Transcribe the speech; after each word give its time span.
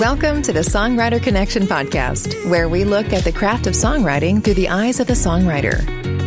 Welcome 0.00 0.40
to 0.44 0.52
the 0.54 0.60
Songwriter 0.60 1.22
Connection 1.22 1.64
podcast, 1.64 2.48
where 2.48 2.70
we 2.70 2.84
look 2.84 3.12
at 3.12 3.22
the 3.22 3.30
craft 3.30 3.66
of 3.66 3.74
songwriting 3.74 4.42
through 4.42 4.54
the 4.54 4.70
eyes 4.70 4.98
of 4.98 5.06
the 5.06 5.12
songwriter. 5.12 5.84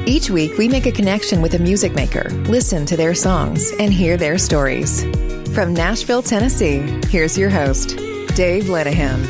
Each 0.08 0.30
week, 0.30 0.60
we 0.60 0.68
make 0.68 0.86
a 0.86 0.92
connection 0.92 1.42
with 1.42 1.56
a 1.56 1.60
music 1.60 1.96
maker, 1.96 2.30
listen 2.46 2.86
to 2.86 2.96
their 2.96 3.16
songs, 3.16 3.72
and 3.80 3.92
hear 3.92 4.16
their 4.16 4.38
stories. 4.38 5.04
From 5.56 5.74
Nashville, 5.74 6.22
Tennessee, 6.22 6.82
here's 7.08 7.36
your 7.36 7.50
host, 7.50 7.98
Dave 8.36 8.66
Lenihan. 8.66 9.24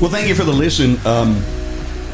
Well, 0.00 0.10
thank 0.10 0.26
you 0.26 0.34
for 0.34 0.44
the 0.44 0.50
listen. 0.50 0.96
Um, 1.06 1.36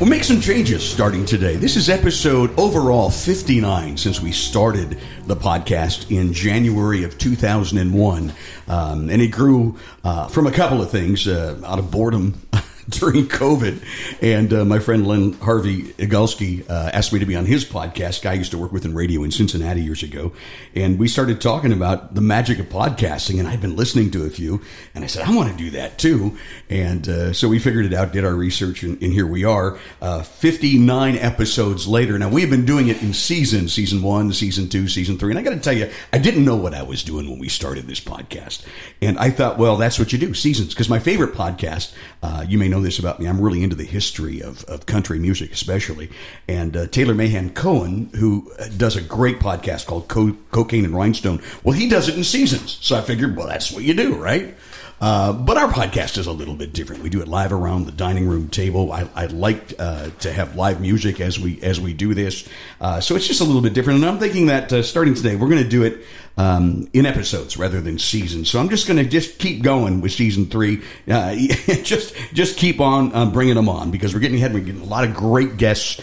we'll 0.01 0.09
make 0.09 0.25
some 0.25 0.41
changes 0.41 0.89
starting 0.89 1.27
today. 1.27 1.57
This 1.57 1.77
is 1.77 1.91
episode 1.91 2.59
overall 2.59 3.11
59 3.11 3.99
since 3.99 4.19
we 4.19 4.33
started 4.33 4.99
the 5.27 5.37
podcast 5.37 6.11
in 6.11 6.33
January 6.33 7.05
of 7.05 7.19
2001. 7.19 8.33
Um, 8.67 9.11
and 9.11 9.21
it 9.21 9.29
grew 9.29 9.77
uh, 10.03 10.27
from 10.29 10.47
a 10.47 10.53
couple 10.53 10.81
of 10.81 10.91
things 10.91 11.29
uh, 11.29 11.61
out 11.67 11.79
of 11.79 11.91
boredom. 11.91 12.41
during 13.01 13.27
COVID. 13.27 13.83
And 14.21 14.53
uh, 14.53 14.65
my 14.65 14.79
friend 14.79 15.07
Len 15.07 15.33
Harvey 15.35 15.93
Igalski 15.95 16.69
uh, 16.69 16.91
asked 16.93 17.13
me 17.13 17.19
to 17.19 17.27
be 17.27 17.37
on 17.37 17.47
his 17.47 17.65
podcast. 17.65 18.23
Guy 18.23 18.33
I 18.33 18.35
used 18.35 18.51
to 18.53 18.59
work 18.59 18.73
with 18.73 18.85
in 18.85 18.95
radio 18.95 19.23
in 19.23 19.31
Cincinnati 19.31 19.81
years 19.81 20.03
ago. 20.03 20.33
And 20.75 20.99
we 20.99 21.09
started 21.09 21.41
talking 21.41 21.73
about 21.73 22.15
the 22.15 22.21
magic 22.21 22.59
of 22.59 22.67
podcasting. 22.67 23.39
And 23.39 23.49
I'd 23.49 23.61
been 23.61 23.77
listening 23.77 24.11
to 24.13 24.25
a 24.25 24.31
few. 24.31 24.61
And 24.95 25.05
I 25.05 25.07
said, 25.07 25.27
I 25.27 25.35
want 25.35 25.51
to 25.51 25.57
do 25.57 25.71
that 25.71 25.99
too. 25.99 26.37
And 26.69 27.09
uh, 27.09 27.33
so 27.33 27.49
we 27.49 27.59
figured 27.59 27.87
it 27.87 27.95
out, 27.95 28.13
did 28.13 28.25
our 28.25 28.35
research, 28.35 28.83
and, 28.83 29.01
and 29.03 29.13
here 29.13 29.27
we 29.27 29.45
are, 29.45 29.79
uh, 30.01 30.23
59 30.23 31.17
episodes 31.17 31.87
later. 31.87 32.19
Now, 32.19 32.29
we've 32.29 32.51
been 32.51 32.65
doing 32.65 32.89
it 32.89 33.03
in 33.03 33.13
seasons 33.15 33.73
season 33.73 34.03
one, 34.03 34.33
season 34.33 34.69
two, 34.69 34.89
season 34.89 35.19
three. 35.19 35.31
And 35.31 35.39
I 35.39 35.43
got 35.43 35.51
to 35.51 35.61
tell 35.61 35.73
you, 35.73 35.91
I 36.13 36.19
didn't 36.19 36.45
know 36.45 36.57
what 36.57 36.75
I 36.75 36.83
was 36.83 37.03
doing 37.03 37.31
when 37.31 37.39
we 37.39 37.49
started 37.49 37.87
this 37.87 38.01
podcast. 38.01 38.65
And 39.01 39.19
I 39.19 39.31
thought, 39.31 39.59
well, 39.59 39.77
that's 39.77 39.99
what 39.99 40.13
you 40.13 40.19
do, 40.19 40.35
seasons. 40.35 40.71
Because 40.71 40.89
my 40.89 40.99
favorite 40.99 41.35
podcast, 41.35 41.95
uh, 42.23 42.45
you 42.49 42.59
may 42.59 42.69
know 42.69 42.80
this 42.83 42.99
about 42.99 43.21
me. 43.21 43.27
I'm 43.27 43.41
really 43.41 43.63
into 43.63 43.77
the 43.77 43.85
history 43.85 44.43
of, 44.43 44.65
of 44.65 44.87
country 44.87 45.19
music, 45.19 45.53
especially. 45.53 46.11
And 46.49 46.77
uh, 46.77 46.87
Tyler 46.87 47.15
Mahan 47.15 47.51
Coe, 47.51 47.85
who 47.85 48.51
uh, 48.59 48.69
does 48.77 48.97
a 48.97 49.03
great 49.03 49.39
podcast 49.39 49.87
called 49.87 50.09
Co- 50.09 50.37
Cocaine 50.51 50.85
and 50.85 50.95
Rhinestone, 50.95 51.43
well, 51.63 51.75
he 51.75 51.89
does 51.89 52.09
it 52.09 52.17
in 52.17 52.25
seasons. 52.25 52.79
So 52.81 52.97
I 52.97 53.03
figured, 53.03 53.37
well, 53.37 53.47
that's 53.47 53.73
what 53.73 53.85
you 53.85 53.95
do, 53.95 54.17
right? 54.17 54.55
Uh, 55.01 55.33
but 55.33 55.57
our 55.57 55.69
podcast 55.69 56.19
is 56.19 56.27
a 56.27 56.33
little 56.33 56.55
bit 56.55 56.75
different. 56.75 57.03
We 57.03 57.09
do 57.09 57.23
it 57.23 57.29
live 57.29 57.53
around 57.53 57.87
the 57.87 57.93
dining 57.93 58.29
room 58.29 58.49
table. 58.49 58.93
I, 58.93 59.09
I 59.15 59.27
like 59.27 59.73
uh, 59.79 60.11
to 60.21 60.31
have 60.31 60.57
live 60.57 60.81
music 60.81 61.21
as 61.23 61.41
we 61.41 61.59
as 61.63 61.81
we 61.81 61.95
do 61.95 62.13
this, 62.13 62.47
uh, 62.83 63.01
so 63.01 63.17
it's 63.17 63.27
just 63.27 63.41
a 63.41 63.45
little 63.45 63.63
bit 63.63 63.73
different. 63.73 64.01
And 64.01 64.09
I'm 64.11 64.19
thinking 64.19 64.47
that 64.47 64.71
uh, 64.71 64.83
starting 64.83 65.15
today, 65.15 65.37
we're 65.37 65.49
going 65.49 65.63
to 65.63 65.69
do 65.69 65.85
it 65.85 66.05
um, 66.37 66.89
in 66.93 67.07
episodes 67.07 67.57
rather 67.57 67.81
than 67.81 67.99
seasons. 67.99 68.51
So 68.51 68.61
I'm 68.61 68.69
just 68.69 68.87
going 68.87 68.97
to 69.03 69.09
just 69.09 69.39
keep 69.39 69.63
going 69.63 70.01
with 70.01 70.13
season 70.13 70.47
three. 70.47 70.83
Uh, 71.09 71.35
just 71.83 72.15
just 72.33 72.57
keep 72.57 72.81
on 72.81 73.15
uh, 73.15 73.27
bringing 73.27 73.55
them 73.55 73.69
on 73.69 73.91
because 73.91 74.15
we're 74.15 74.21
getting 74.21 74.39
ahead. 74.39 74.55
We're 74.55 74.61
getting 74.61 74.83
a 74.83 74.87
lot 74.87 75.05
of 75.05 75.15
great 75.15 75.57
guests. 75.57 76.01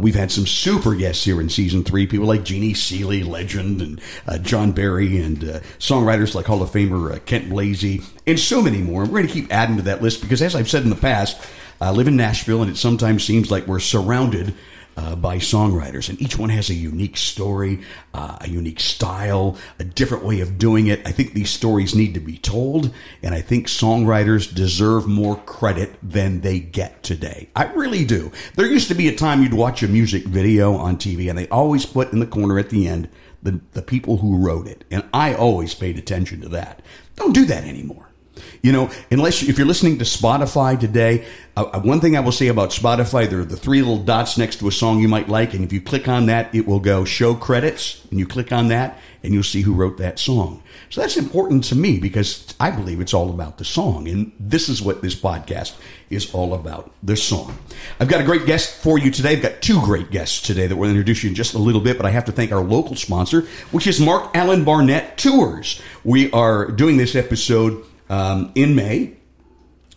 we've 0.00 0.14
had 0.14 0.30
some 0.30 0.46
super 0.46 0.94
guests 0.94 1.24
here 1.24 1.40
in 1.40 1.48
season 1.48 1.84
three. 1.84 2.06
People 2.06 2.26
like 2.26 2.44
Jeannie 2.44 2.74
Seely, 2.74 3.22
legend, 3.22 3.82
and 3.82 4.44
John 4.44 4.72
Berry, 4.72 5.20
and 5.20 5.38
songwriters 5.78 6.34
like 6.34 6.46
Hall 6.46 6.62
of 6.62 6.70
Famer 6.70 7.24
Kent 7.24 7.50
Blazy 7.50 8.02
and 8.26 8.38
so 8.38 8.60
many 8.60 8.78
more. 8.78 9.02
We're 9.02 9.22
going 9.22 9.26
to 9.28 9.32
keep 9.32 9.52
adding 9.52 9.76
to 9.76 9.82
that 9.82 10.02
list 10.02 10.20
because, 10.20 10.42
as 10.42 10.54
I've 10.54 10.68
said 10.68 10.82
in 10.82 10.90
the 10.90 10.96
past, 10.96 11.40
I 11.80 11.90
live 11.90 12.08
in 12.08 12.16
Nashville, 12.16 12.62
and 12.62 12.70
it 12.70 12.76
sometimes 12.76 13.24
seems 13.24 13.50
like 13.50 13.66
we're 13.66 13.80
surrounded 13.80 14.54
uh, 14.96 15.14
by 15.14 15.36
songwriters, 15.36 16.08
and 16.08 16.20
each 16.20 16.38
one 16.38 16.48
has 16.48 16.70
a 16.70 16.74
unique 16.74 17.16
story, 17.16 17.82
uh, 18.14 18.38
a 18.40 18.48
unique 18.48 18.80
style, 18.80 19.56
a 19.78 19.84
different 19.84 20.24
way 20.24 20.40
of 20.40 20.58
doing 20.58 20.86
it. 20.86 21.06
I 21.06 21.12
think 21.12 21.32
these 21.32 21.50
stories 21.50 21.94
need 21.94 22.14
to 22.14 22.20
be 22.20 22.38
told, 22.38 22.92
and 23.22 23.34
I 23.34 23.40
think 23.40 23.66
songwriters 23.66 24.52
deserve 24.52 25.06
more 25.06 25.36
credit 25.36 25.94
than 26.02 26.40
they 26.40 26.60
get 26.60 27.02
today. 27.02 27.50
I 27.54 27.64
really 27.72 28.04
do. 28.04 28.32
There 28.54 28.66
used 28.66 28.88
to 28.88 28.94
be 28.94 29.08
a 29.08 29.14
time 29.14 29.42
you'd 29.42 29.54
watch 29.54 29.82
a 29.82 29.88
music 29.88 30.24
video 30.24 30.74
on 30.74 30.96
TV, 30.96 31.28
and 31.28 31.38
they 31.38 31.48
always 31.48 31.84
put 31.86 32.12
in 32.12 32.20
the 32.20 32.26
corner 32.26 32.58
at 32.58 32.70
the 32.70 32.88
end 32.88 33.08
the, 33.42 33.60
the 33.72 33.82
people 33.82 34.18
who 34.18 34.38
wrote 34.38 34.66
it, 34.66 34.84
and 34.90 35.04
I 35.12 35.34
always 35.34 35.74
paid 35.74 35.98
attention 35.98 36.40
to 36.40 36.48
that. 36.50 36.82
Don't 37.14 37.34
do 37.34 37.44
that 37.46 37.64
anymore. 37.64 38.10
You 38.62 38.72
know, 38.72 38.90
unless 39.10 39.42
if 39.42 39.58
you're 39.58 39.66
listening 39.66 39.98
to 39.98 40.04
Spotify 40.04 40.78
today, 40.78 41.26
uh, 41.56 41.64
uh, 41.72 41.80
one 41.80 42.00
thing 42.00 42.16
I 42.16 42.20
will 42.20 42.32
say 42.32 42.48
about 42.48 42.70
Spotify, 42.70 43.28
there 43.28 43.40
are 43.40 43.44
the 43.44 43.56
three 43.56 43.80
little 43.80 44.02
dots 44.02 44.36
next 44.36 44.56
to 44.56 44.68
a 44.68 44.72
song 44.72 45.00
you 45.00 45.08
might 45.08 45.28
like, 45.28 45.54
and 45.54 45.64
if 45.64 45.72
you 45.72 45.80
click 45.80 46.06
on 46.08 46.26
that, 46.26 46.54
it 46.54 46.66
will 46.66 46.80
go 46.80 47.04
show 47.04 47.34
credits, 47.34 48.04
and 48.10 48.18
you 48.18 48.26
click 48.26 48.52
on 48.52 48.68
that, 48.68 48.98
and 49.22 49.32
you'll 49.32 49.42
see 49.42 49.62
who 49.62 49.72
wrote 49.72 49.96
that 49.98 50.18
song. 50.18 50.62
So 50.90 51.00
that's 51.00 51.16
important 51.16 51.64
to 51.64 51.74
me 51.74 51.98
because 51.98 52.54
I 52.60 52.70
believe 52.70 53.00
it's 53.00 53.14
all 53.14 53.30
about 53.30 53.58
the 53.58 53.64
song, 53.64 54.06
and 54.06 54.32
this 54.38 54.68
is 54.68 54.82
what 54.82 55.00
this 55.00 55.14
podcast 55.14 55.74
is 56.10 56.32
all 56.34 56.54
about 56.54 56.92
the 57.02 57.16
song. 57.16 57.56
I've 57.98 58.08
got 58.08 58.20
a 58.20 58.24
great 58.24 58.46
guest 58.46 58.82
for 58.82 58.98
you 58.98 59.10
today. 59.10 59.32
I've 59.32 59.42
got 59.42 59.62
two 59.62 59.80
great 59.80 60.10
guests 60.10 60.40
today 60.40 60.66
that 60.66 60.76
we'll 60.76 60.90
introduce 60.90 61.24
you 61.24 61.30
in 61.30 61.34
just 61.34 61.54
a 61.54 61.58
little 61.58 61.80
bit, 61.80 61.96
but 61.96 62.06
I 62.06 62.10
have 62.10 62.26
to 62.26 62.32
thank 62.32 62.52
our 62.52 62.62
local 62.62 62.96
sponsor, 62.96 63.42
which 63.70 63.86
is 63.86 63.98
Marc 63.98 64.36
Alan 64.36 64.64
Barnette 64.64 65.16
Tours. 65.16 65.80
We 66.04 66.30
are 66.32 66.70
doing 66.70 66.96
this 66.98 67.16
episode 67.16 67.84
um, 68.08 68.52
in 68.54 68.74
May 68.74 69.16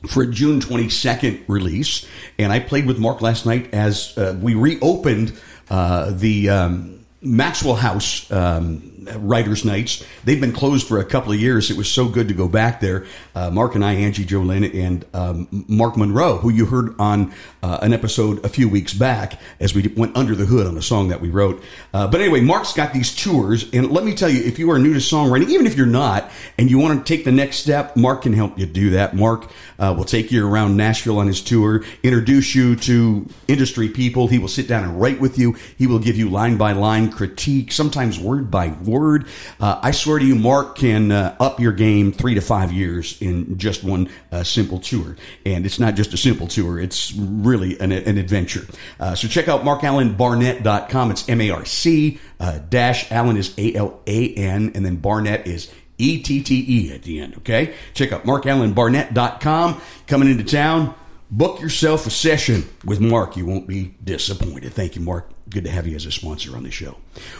for 0.07 0.23
a 0.23 0.27
June 0.27 0.59
22nd 0.59 1.43
release. 1.47 2.07
And 2.37 2.51
I 2.51 2.59
played 2.59 2.85
with 2.85 2.99
Marc 2.99 3.21
last 3.21 3.45
night 3.45 3.73
as 3.73 4.17
uh, 4.17 4.37
we 4.41 4.55
reopened 4.55 5.37
uh, 5.69 6.11
the 6.11 6.49
um, 6.49 7.05
Maxwell 7.21 7.75
House 7.75 8.31
um, 8.31 9.07
writers' 9.17 9.65
nights. 9.65 10.05
They've 10.23 10.39
been 10.39 10.53
closed 10.53 10.87
for 10.87 10.99
a 10.99 11.05
couple 11.05 11.33
of 11.33 11.39
years. 11.39 11.69
It 11.69 11.77
was 11.77 11.89
so 11.89 12.07
good 12.07 12.29
to 12.29 12.33
go 12.33 12.47
back 12.47 12.79
there. 12.79 13.05
Uh, 13.35 13.49
Marc 13.51 13.75
and 13.75 13.83
I, 13.83 13.93
Angie 13.93 14.25
Jolin, 14.25 14.73
and 14.73 15.05
um, 15.13 15.65
Mark 15.67 15.97
Monroe, 15.97 16.37
who 16.37 16.49
you 16.49 16.65
heard 16.65 16.95
on 16.99 17.33
uh, 17.61 17.79
an 17.81 17.93
episode 17.93 18.43
a 18.45 18.49
few 18.49 18.69
weeks 18.69 18.93
back 18.93 19.39
as 19.59 19.73
we 19.73 19.87
went 19.89 20.15
under 20.15 20.35
the 20.35 20.45
hood 20.45 20.65
on 20.65 20.77
a 20.77 20.81
song 20.81 21.09
that 21.09 21.21
we 21.21 21.29
wrote. 21.29 21.61
Uh, 21.93 22.07
but 22.07 22.21
anyway, 22.21 22.41
Marc's 22.41 22.73
got 22.73 22.93
these 22.93 23.13
tours, 23.15 23.69
and 23.73 23.91
let 23.91 24.03
me 24.03 24.15
tell 24.15 24.29
you, 24.29 24.41
if 24.43 24.59
you 24.59 24.71
are 24.71 24.79
new 24.79 24.93
to 24.93 24.99
songwriting, 24.99 25.49
even 25.49 25.67
if 25.67 25.75
you're 25.75 25.85
not, 25.85 26.31
and 26.57 26.69
you 26.69 26.77
want 26.77 27.05
to 27.05 27.15
take 27.15 27.25
the 27.25 27.31
next 27.31 27.57
step, 27.57 27.95
Marc 27.95 28.21
can 28.21 28.33
help 28.33 28.57
you 28.57 28.65
do 28.65 28.91
that. 28.91 29.15
Marc 29.15 29.49
uh, 29.77 29.93
will 29.97 30.05
take 30.05 30.31
you 30.31 30.47
around 30.47 30.77
Nashville 30.77 31.17
on 31.17 31.27
his 31.27 31.41
tour, 31.41 31.83
introduce 32.03 32.55
you 32.55 32.75
to 32.77 33.27
industry 33.47 33.89
people. 33.89 34.27
He 34.27 34.39
will 34.39 34.47
sit 34.47 34.67
down 34.67 34.83
and 34.83 34.99
write 35.01 35.19
with 35.19 35.37
you. 35.37 35.55
He 35.77 35.87
will 35.87 35.99
give 35.99 36.15
you 36.15 36.29
line 36.29 36.57
by 36.57 36.71
line 36.71 37.11
critique, 37.11 37.71
sometimes 37.71 38.19
word 38.19 38.49
by 38.49 38.69
word. 38.83 39.27
Uh, 39.59 39.79
I 39.81 39.91
swear 39.91 40.19
to 40.19 40.25
you, 40.25 40.35
Marc 40.35 40.77
can 40.77 41.11
uh, 41.11 41.35
up 41.39 41.59
your 41.59 41.71
game 41.71 42.11
three 42.11 42.35
to 42.35 42.41
five 42.41 42.71
years 42.71 43.21
in 43.21 43.57
just 43.57 43.83
one 43.83 44.09
uh, 44.31 44.43
simple 44.43 44.79
tour. 44.79 45.15
And 45.45 45.65
it's 45.65 45.79
not 45.79 45.95
just 45.95 46.13
a 46.13 46.17
simple 46.17 46.47
tour, 46.47 46.79
it's 46.79 47.13
really 47.13 47.48
an, 47.55 47.91
an 47.91 48.17
adventure. 48.17 48.65
Uh, 48.99 49.15
so 49.15 49.27
check 49.27 49.47
out 49.47 49.63
marcalanbarnette.com. 49.63 51.11
It's 51.11 51.27
M 51.29 51.41
A 51.41 51.49
R 51.51 51.65
C 51.65 52.19
uh, 52.39 52.59
dash 52.69 53.11
Alan 53.11 53.37
is 53.37 53.53
A 53.57 53.73
L 53.75 54.01
A 54.07 54.33
N, 54.33 54.71
and 54.75 54.85
then 54.85 54.97
Barnette 54.97 55.47
is 55.47 55.71
E 55.97 56.21
T 56.21 56.41
T 56.41 56.65
E 56.67 56.93
at 56.93 57.03
the 57.03 57.19
end, 57.19 57.35
okay? 57.37 57.75
Check 57.93 58.11
out 58.11 58.23
marcalanbarnette.com. 58.23 59.81
Coming 60.07 60.29
into 60.31 60.43
town, 60.43 60.95
book 61.29 61.61
yourself 61.61 62.05
a 62.07 62.09
session 62.09 62.67
with 62.85 62.99
Marc. 62.99 63.35
You 63.37 63.45
won't 63.45 63.67
be 63.67 63.95
disappointed. 64.03 64.73
Thank 64.73 64.95
you, 64.95 65.01
Marc. 65.01 65.29
Good 65.49 65.65
to 65.65 65.71
have 65.71 65.87
you 65.87 65.95
as 65.95 66.05
a 66.05 66.11
sponsor 66.11 66.55
on 66.55 66.63
the 66.63 66.71
show. 66.71 66.97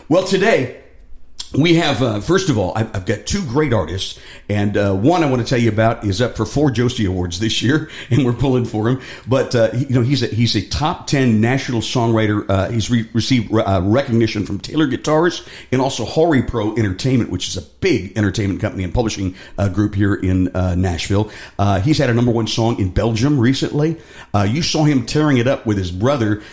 Well, 0.09 0.24
today, 0.24 0.81
we 1.58 1.76
have, 1.76 2.04
uh, 2.04 2.20
first 2.20 2.50
of 2.50 2.60
all, 2.60 2.74
I've, 2.76 2.96
I've, 2.96 3.06
got 3.06 3.26
two 3.26 3.44
great 3.44 3.74
artists, 3.74 4.20
and 4.50 4.78
uh, 4.78 4.94
one 4.94 5.24
I 5.24 5.30
want 5.30 5.42
to 5.42 5.48
tell 5.48 5.58
you 5.58 5.70
about 5.70 6.04
is 6.04 6.22
up 6.22 6.38
for 6.38 6.46
four 6.46 6.70
Josie 6.70 7.06
Awards 7.06 7.40
this 7.40 7.64
year, 7.64 7.90
and 8.12 8.24
we're 8.24 8.34
pulling 8.34 8.66
for 8.66 8.88
him. 8.88 9.02
But 9.28 9.56
uh, 9.56 9.72
you 9.74 9.90
know, 9.90 10.02
he's 10.02 10.22
a, 10.22 10.28
he's 10.28 10.56
a 10.56 10.62
top 10.68 11.08
ten 11.08 11.42
national 11.42 11.82
songwriter. 11.82 12.48
Uh, 12.48 12.70
he's 12.70 12.92
re- 12.92 13.09
received 13.14 13.52
uh, 13.52 13.82
recognition 13.84 14.46
from 14.46 14.59
Taylor 14.59 14.86
Guitars 14.86 15.44
and 15.72 15.82
also 15.82 16.06
HoriPro 16.06 16.78
Entertainment, 16.78 17.32
which 17.32 17.48
is 17.48 17.58
a 17.58 17.64
big 17.64 18.16
entertainment 18.16 18.62
company 18.62 18.84
and 18.84 18.94
publishing 18.94 19.36
uh, 19.58 19.70
group 19.70 19.96
here 19.96 20.14
in 20.14 20.52
Nashville. 20.54 21.32
he's 21.82 21.98
had 21.98 22.09
a 22.09 22.14
number 22.14 22.32
one 22.32 22.47
song 22.47 22.79
in 22.79 22.90
Belgium 22.90 23.40
recently. 23.40 23.97
you 24.47 24.62
saw 24.62 24.84
him 24.84 25.06
tearing 25.06 25.38
it 25.38 25.47
up 25.47 25.66
with 25.66 25.78
his 25.78 25.91
brother 25.91 26.44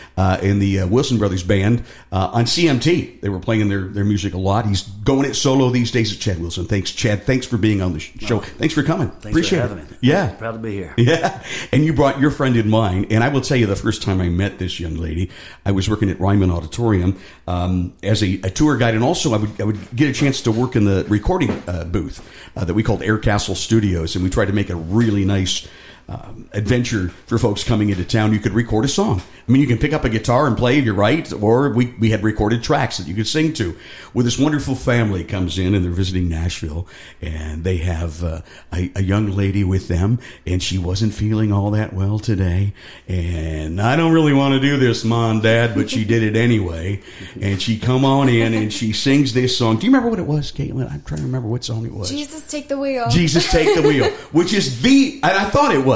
in 0.42 0.58
the 0.58 0.84
Wilson 0.84 1.18
Brothers 1.18 1.42
band 1.42 1.84
on 2.12 2.44
CMT. 2.44 3.20
They 3.20 3.28
were 3.28 3.40
playing 3.40 3.68
their 3.68 3.82
their 3.88 4.04
music 4.04 4.34
a 4.34 4.38
lot. 4.38 4.66
He's 4.66 4.85
going 5.04 5.24
it 5.24 5.34
solo 5.34 5.70
these 5.70 5.90
days 5.90 6.12
at 6.12 6.18
Chad 6.18 6.40
Wilson. 6.40 6.66
Thanks, 6.66 6.90
Chad. 6.90 7.22
Thanks 7.22 7.46
for 7.46 7.56
being 7.56 7.80
on 7.80 7.92
the 7.92 8.00
show. 8.00 8.38
Oh, 8.38 8.40
thanks 8.40 8.74
for 8.74 8.82
coming. 8.82 9.08
Thanks 9.08 9.26
Appreciate 9.26 9.60
for 9.60 9.68
having 9.68 9.84
it. 9.84 9.90
me. 9.90 9.96
Yeah. 10.00 10.34
Proud 10.34 10.52
to 10.52 10.58
be 10.58 10.72
here. 10.72 10.94
Yeah. 11.06 11.40
And 11.70 11.84
you 11.84 11.92
brought 11.92 12.18
your 12.18 12.32
friend 12.32 12.56
in 12.56 12.68
mine. 12.68 13.06
And 13.10 13.22
I 13.22 13.28
will 13.28 13.40
tell 13.40 13.56
you, 13.56 13.66
the 13.66 13.76
first 13.76 14.02
time 14.02 14.20
I 14.20 14.28
met 14.28 14.58
this 14.58 14.80
young 14.80 14.96
lady, 14.96 15.30
I 15.64 15.70
was 15.70 15.88
working 15.88 16.10
at 16.10 16.18
Ryman 16.18 16.50
Auditorium 16.50 17.16
um, 17.46 17.94
as 18.02 18.22
a, 18.24 18.40
a, 18.42 18.50
tour 18.50 18.76
guide. 18.76 18.94
And 18.94 19.04
also, 19.04 19.32
I 19.32 19.36
would, 19.36 19.60
I 19.60 19.64
would 19.64 19.94
get 19.94 20.08
a 20.08 20.12
chance 20.12 20.40
to 20.42 20.52
work 20.52 20.74
in 20.74 20.84
the 20.84 21.04
recording 21.08 21.50
uh, 21.68 21.84
booth 21.84 22.28
uh, 22.56 22.64
that 22.64 22.74
we 22.74 22.82
called 22.82 23.02
Air 23.02 23.18
Castle 23.18 23.54
Studios. 23.54 24.16
And 24.16 24.24
we 24.24 24.30
tried 24.30 24.46
to 24.46 24.52
make 24.52 24.68
a 24.68 24.76
really 24.76 25.24
nice 25.24 25.68
um, 26.08 26.48
adventure 26.52 27.08
for 27.26 27.38
folks 27.38 27.64
coming 27.64 27.90
into 27.90 28.04
town. 28.04 28.32
You 28.32 28.38
could 28.38 28.52
record 28.52 28.84
a 28.84 28.88
song. 28.88 29.22
I 29.48 29.52
mean, 29.52 29.62
you 29.62 29.66
can 29.66 29.78
pick 29.78 29.92
up 29.92 30.04
a 30.04 30.08
guitar 30.08 30.46
and 30.46 30.56
play 30.56 30.78
if 30.78 30.84
you're 30.84 30.94
right, 30.94 31.32
or 31.32 31.70
we, 31.70 31.94
we 31.98 32.10
had 32.10 32.22
recorded 32.22 32.62
tracks 32.62 32.98
that 32.98 33.06
you 33.06 33.14
could 33.14 33.26
sing 33.26 33.52
to. 33.54 33.76
Well, 34.12 34.24
this 34.24 34.38
wonderful 34.38 34.74
family 34.74 35.24
comes 35.24 35.58
in 35.58 35.74
and 35.74 35.84
they're 35.84 35.92
visiting 35.92 36.28
Nashville, 36.28 36.86
and 37.20 37.64
they 37.64 37.78
have 37.78 38.22
uh, 38.22 38.42
a, 38.72 38.92
a 38.94 39.02
young 39.02 39.30
lady 39.30 39.64
with 39.64 39.88
them, 39.88 40.18
and 40.46 40.62
she 40.62 40.78
wasn't 40.78 41.14
feeling 41.14 41.52
all 41.52 41.70
that 41.72 41.92
well 41.92 42.18
today. 42.18 42.72
And 43.08 43.80
I 43.80 43.96
don't 43.96 44.12
really 44.12 44.32
want 44.32 44.54
to 44.54 44.60
do 44.60 44.76
this, 44.76 45.04
mom, 45.04 45.40
dad, 45.40 45.74
but 45.74 45.90
she 45.90 46.04
did 46.04 46.22
it 46.22 46.36
anyway. 46.36 47.02
And 47.40 47.60
she 47.60 47.78
come 47.78 48.04
on 48.04 48.28
in 48.28 48.54
and 48.54 48.72
she 48.72 48.92
sings 48.92 49.32
this 49.32 49.56
song. 49.56 49.78
Do 49.78 49.86
you 49.86 49.92
remember 49.92 50.10
what 50.10 50.18
it 50.18 50.26
was, 50.26 50.52
Caitlin? 50.52 50.90
I'm 50.90 51.02
trying 51.02 51.20
to 51.20 51.26
remember 51.26 51.48
what 51.48 51.64
song 51.64 51.86
it 51.86 51.92
was. 51.92 52.10
Jesus, 52.10 52.46
take 52.46 52.68
the 52.68 52.78
wheel. 52.78 53.08
Jesus 53.08 53.46
Take 53.56 53.74
the 53.74 53.82
Wheel, 53.82 54.10
which 54.32 54.52
is 54.52 54.82
the, 54.82 55.20
and 55.22 55.32
I 55.32 55.48
thought 55.48 55.74
it 55.74 55.84
was, 55.84 55.95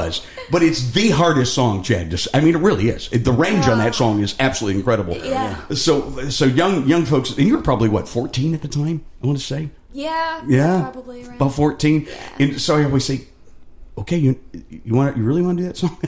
but 0.51 0.63
it's 0.63 0.91
the 0.91 1.09
hardest 1.09 1.53
song, 1.53 1.83
Chad. 1.83 2.09
Just, 2.11 2.27
I 2.33 2.41
mean, 2.41 2.55
it 2.55 2.59
really 2.59 2.89
is. 2.89 3.09
The 3.09 3.31
range 3.31 3.67
on 3.67 3.77
that 3.79 3.95
song 3.95 4.21
is 4.21 4.35
absolutely 4.39 4.79
incredible. 4.79 5.17
Yeah. 5.17 5.57
So, 5.69 6.29
so 6.29 6.45
young, 6.45 6.87
young 6.87 7.05
folks, 7.05 7.31
and 7.31 7.47
you 7.47 7.55
were 7.55 7.63
probably 7.63 7.89
what, 7.89 8.07
14 8.07 8.53
at 8.53 8.61
the 8.61 8.67
time? 8.67 9.03
I 9.23 9.27
want 9.27 9.39
to 9.39 9.45
say. 9.45 9.69
Yeah. 9.93 10.43
Yeah. 10.47 10.89
Probably 10.91 11.23
around. 11.23 11.35
About 11.35 11.53
14. 11.53 12.07
And 12.39 12.61
so 12.61 12.77
I 12.77 12.83
always 12.85 13.05
say, 13.05 13.27
okay, 13.97 14.17
you 14.17 14.39
you 14.69 14.93
want 14.93 15.17
you 15.17 15.23
really 15.23 15.41
want 15.41 15.57
to 15.57 15.63
do 15.63 15.67
that 15.67 15.77
song? 15.77 15.97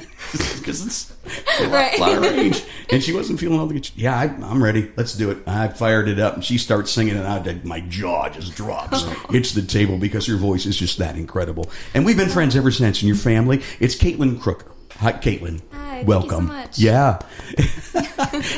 Because 0.63 0.85
it's 0.85 1.13
a 1.59 1.63
lot, 1.63 1.71
Right. 1.71 1.99
lot 1.99 2.13
of 2.13 2.21
range. 2.23 2.63
And 2.89 3.01
she 3.03 3.11
wasn't 3.13 3.39
feeling 3.39 3.59
all 3.59 3.65
the 3.65 3.73
good. 3.73 3.89
Yeah, 3.95 4.17
I, 4.17 4.23
I'm 4.25 4.63
ready. 4.63 4.91
Let's 4.95 5.13
do 5.13 5.29
it. 5.31 5.39
I 5.47 5.67
fired 5.67 6.07
it 6.07 6.19
up, 6.19 6.35
and 6.35 6.43
she 6.45 6.57
starts 6.57 6.91
singing, 6.91 7.15
and 7.15 7.25
I 7.27 7.39
did, 7.39 7.65
my 7.65 7.79
jaw 7.81 8.29
just 8.29 8.55
drops, 8.55 9.03
hits 9.29 9.51
the 9.53 9.61
table 9.63 9.97
because 9.97 10.25
her 10.27 10.35
voice 10.37 10.65
is 10.65 10.77
just 10.77 10.97
that 10.99 11.15
incredible. 11.17 11.69
And 11.93 12.05
we've 12.05 12.17
been 12.17 12.29
friends 12.29 12.55
ever 12.55 12.71
since. 12.71 13.01
And 13.01 13.07
your 13.07 13.17
family, 13.17 13.61
it's 13.79 13.95
Caitlin 13.95 14.39
Crooker. 14.39 14.71
Hi, 14.97 15.11
Caitlin. 15.13 15.61
Hi, 15.71 15.79
thank 15.79 15.97
you 15.97 16.03
so 16.03 16.07
Welcome. 16.07 16.47
much. 16.47 16.77
Yeah. 16.79 17.19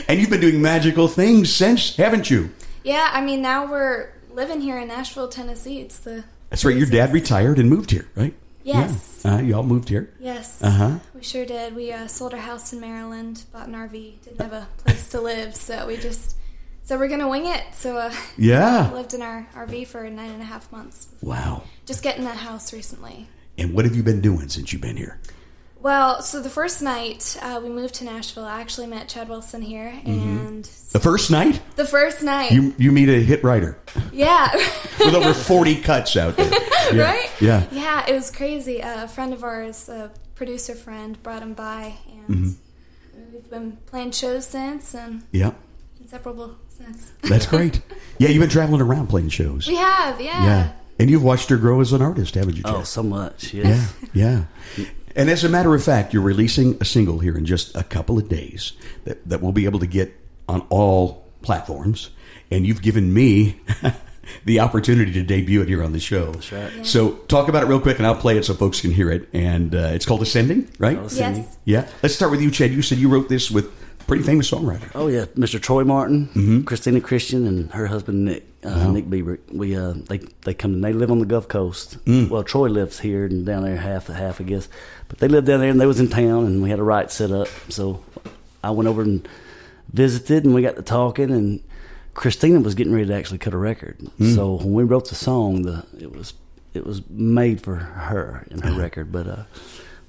and 0.08 0.20
you've 0.20 0.30
been 0.30 0.42
doing 0.42 0.62
magical 0.62 1.08
things 1.08 1.52
since, 1.54 1.96
haven't 1.96 2.30
you? 2.30 2.52
Yeah, 2.84 3.10
I 3.14 3.22
mean, 3.22 3.42
now 3.42 3.70
we're 3.70 4.10
living 4.34 4.62
here 4.62 4.78
in 4.80 4.88
Nashville, 4.90 5.30
Tennessee. 5.30 5.80
It's 5.82 5.98
the. 6.00 6.24
That's 6.50 6.64
right. 6.66 6.76
Your 6.76 6.88
dad 6.88 7.14
retired 7.14 7.58
and 7.60 7.70
moved 7.70 7.92
here, 7.92 8.08
right? 8.16 8.34
Yes. 8.66 9.22
Yeah. 9.24 9.36
Uh, 9.36 9.40
y'all 9.42 9.64
moved 9.64 9.90
here. 9.90 10.12
Yes. 10.20 10.62
Uh-huh. 10.62 11.00
We 11.14 11.22
sure 11.24 11.46
did. 11.46 11.76
We 11.76 11.92
uh, 11.92 12.08
sold 12.08 12.34
our 12.34 12.40
house 12.40 12.74
in 12.74 12.80
Maryland, 12.80 13.44
bought 13.54 13.68
an 13.68 13.74
RV, 13.76 14.22
didn't 14.24 14.42
have 14.42 14.54
a 14.54 14.68
place 14.78 15.08
to 15.10 15.22
live, 15.22 15.56
so 15.56 15.86
we 15.88 15.98
just. 15.98 16.36
So 16.84 16.98
we're 17.00 17.08
gonna 17.08 17.30
wing 17.30 17.46
it. 17.48 17.64
So 17.74 17.98
uh, 17.98 18.14
Yeah. 18.38 18.92
lived 18.92 19.14
in 19.14 19.22
our 19.22 19.48
RV 19.56 19.88
for 19.88 20.08
nine 20.10 20.32
and 20.32 20.42
a 20.42 20.46
half 20.46 20.72
months. 20.72 21.08
Wow. 21.22 21.64
Just 21.86 22.04
getting 22.04 22.26
that 22.26 22.38
house 22.38 22.74
recently. 22.74 23.28
And 23.58 23.74
what 23.74 23.86
have 23.86 23.96
you 23.96 24.04
been 24.04 24.22
doing 24.22 24.50
since 24.50 24.72
you've 24.74 24.82
been 24.82 24.98
here? 24.98 25.20
Well, 25.86 26.24
so 26.24 26.42
the 26.42 26.50
first 26.50 26.82
night 26.82 27.38
uh, 27.44 27.62
we 27.64 27.70
moved 27.70 27.94
to 27.96 28.06
Nashville, 28.06 28.44
I 28.44 28.60
actually 28.60 28.88
met 28.88 29.08
Chad 29.08 29.30
Wilson 29.30 29.62
here, 29.62 29.94
and 30.04 30.64
The 30.94 31.00
first 31.00 31.30
night, 31.30 31.62
the 31.76 31.86
first 31.86 32.24
night, 32.24 32.52
you 32.52 32.74
you 32.80 32.92
meet 32.92 33.08
a 33.08 33.22
hit 33.22 33.44
writer 33.44 33.78
yeah, 34.12 34.52
with 35.00 35.14
over 35.14 35.32
forty 35.36 35.76
cuts 35.80 36.18
out 36.18 36.38
there, 36.38 36.50
Yeah. 36.92 37.04
right? 37.04 37.30
Yeah. 37.40 37.68
Yeah, 37.72 38.04
it 38.10 38.14
was 38.16 38.32
crazy. 38.32 38.82
Uh, 38.82 39.04
a 39.04 39.08
friend 39.08 39.32
of 39.32 39.44
ours, 39.44 39.88
a 39.88 40.10
producer 40.34 40.74
friend, 40.74 41.22
brought 41.22 41.44
him 41.44 41.54
by, 41.54 41.94
and 42.28 42.36
Mm-hmm. 42.36 43.32
we've 43.34 43.50
been 43.52 43.78
playing 43.86 44.10
shows 44.10 44.48
since, 44.48 44.96
and 44.96 45.22
Yeah, 45.32 45.52
inseparable 46.02 46.56
since. 46.70 47.12
that's 47.22 47.46
great. 47.46 47.84
yeah, 48.18 48.30
you've 48.30 48.42
been 48.42 48.50
traveling 48.50 48.82
around 48.82 49.06
playing 49.06 49.30
shows. 49.30 49.68
we 49.68 49.76
have, 49.76 50.20
yeah. 50.20 50.44
Yeah, 50.46 50.72
and 50.98 51.12
you've 51.12 51.22
watched 51.24 51.50
her 51.52 51.58
grow 51.58 51.80
as 51.80 51.94
an 51.94 52.02
artist, 52.02 52.34
haven't 52.34 52.56
you? 52.58 52.64
Oh, 52.66 52.82
so 52.82 53.04
much. 53.04 53.54
Yeah. 53.54 53.86
Yeah, 54.16 54.46
yeah. 54.78 54.86
And 55.16 55.30
as 55.30 55.44
a 55.44 55.50
matter 55.50 55.74
of 55.74 55.84
fact, 55.84 56.14
you're 56.14 56.22
releasing 56.22 56.78
a 56.82 56.86
single 56.86 57.20
here 57.20 57.38
in 57.38 57.46
just 57.46 57.76
a 57.76 57.84
couple 57.84 58.18
of 58.18 58.28
days 58.28 58.74
that, 59.06 59.28
that 59.28 59.42
we'll 59.42 59.54
be 59.54 59.66
able 59.66 59.80
to 59.80 59.88
get 59.88 60.14
on 60.48 60.62
all 60.70 61.26
platforms. 61.42 62.10
And 62.52 62.66
you've 62.68 62.82
given 62.82 63.14
me 63.14 63.60
the 64.46 64.60
opportunity 64.60 65.14
to 65.14 65.24
debut 65.24 65.62
it 65.62 65.68
here 65.68 65.84
on 65.84 65.94
the 65.94 66.00
show. 66.00 66.32
That's 66.34 66.52
right. 66.52 66.86
So 66.86 67.12
talk 67.28 67.48
about 67.48 67.64
it 67.64 67.68
real 67.68 67.80
quick, 67.80 67.98
and 67.98 68.06
I'll 68.06 68.16
play 68.16 68.38
it 68.38 68.46
so 68.46 68.54
folks 68.54 68.82
can 68.82 68.92
hear 68.92 69.10
it. 69.10 69.30
And 69.34 69.74
uh, 69.74 69.92
it's 69.94 70.06
called 70.06 70.22
Ascending, 70.22 70.70
right? 70.80 70.98
Ascending. 70.98 71.44
Yes. 71.44 71.58
Yeah. 71.64 71.94
Let's 72.04 72.16
start 72.16 72.32
with 72.32 72.42
you, 72.42 72.52
Chad. 72.52 72.72
You 72.72 72.82
said 72.82 72.98
you 72.98 73.10
wrote 73.10 73.30
this 73.30 73.50
with 73.50 73.68
a 73.68 73.85
pretty 74.08 74.24
famous 74.24 74.50
songwriter. 74.52 74.90
Oh 74.96 75.08
yeah, 75.08 75.26
Mr. 75.36 75.62
Troy 75.62 75.84
Martin, 75.84 76.28
Mm-hmm. 76.28 76.62
Christina 76.64 77.02
Christian, 77.02 77.46
and 77.48 77.72
her 77.72 77.88
husband 77.88 78.26
Nick 78.26 78.46
uh, 78.64 78.68
Uh-huh. 78.70 78.92
Nick 78.92 79.06
Bieber. 79.06 79.38
We 79.52 79.76
uh, 79.76 79.94
they 80.10 80.20
they 80.44 80.54
come. 80.54 80.82
They 80.82 80.94
live 80.94 81.12
on 81.12 81.20
the 81.20 81.26
Gulf 81.26 81.48
Coast. 81.48 81.98
Mm. 82.06 82.30
Well, 82.30 82.44
Troy 82.44 82.68
lives 82.70 83.00
here 83.00 83.26
and 83.26 83.46
down 83.46 83.64
there 83.64 83.78
half 83.78 84.08
half 84.08 84.40
I 84.42 84.44
guess, 84.44 84.68
but 85.10 85.20
they 85.20 85.28
lived 85.28 85.48
down 85.48 85.60
there 85.60 85.70
and 85.70 85.80
they 85.80 85.86
was 85.88 86.00
in 86.00 86.10
town 86.10 86.46
and 86.46 86.62
we 86.64 86.70
had 86.70 86.80
a 86.80 86.84
right 86.84 87.10
set 87.12 87.32
up. 87.32 87.48
So 87.70 88.04
I 88.64 88.72
went 88.72 88.88
over 88.88 89.02
and 89.02 89.28
visited 89.94 90.46
and 90.46 90.54
we 90.54 90.62
got 90.62 90.76
to 90.76 90.82
talking 90.82 91.32
and 91.32 91.62
Christina 92.14 92.60
was 92.60 92.76
getting 92.76 92.94
ready 92.94 93.08
to 93.08 93.14
actually 93.14 93.38
cut 93.40 93.54
a 93.54 93.58
record. 93.58 94.00
Mm. 94.20 94.36
So 94.36 94.56
when 94.58 94.74
we 94.74 94.84
wrote 94.84 95.10
the 95.10 95.16
song, 95.16 95.62
the 95.64 95.86
it 96.00 96.12
was 96.12 96.34
it 96.74 96.86
was 96.86 97.02
made 97.10 97.62
for 97.62 97.76
her 97.76 98.46
and 98.52 98.64
her 98.64 98.70
Uh-huh. 98.72 98.80
record. 98.82 99.12
But 99.12 99.28
uh, 99.28 99.44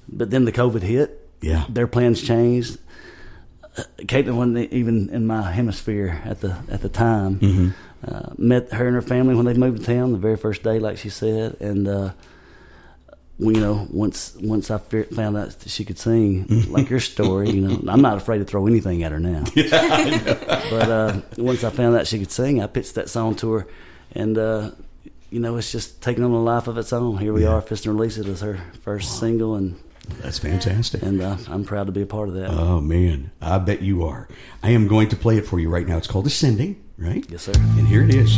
but 0.09 0.29
then 0.29 0.45
the 0.45 0.51
COVID 0.51 0.81
hit. 0.81 1.23
Yeah. 1.39 1.65
their 1.69 1.85
plans 1.87 2.21
changed. 2.23 2.79
Caitlin 3.99 4.35
wasn't 4.35 4.73
even 4.73 5.09
in 5.09 5.27
my 5.27 5.51
hemisphere 5.51 6.21
at 6.25 6.41
the 6.41 6.57
at 6.71 6.81
the 6.81 6.89
time. 6.89 7.39
Mm-hmm. 7.39 7.69
Uh, 8.07 8.29
met 8.37 8.71
her 8.73 8.85
and 8.85 8.95
her 8.95 9.01
family 9.01 9.33
when 9.35 9.45
they 9.45 9.53
moved 9.55 9.79
to 9.79 9.85
town 9.85 10.11
the 10.11 10.17
very 10.19 10.37
first 10.37 10.61
day, 10.63 10.77
like 10.79 10.97
she 10.99 11.09
said, 11.09 11.57
and 11.59 11.87
uh, 11.87 12.11
we, 13.39 13.55
you 13.55 13.59
know, 13.61 13.87
once 13.91 14.35
once 14.39 14.69
I 14.71 14.77
fe- 14.77 15.03
found 15.03 15.35
out 15.35 15.49
that 15.49 15.69
she 15.69 15.83
could 15.83 15.97
sing, 15.99 16.45
like 16.69 16.89
your 16.91 16.99
story, 16.99 17.49
you 17.49 17.61
know, 17.61 17.91
I'm 17.91 18.01
not 18.01 18.17
afraid 18.17 18.37
to 18.39 18.45
throw 18.45 18.67
anything 18.67 19.01
at 19.03 19.11
her 19.11 19.19
now. 19.19 19.43
but 19.55 20.89
uh, 20.89 21.21
once 21.37 21.63
I 21.63 21.69
found 21.71 21.95
out 21.95 22.07
she 22.07 22.19
could 22.19 22.31
sing, 22.31 22.61
I 22.61 22.67
pitched 22.67 22.95
that 22.95 23.09
song 23.09 23.35
to 23.37 23.51
her, 23.53 23.67
and 24.13 24.37
uh, 24.37 24.71
you 25.31 25.39
know, 25.39 25.57
it's 25.57 25.71
just 25.71 26.01
taking 26.01 26.23
on 26.23 26.31
a 26.31 26.41
life 26.41 26.67
of 26.67 26.77
its 26.77 26.93
own. 26.93 27.17
Here 27.17 27.33
we 27.33 27.43
Yeah. 27.43 27.53
are, 27.55 27.61
fist 27.61 27.85
and 27.85 27.95
release 27.99 28.17
it 28.17 28.27
as 28.27 28.41
her 28.41 28.59
first 28.83 29.19
single, 29.19 29.55
and 29.55 29.75
That's 30.21 30.39
fantastic. 30.39 31.01
and 31.03 31.21
uh, 31.21 31.37
I'm 31.49 31.63
proud 31.63 31.85
to 31.87 31.91
be 31.93 32.01
a 32.01 32.05
part 32.05 32.29
of 32.29 32.35
that. 32.35 32.49
Oh 32.49 32.81
man, 32.81 33.31
I 33.41 33.57
bet 33.59 33.81
you 33.81 34.03
are. 34.05 34.27
I 34.63 34.71
am 34.71 34.87
going 34.87 35.09
to 35.09 35.15
play 35.15 35.37
it 35.37 35.45
for 35.45 35.59
you 35.59 35.69
right 35.69 35.87
now. 35.87 35.97
It's 35.97 36.07
called 36.07 36.25
Ascending, 36.27 36.81
right? 36.97 37.25
Yes, 37.29 37.43
sir. 37.43 37.53
And 37.55 37.87
here 37.87 38.03
it 38.03 38.13
is. 38.13 38.37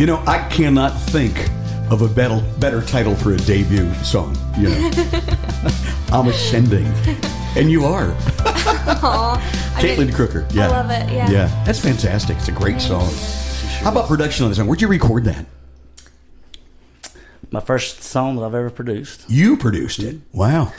You 0.00 0.06
know, 0.06 0.24
I 0.26 0.48
cannot 0.48 0.98
think 0.98 1.36
of 1.90 2.00
a 2.00 2.08
better 2.08 2.42
better 2.58 2.80
title 2.80 3.14
for 3.14 3.34
a 3.34 3.36
debut 3.36 3.92
song. 3.96 4.34
You 4.56 4.70
know, 4.70 4.90
I'm 6.10 6.26
ascending, 6.26 6.86
and 7.54 7.70
you 7.70 7.84
are. 7.84 8.06
Aw, 8.46 9.74
Caitlin 9.78 10.06
did- 10.06 10.14
Crooker. 10.14 10.48
Yeah, 10.52 10.68
I 10.68 10.70
love 10.70 10.90
it. 10.90 11.12
Yeah. 11.12 11.28
yeah, 11.30 11.64
that's 11.66 11.80
fantastic. 11.80 12.38
It's 12.38 12.48
a 12.48 12.52
great 12.52 12.80
song. 12.80 13.12
How 13.82 13.92
about 13.92 14.08
production 14.08 14.44
on 14.44 14.50
this 14.50 14.56
song? 14.56 14.68
Where'd 14.68 14.80
you 14.80 14.88
record 14.88 15.24
that? 15.24 15.44
My 17.50 17.60
first 17.60 18.02
song 18.02 18.36
that 18.36 18.42
I've 18.42 18.54
ever 18.54 18.70
produced. 18.70 19.28
You 19.28 19.58
produced 19.58 19.98
it. 19.98 20.16
Wow. 20.32 20.72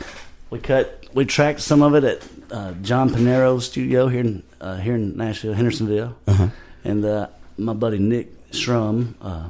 We 0.49 0.57
cut, 0.57 1.05
we 1.13 1.25
tracked 1.25 1.61
some 1.61 1.83
of 1.83 1.93
it 1.93 2.03
at 2.03 2.27
uh, 2.51 2.71
John 2.81 3.11
Pinero's 3.11 3.67
studio 3.67 4.07
here 4.07 4.21
in 4.21 4.41
uh, 4.59 4.77
here 4.77 4.95
in 4.95 5.15
Nashville, 5.15 5.53
Hendersonville, 5.53 6.15
Uh-huh. 6.25 6.47
and 6.83 7.05
uh, 7.05 7.27
my 7.59 7.73
buddy 7.73 7.99
Nick 7.99 8.29
Shrum 8.51 9.15
uh, 9.21 9.49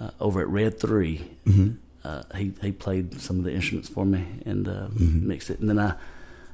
uh, 0.00 0.10
over 0.20 0.40
at 0.40 0.48
Red 0.48 0.78
3 0.80 1.30
Mm-hmm. 1.46 1.70
uh, 2.04 2.22
he 2.36 2.52
he 2.62 2.72
played 2.72 3.20
some 3.20 3.38
of 3.38 3.44
the 3.44 3.52
instruments 3.52 3.88
for 3.88 4.04
me 4.04 4.24
and 4.46 4.68
uh, 4.68 4.88
Mm-hmm. 4.88 5.28
mixed 5.28 5.50
it, 5.50 5.60
and 5.60 5.68
then 5.68 5.78
I 5.78 5.94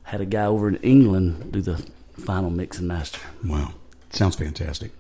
had 0.05 0.21
a 0.21 0.27
guy 0.27 0.47
over 0.47 0.69
in 0.69 0.77
England 0.77 1.53
do 1.53 1.61
the 1.61 1.77
final 2.17 2.51
mix 2.51 2.79
and 2.79 2.89
master. 2.89 3.21
Wow. 3.45 3.73
Sounds 4.11 4.37
fantastic. 4.37 4.91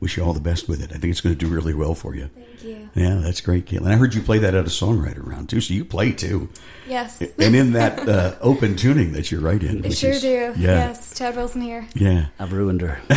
Wish 0.00 0.16
you 0.16 0.24
all 0.24 0.32
the 0.32 0.40
best 0.40 0.68
with 0.68 0.80
it. 0.82 0.90
I 0.92 0.98
think 0.98 1.10
it's 1.10 1.20
going 1.20 1.36
to 1.36 1.44
do 1.46 1.52
really 1.52 1.74
well 1.74 1.94
for 1.94 2.14
you. 2.14 2.30
Thank 2.62 2.76
you. 2.76 2.88
Yeah, 2.94 3.14
that's 3.22 3.40
great, 3.40 3.66
Caitlin. 3.66 3.92
I 3.92 3.96
heard 3.96 4.14
you 4.14 4.22
play 4.22 4.38
that 4.38 4.54
at 4.54 4.64
a 4.64 4.68
songwriter 4.68 5.24
round 5.26 5.48
too, 5.48 5.60
so 5.60 5.74
you 5.74 5.84
play 5.84 6.12
too. 6.12 6.48
Yes. 6.88 7.20
And 7.38 7.54
in 7.54 7.72
that 7.72 8.08
uh, 8.08 8.34
open 8.40 8.76
tuning 8.76 9.12
that 9.12 9.30
you're 9.30 9.40
right 9.40 9.62
in. 9.62 9.84
I 9.84 9.90
sure 9.90 10.10
is- 10.10 10.20
do. 10.22 10.28
Yeah. 10.28 10.54
Yes. 10.56 11.16
Chad 11.16 11.36
Wilson 11.36 11.60
here. 11.62 11.86
Yeah. 11.94 12.26
I've 12.38 12.52
ruined 12.52 12.80
her. 12.82 13.00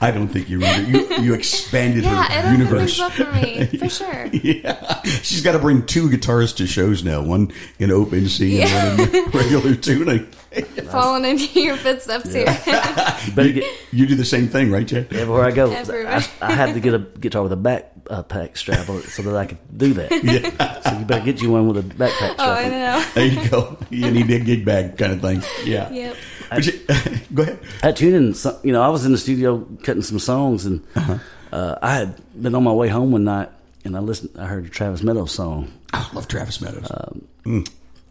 I 0.00 0.10
don't 0.14 0.28
think 0.28 0.48
you 0.48 0.60
really, 0.60 0.84
you 0.84 1.16
you 1.22 1.34
expanded 1.34 2.04
Yeah, 2.04 2.24
her 2.42 2.48
it 2.54 2.58
universe. 2.58 2.98
things 2.98 3.12
for 3.14 3.32
me, 3.32 3.66
for 3.78 3.88
sure. 3.88 4.26
Yeah, 4.26 5.02
she's 5.02 5.42
got 5.42 5.52
to 5.52 5.58
bring 5.58 5.84
two 5.86 6.08
guitars 6.10 6.52
to 6.54 6.66
shows 6.66 7.02
now. 7.04 7.22
One 7.22 7.52
in 7.78 7.90
open 7.90 8.28
C 8.28 8.62
and 8.62 8.98
one 8.98 9.14
in 9.14 9.24
regular 9.30 9.74
tuning. 9.74 10.28
Following 10.90 11.24
into 11.26 11.60
your 11.60 11.76
footsteps 11.76 12.32
here. 12.32 12.46
You 13.26 13.32
better 13.34 13.52
get 13.52 13.64
You 13.92 14.06
do 14.06 14.14
the 14.14 14.24
same 14.24 14.48
thing, 14.48 14.70
right, 14.70 14.86
Chad? 14.88 15.12
everywhere 15.12 15.44
I 15.44 15.50
go. 15.50 15.70
I, 15.70 16.24
I 16.40 16.52
had 16.52 16.72
to 16.74 16.80
get 16.80 16.94
a 16.94 16.98
guitar 16.98 17.42
with 17.42 17.52
a 17.52 17.56
back 17.56 17.92
uh, 18.08 18.22
strap 18.54 18.88
on 18.88 18.96
it 18.98 19.04
so 19.04 19.22
that 19.22 19.36
I 19.36 19.44
could 19.46 19.58
do 19.76 19.92
that. 19.94 20.10
Yeah, 20.24 20.80
So 20.90 20.98
you 20.98 21.04
better 21.04 21.24
get 21.24 21.42
you 21.42 21.50
one 21.50 21.68
with 21.68 21.78
a 21.78 21.82
backpack 21.82 22.32
strap. 22.32 22.36
oh, 22.38 22.52
I 22.52 22.68
know. 22.68 23.04
there 23.14 23.26
you 23.26 23.48
go. 23.50 23.76
You 23.90 24.10
need 24.10 24.30
a 24.30 24.38
gig 24.38 24.64
bag 24.64 24.96
kind 24.96 25.12
of 25.12 25.20
thing. 25.20 25.42
Yeah. 25.66 25.90
Yep. 25.90 26.16
But 26.50 26.66
you- 26.66 26.80
go 27.34 27.42
ahead. 27.42 27.58
I 27.82 27.92
tuned 27.92 28.14
in. 28.16 28.34
Some, 28.34 28.56
you 28.62 28.72
know, 28.72 28.80
I 28.80 28.88
was 28.88 29.04
in 29.04 29.12
the 29.12 29.18
studio 29.18 29.66
cutting 29.82 30.02
some 30.02 30.18
songs, 30.18 30.64
and 30.64 30.82
Uh-huh. 30.96 31.18
uh, 31.52 31.78
I 31.82 31.94
had 31.94 32.14
been 32.40 32.54
on 32.54 32.64
my 32.64 32.72
way 32.72 32.88
home 32.88 33.12
one 33.12 33.24
night, 33.24 33.50
and 33.84 33.94
I 33.94 34.00
listened. 34.00 34.30
I 34.38 34.46
heard 34.46 34.64
a 34.64 34.68
Travis 34.70 35.02
Meadows 35.02 35.32
song. 35.32 35.70
I 35.92 36.08
love 36.14 36.26
Travis 36.28 36.62
Meadows. 36.62 36.90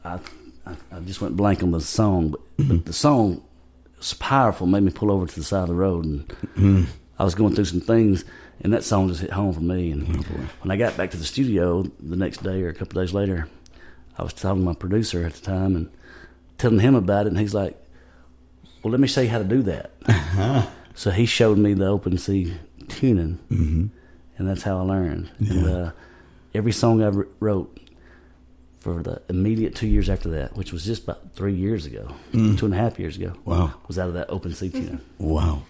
I, 0.05 0.19
I, 0.67 0.97
I 0.97 0.99
just 1.01 1.21
went 1.21 1.35
blank 1.35 1.63
on 1.63 1.71
the 1.71 1.81
song, 1.81 2.29
but, 2.29 2.41
but 2.57 2.85
the 2.85 2.93
song 2.93 3.43
was 3.97 4.13
powerful. 4.15 4.67
Made 4.67 4.83
me 4.83 4.91
pull 4.91 5.11
over 5.11 5.25
to 5.27 5.35
the 5.35 5.43
side 5.43 5.61
of 5.63 5.67
the 5.69 5.75
road, 5.75 6.05
and 6.05 6.87
I 7.19 7.23
was 7.23 7.35
going 7.35 7.55
through 7.55 7.65
some 7.65 7.81
things, 7.81 8.25
and 8.61 8.73
that 8.73 8.83
song 8.83 9.07
just 9.07 9.21
hit 9.21 9.31
home 9.31 9.53
for 9.53 9.61
me. 9.61 9.91
And 9.91 10.23
when 10.61 10.71
I 10.71 10.77
got 10.77 10.97
back 10.97 11.11
to 11.11 11.17
the 11.17 11.23
studio 11.25 11.83
the 11.99 12.15
next 12.15 12.43
day 12.43 12.61
or 12.63 12.69
a 12.69 12.73
couple 12.73 13.01
days 13.01 13.13
later, 13.13 13.47
I 14.17 14.23
was 14.23 14.33
talking 14.33 14.61
to 14.61 14.65
my 14.65 14.73
producer 14.73 15.25
at 15.25 15.33
the 15.33 15.41
time 15.45 15.75
and 15.75 15.89
telling 16.57 16.79
him 16.79 16.95
about 16.95 17.25
it, 17.25 17.29
and 17.29 17.39
he's 17.39 17.53
like, 17.53 17.77
"Well, 18.83 18.91
let 18.91 18.99
me 18.99 19.07
show 19.07 19.21
you 19.21 19.29
how 19.29 19.37
to 19.39 19.43
do 19.43 19.61
that." 19.63 19.91
So 20.95 21.11
he 21.11 21.25
showed 21.27 21.57
me 21.59 21.73
the 21.73 21.85
open 21.85 22.17
C 22.17 22.55
tuning, 22.87 23.37
and 24.37 24.47
that's 24.47 24.63
how 24.63 24.79
I 24.79 24.81
learned. 24.81 25.29
And 25.39 25.65
uh, 25.67 25.91
every 26.55 26.71
song 26.71 27.03
I 27.03 27.09
wrote 27.39 27.79
for 28.87 29.03
the 29.03 29.21
immediate 29.27 29.75
two 29.75 29.85
years 29.85 30.09
after 30.09 30.29
that, 30.29 30.55
which 30.55 30.71
was 30.71 30.85
just 30.85 31.03
about 31.03 31.33
three 31.33 31.53
years 31.53 31.85
ago, 31.85 32.07
mm. 32.31 32.57
two 32.57 32.65
and 32.65 32.73
a 32.73 32.77
half 32.77 32.97
years 32.97 33.17
ago, 33.17 33.33
Wow. 33.43 33.73
was 33.85 33.99
out 33.99 34.07
of 34.07 34.13
that 34.13 34.29
open 34.29 34.53
C 34.53 34.69
tuning. 34.69 35.01
Wow. 35.17 35.63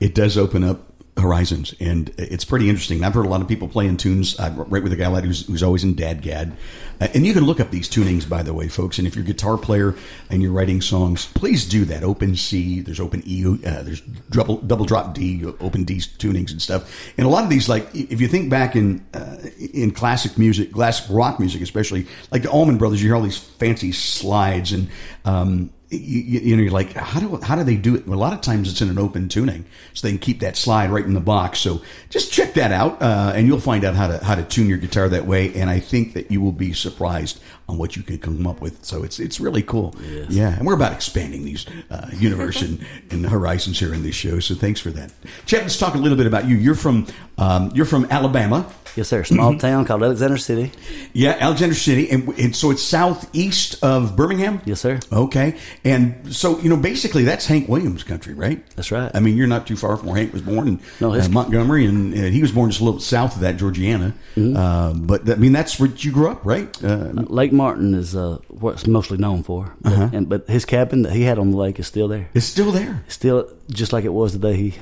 It 0.00 0.12
does 0.12 0.36
open 0.36 0.64
up 0.64 0.80
horizons, 1.16 1.74
and 1.78 2.12
it's 2.18 2.44
pretty 2.44 2.68
interesting. 2.68 3.04
I've 3.04 3.14
heard 3.14 3.26
a 3.26 3.28
lot 3.28 3.40
of 3.40 3.48
people 3.48 3.68
playing 3.68 3.98
tunes. 3.98 4.38
I 4.38 4.50
write 4.50 4.82
with 4.82 4.92
a 4.92 4.96
guy 4.96 5.06
like 5.06 5.24
who's, 5.24 5.46
who's 5.46 5.62
always 5.62 5.84
in 5.84 5.94
DADGAD. 5.94 6.52
Uh, 7.00 7.08
and 7.14 7.26
you 7.26 7.32
can 7.32 7.44
look 7.44 7.60
up 7.60 7.70
these 7.70 7.88
tunings, 7.88 8.28
by 8.28 8.42
the 8.42 8.52
way, 8.52 8.68
folks. 8.68 8.98
And 8.98 9.06
if 9.06 9.14
you're 9.14 9.24
a 9.24 9.26
guitar 9.26 9.56
player 9.56 9.94
and 10.30 10.42
you're 10.42 10.52
writing 10.52 10.80
songs, 10.80 11.26
please 11.26 11.66
do 11.66 11.84
that. 11.86 12.02
Open 12.02 12.36
C, 12.36 12.80
there's 12.80 13.00
open 13.00 13.22
E, 13.26 13.44
uh, 13.44 13.82
there's 13.82 14.00
double, 14.30 14.58
double 14.58 14.84
drop 14.84 15.14
D, 15.14 15.44
open 15.60 15.84
D 15.84 15.96
tunings 15.96 16.50
and 16.50 16.60
stuff. 16.60 17.12
And 17.16 17.26
a 17.26 17.30
lot 17.30 17.44
of 17.44 17.50
these, 17.50 17.68
like, 17.68 17.88
if 17.94 18.20
you 18.20 18.28
think 18.28 18.50
back 18.50 18.76
in 18.76 19.04
uh, 19.14 19.36
in 19.72 19.90
classic 19.92 20.38
music, 20.38 20.72
classic 20.72 21.06
rock 21.10 21.38
music 21.38 21.62
especially, 21.62 22.06
like 22.30 22.42
the 22.42 22.50
Allman 22.50 22.78
Brothers, 22.78 23.02
you 23.02 23.08
hear 23.08 23.16
all 23.16 23.22
these 23.22 23.38
fancy 23.38 23.92
slides 23.92 24.72
and 24.72 24.88
um, 25.24 25.70
you, 25.96 26.40
you 26.40 26.56
know, 26.56 26.62
you're 26.62 26.72
like, 26.72 26.92
how 26.92 27.20
do 27.20 27.36
how 27.42 27.56
do 27.56 27.64
they 27.64 27.76
do 27.76 27.94
it? 27.94 28.06
Well, 28.06 28.18
a 28.18 28.20
lot 28.20 28.32
of 28.32 28.40
times 28.40 28.70
it's 28.70 28.80
in 28.80 28.88
an 28.88 28.98
open 28.98 29.28
tuning, 29.28 29.64
so 29.92 30.06
they 30.06 30.12
can 30.12 30.18
keep 30.18 30.40
that 30.40 30.56
slide 30.56 30.90
right 30.90 31.04
in 31.04 31.14
the 31.14 31.20
box. 31.20 31.58
So 31.60 31.82
just 32.10 32.32
check 32.32 32.54
that 32.54 32.72
out, 32.72 33.00
uh, 33.02 33.32
and 33.34 33.46
you'll 33.46 33.60
find 33.60 33.84
out 33.84 33.94
how 33.94 34.08
to 34.08 34.24
how 34.24 34.34
to 34.34 34.42
tune 34.42 34.68
your 34.68 34.78
guitar 34.78 35.08
that 35.08 35.26
way. 35.26 35.54
And 35.54 35.70
I 35.70 35.80
think 35.80 36.14
that 36.14 36.30
you 36.30 36.40
will 36.40 36.52
be 36.52 36.72
surprised 36.72 37.40
on 37.68 37.78
what 37.78 37.96
you 37.96 38.02
can 38.02 38.18
come 38.18 38.46
up 38.46 38.60
with. 38.60 38.84
So 38.84 39.02
it's 39.02 39.18
it's 39.18 39.40
really 39.40 39.62
cool. 39.62 39.94
Yeah, 40.28 40.56
and 40.56 40.66
we're 40.66 40.74
about 40.74 40.92
expanding 40.92 41.44
these 41.44 41.66
uh, 41.90 42.10
universe 42.12 42.62
and, 42.62 42.84
and 43.10 43.26
horizons 43.26 43.78
here 43.78 43.94
in 43.94 44.02
this 44.02 44.14
show. 44.14 44.40
So 44.40 44.54
thanks 44.54 44.80
for 44.80 44.90
that, 44.90 45.12
Chad. 45.46 45.62
Let's 45.62 45.78
talk 45.78 45.94
a 45.94 45.98
little 45.98 46.18
bit 46.18 46.26
about 46.26 46.46
you. 46.46 46.56
You're 46.56 46.74
from 46.74 47.06
um, 47.38 47.72
you're 47.74 47.86
from 47.86 48.06
Alabama. 48.10 48.70
Yes, 48.96 49.08
sir. 49.08 49.24
Small 49.24 49.58
town 49.58 49.84
called 49.86 50.04
Alexander 50.04 50.36
City. 50.36 50.70
Yeah, 51.12 51.36
Alexander 51.40 51.74
City, 51.74 52.08
and, 52.10 52.28
and 52.38 52.54
so 52.54 52.70
it's 52.70 52.82
southeast 52.82 53.82
of 53.82 54.14
Birmingham. 54.14 54.60
Yes, 54.64 54.80
sir. 54.80 55.00
Okay, 55.12 55.56
and 55.82 56.32
so 56.34 56.60
you 56.60 56.68
know, 56.68 56.76
basically, 56.76 57.24
that's 57.24 57.46
Hank 57.46 57.68
Williams' 57.68 58.04
country, 58.04 58.34
right? 58.34 58.64
That's 58.76 58.92
right. 58.92 59.10
I 59.12 59.18
mean, 59.18 59.36
you're 59.36 59.48
not 59.48 59.66
too 59.66 59.76
far 59.76 59.96
from 59.96 60.08
where 60.08 60.16
Hank 60.16 60.32
was 60.32 60.42
born 60.42 60.68
in 60.68 60.80
No, 61.00 61.12
uh, 61.12 61.28
Montgomery, 61.28 61.86
and 61.86 62.14
uh, 62.14 62.18
he 62.18 62.40
was 62.40 62.52
born 62.52 62.70
just 62.70 62.80
a 62.80 62.84
little 62.84 63.00
south 63.00 63.34
of 63.34 63.40
that, 63.40 63.56
Georgiana. 63.56 64.14
Mm-hmm. 64.36 64.56
Uh, 64.56 64.92
but 64.94 65.28
I 65.28 65.34
mean, 65.34 65.52
that's 65.52 65.80
where 65.80 65.88
you 65.88 66.12
grew 66.12 66.28
up, 66.28 66.44
right? 66.44 66.84
Uh, 66.84 67.10
Lake 67.14 67.52
Martin 67.54 67.94
is 67.94 68.14
uh, 68.14 68.38
what's 68.48 68.86
mostly 68.86 69.16
known 69.18 69.42
for, 69.42 69.74
but, 69.80 69.92
Uh-huh. 69.92 70.10
and, 70.12 70.28
but 70.28 70.48
his 70.48 70.64
cabin 70.64 71.02
that 71.02 71.12
he 71.12 71.22
had 71.22 71.38
on 71.38 71.50
the 71.50 71.56
lake 71.56 71.78
is 71.80 71.86
still 71.86 72.08
there. 72.08 72.28
it's 72.34 72.46
still 72.46 72.72
there. 72.72 73.02
Still 73.08 73.48
just 73.70 73.92
like 73.92 74.04
it 74.04 74.12
was 74.12 74.32
the 74.32 74.38
day 74.38 74.56
he 74.56 74.74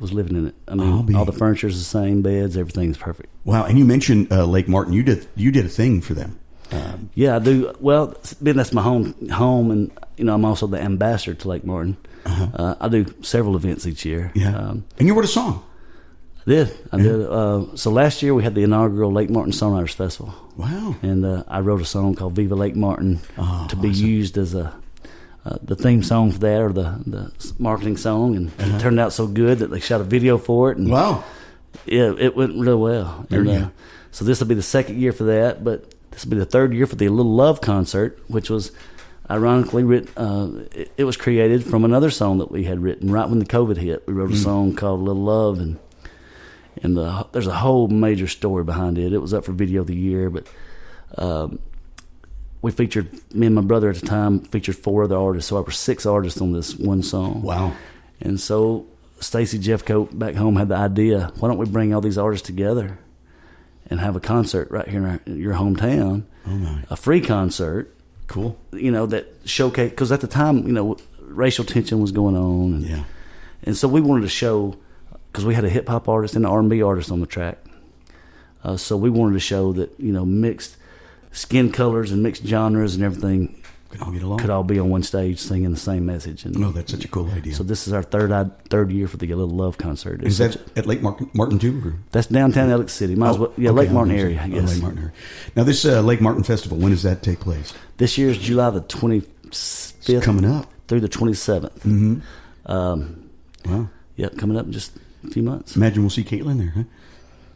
was 0.00 0.12
living 0.12 0.36
in 0.36 0.46
it. 0.48 0.54
I 0.68 0.74
mean, 0.74 1.14
all 1.16 1.24
the 1.24 1.32
furniture's 1.32 1.78
the 1.78 1.84
same, 1.84 2.22
beds, 2.22 2.56
everything's 2.56 2.98
perfect. 2.98 3.28
Wow, 3.44 3.64
and 3.64 3.78
you 3.78 3.84
mentioned 3.84 4.32
uh, 4.32 4.44
Lake 4.46 4.68
Martin. 4.68 4.92
You 4.92 5.02
did 5.02 5.26
you 5.36 5.50
did 5.52 5.64
a 5.64 5.68
thing 5.68 6.00
for 6.00 6.14
them. 6.14 6.38
Um, 6.72 7.10
Yeah, 7.14 7.36
I 7.36 7.38
do. 7.38 7.72
Well, 7.80 8.14
being 8.42 8.56
that's 8.56 8.72
my 8.72 8.82
home, 8.82 9.14
home, 9.30 9.70
and 9.70 9.90
you 10.16 10.24
know, 10.24 10.34
I'm 10.34 10.44
also 10.44 10.66
the 10.66 10.80
ambassador 10.80 11.34
to 11.34 11.48
Lake 11.48 11.64
Martin. 11.64 11.96
uh 12.26 12.74
I 12.80 12.88
do 12.88 13.04
several 13.22 13.54
events 13.56 13.86
each 13.86 14.04
year. 14.04 14.32
Uh-huh. 14.34 14.40
yeah, 14.50 14.56
um, 14.70 14.84
and 14.98 15.06
you 15.08 15.14
wrote 15.14 15.24
a 15.24 15.28
song. 15.40 15.62
Did. 16.46 16.72
I 16.92 16.98
did. 16.98 17.20
Uh, 17.26 17.64
so 17.74 17.90
last 17.90 18.22
year 18.22 18.32
we 18.32 18.44
had 18.44 18.54
the 18.54 18.62
inaugural 18.62 19.10
Lake 19.12 19.30
Martin 19.30 19.52
Songwriters 19.52 19.92
Festival, 19.94 20.32
Wow. 20.56 20.94
and 21.02 21.24
uh, 21.24 21.42
I 21.48 21.58
wrote 21.60 21.80
a 21.80 21.84
song 21.84 22.14
called 22.14 22.34
"Viva 22.34 22.54
Lake 22.54 22.76
Martin" 22.76 23.18
Oh, 23.36 23.66
to 23.68 23.74
be 23.76 23.88
used 23.90 24.38
as 24.38 24.54
a 24.54 24.72
uh, 25.44 25.56
the 25.62 25.74
theme 25.76 26.02
song 26.04 26.30
for 26.32 26.38
that 26.38 26.60
or 26.62 26.72
the 26.72 27.00
the 27.04 27.52
marketing 27.58 27.96
song, 27.96 28.36
and 28.36 28.52
it 28.60 28.80
turned 28.80 29.00
out 29.00 29.12
so 29.12 29.26
good 29.26 29.58
that 29.58 29.70
they 29.72 29.80
shot 29.80 30.00
a 30.00 30.04
video 30.04 30.38
for 30.38 30.70
it, 30.70 30.78
and 30.78 30.92
Uh-huh. 30.92 31.12
Wow. 31.18 31.24
yeah, 31.84 32.14
it 32.16 32.36
went 32.36 32.52
really 32.58 32.76
well. 32.80 33.26
And, 33.30 33.48
uh, 33.48 33.68
so 34.12 34.24
this 34.24 34.38
will 34.40 34.46
be 34.46 34.54
the 34.54 34.62
second 34.62 34.98
year 35.00 35.12
for 35.12 35.24
that, 35.24 35.64
but 35.64 35.92
this 36.12 36.24
will 36.24 36.30
be 36.30 36.38
the 36.38 36.46
third 36.46 36.72
year 36.72 36.86
for 36.86 36.96
the 36.96 37.08
Little 37.08 37.34
Love 37.34 37.60
concert, 37.60 38.18
which 38.28 38.48
was 38.50 38.70
ironically 39.28 39.82
written. 39.82 40.08
Uh, 40.16 40.64
it, 40.72 40.92
it 40.96 41.04
was 41.04 41.16
created 41.16 41.64
from 41.64 41.84
another 41.84 42.10
song 42.10 42.38
that 42.38 42.50
we 42.52 42.62
had 42.64 42.78
written 42.80 43.10
right 43.10 43.28
when 43.28 43.40
the 43.40 43.44
COVID 43.46 43.76
hit. 43.78 44.04
We 44.06 44.14
Mm. 44.14 44.16
wrote 44.16 44.30
a 44.32 44.36
song 44.36 44.74
called 44.76 45.00
Little 45.02 45.22
Love, 45.24 45.58
and 45.58 45.76
and 46.82 46.96
the, 46.96 47.26
there's 47.32 47.46
a 47.46 47.54
whole 47.54 47.88
major 47.88 48.26
story 48.28 48.64
behind 48.64 48.98
it. 48.98 49.12
It 49.12 49.18
was 49.18 49.32
up 49.34 49.44
for 49.44 49.52
video 49.52 49.80
of 49.82 49.86
the 49.86 49.96
year, 49.96 50.30
but. 50.30 50.46
Um, 51.18 51.58
we 52.62 52.72
featured 52.72 53.08
me 53.32 53.46
and 53.46 53.54
my 53.54 53.60
brother 53.62 53.90
at 53.90 53.96
the 53.96 54.06
time 54.06 54.40
featured 54.40 54.74
four 54.76 55.04
other 55.04 55.16
artists, 55.16 55.48
so 55.48 55.56
I 55.56 55.60
was 55.60 55.78
six 55.78 56.04
artists 56.04 56.40
on 56.40 56.52
this 56.52 56.74
one 56.74 57.02
song. 57.02 57.42
Wow. 57.42 57.72
And 58.20 58.40
so 58.40 58.86
Stacy 59.20 59.58
Jeffcoat 59.60 60.18
back 60.18 60.34
home 60.34 60.56
had 60.56 60.68
the 60.68 60.74
idea, 60.74 61.30
why 61.38 61.48
don't 61.48 61.58
we 61.58 61.66
bring 61.66 61.94
all 61.94 62.00
these 62.00 62.18
artists 62.18 62.44
together 62.44 62.98
and 63.88 64.00
have 64.00 64.16
a 64.16 64.20
concert 64.20 64.68
right 64.72 64.88
here 64.88 64.98
in, 65.00 65.06
our, 65.06 65.20
in 65.26 65.38
your 65.38 65.54
hometown, 65.54 66.24
Oh 66.44 66.50
my. 66.50 66.82
a 66.90 66.96
free 66.96 67.20
concert, 67.20 67.94
Cool. 68.26 68.58
you 68.72 68.90
know, 68.90 69.06
that 69.06 69.32
showcase, 69.44 69.90
because 69.90 70.10
at 70.10 70.20
the 70.22 70.26
time, 70.26 70.66
you 70.66 70.72
know, 70.72 70.96
racial 71.20 71.64
tension 71.64 72.00
was 72.00 72.10
going 72.10 72.36
on. 72.36 72.72
And, 72.74 72.82
Yeah. 72.82 73.04
and 73.62 73.76
so 73.76 73.86
we 73.86 74.00
wanted 74.00 74.22
to 74.22 74.28
show, 74.28 74.74
because 75.36 75.44
we 75.44 75.54
had 75.54 75.66
a 75.66 75.68
hip 75.68 75.86
hop 75.88 76.08
artist 76.08 76.34
and 76.34 76.46
an 76.46 76.50
R&B 76.50 76.80
artist 76.82 77.12
on 77.12 77.20
the 77.20 77.26
track. 77.26 77.58
Uh, 78.64 78.76
so 78.78 78.96
we 78.96 79.10
wanted 79.10 79.34
to 79.34 79.40
show 79.40 79.74
that, 79.74 79.92
you 79.98 80.10
know, 80.12 80.24
mixed 80.24 80.78
skin 81.30 81.70
colors 81.70 82.10
and 82.10 82.22
mixed 82.22 82.42
genres 82.46 82.94
and 82.94 83.04
everything 83.04 83.62
could 83.90 84.00
all 84.00 84.10
get 84.10 84.22
along. 84.22 84.38
could 84.38 84.48
all 84.48 84.64
be 84.64 84.78
on 84.78 84.88
one 84.88 85.02
stage 85.02 85.38
singing 85.38 85.70
the 85.70 85.76
same 85.76 86.06
message. 86.06 86.46
And 86.46 86.56
Oh, 86.64 86.70
that's 86.72 86.90
such 86.90 87.04
a 87.04 87.08
cool 87.08 87.30
idea. 87.30 87.54
so 87.54 87.62
this 87.62 87.86
is 87.86 87.92
our 87.92 88.02
third 88.02 88.50
third 88.70 88.90
year 88.90 89.06
for 89.08 89.18
the 89.18 89.26
Little 89.26 89.54
Love 89.54 89.76
concert. 89.76 90.22
It's 90.22 90.30
is 90.30 90.38
that 90.38 90.56
a- 90.56 90.78
at 90.78 90.86
Lake 90.86 91.02
Martin, 91.02 91.28
Martin 91.34 91.58
too? 91.58 91.82
Or? 91.84 91.94
that's 92.12 92.28
downtown 92.28 92.70
Alex 92.70 92.94
City? 92.94 93.14
Might 93.14 93.28
as 93.28 93.38
well, 93.38 93.52
yeah, 93.58 93.68
Oh, 93.68 93.72
okay, 93.74 93.82
Lake 93.82 93.90
Martin 93.92 94.14
area. 94.16 94.40
I 94.42 94.46
oh, 94.46 94.60
Lake 94.62 94.80
Martin 94.82 94.98
area. 94.98 95.12
Now, 95.54 95.64
this 95.64 95.84
uh, 95.84 96.00
Lake 96.00 96.22
Martin 96.22 96.42
Festival, 96.44 96.78
when 96.78 96.92
does 96.92 97.02
that 97.02 97.22
take 97.22 97.40
place? 97.40 97.74
this 97.98 98.16
year's 98.16 98.38
July 98.38 98.70
the 98.70 98.80
twenty 98.80 99.20
fifth. 99.52 100.22
Coming 100.24 100.46
up. 100.46 100.66
through 100.88 101.00
the 101.00 101.08
twenty 101.08 101.34
seventh. 101.34 101.76
Mm-hmm. 101.84 102.70
Um, 102.72 103.22
Wow. 103.66 103.88
yep, 104.16 104.36
coming 104.38 104.56
up 104.56 104.68
just 104.70 104.92
a 105.26 105.30
few 105.30 105.42
months. 105.42 105.76
Imagine 105.76 106.02
we'll 106.02 106.10
see 106.10 106.24
Caitlin 106.24 106.58
there, 106.58 106.72
huh? 106.76 106.82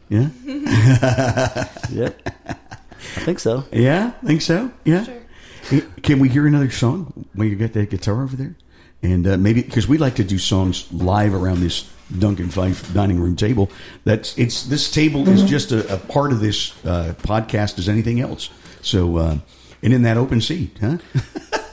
Yeah? 0.09 0.29
Yep, 1.91 2.21
I 2.47 3.19
think 3.25 3.39
so. 3.39 3.65
Yeah? 3.71 4.11
Think 4.23 4.41
so? 4.41 4.71
Yeah? 4.85 5.03
Sure. 5.03 5.81
Can 6.03 6.19
we 6.19 6.29
hear 6.29 6.47
another 6.47 6.69
song 6.69 7.25
when 7.33 7.49
you 7.49 7.55
get 7.55 7.73
that 7.73 7.89
guitar 7.89 8.23
over 8.23 8.35
there? 8.35 8.55
And 9.03 9.27
uh, 9.27 9.37
maybe 9.37 9.61
because 9.61 9.87
we 9.87 9.97
like 9.97 10.15
to 10.15 10.23
do 10.23 10.37
songs 10.37 10.91
live 10.93 11.33
around 11.33 11.59
this 11.61 11.89
Duncan 12.17 12.49
Phyfe 12.49 12.93
dining 12.93 13.19
room 13.19 13.35
table. 13.35 13.69
That's 14.05 14.37
it's 14.37 14.63
this 14.63 14.91
table 14.91 15.27
is 15.27 15.43
just 15.43 15.71
a, 15.71 15.95
a 15.95 15.97
part 15.97 16.31
of 16.31 16.39
this 16.39 16.73
uh, 16.85 17.13
podcast 17.23 17.79
as 17.79 17.89
anything 17.89 18.19
else. 18.21 18.49
So 18.81 19.17
uh, 19.17 19.37
and 19.81 19.93
in 19.93 20.03
that 20.03 20.17
open 20.17 20.41
seat, 20.41 20.77
huh? 20.79 20.97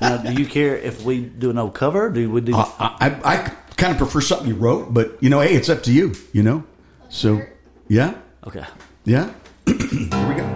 Now, 0.00 0.16
do 0.18 0.32
you 0.32 0.46
care 0.46 0.76
if 0.76 1.02
we 1.02 1.20
do 1.22 1.50
an 1.50 1.58
old 1.58 1.74
cover? 1.74 2.08
Do 2.08 2.30
we 2.30 2.40
do? 2.40 2.54
I, 2.56 2.70
I, 2.78 3.34
I 3.34 3.52
kind 3.78 3.92
of 3.92 3.98
prefer 3.98 4.20
something 4.20 4.48
you 4.48 4.56
wrote, 4.56 4.92
but 4.92 5.16
you 5.22 5.30
know, 5.30 5.40
hey, 5.40 5.54
it's 5.54 5.68
up 5.70 5.82
to 5.84 5.92
you. 5.92 6.12
You 6.32 6.42
know, 6.42 6.64
so 7.08 7.40
yeah, 7.86 8.14
okay. 8.46 8.64
yeah. 9.04 9.32
Here 9.66 10.28
we 10.28 10.34
go. 10.34 10.46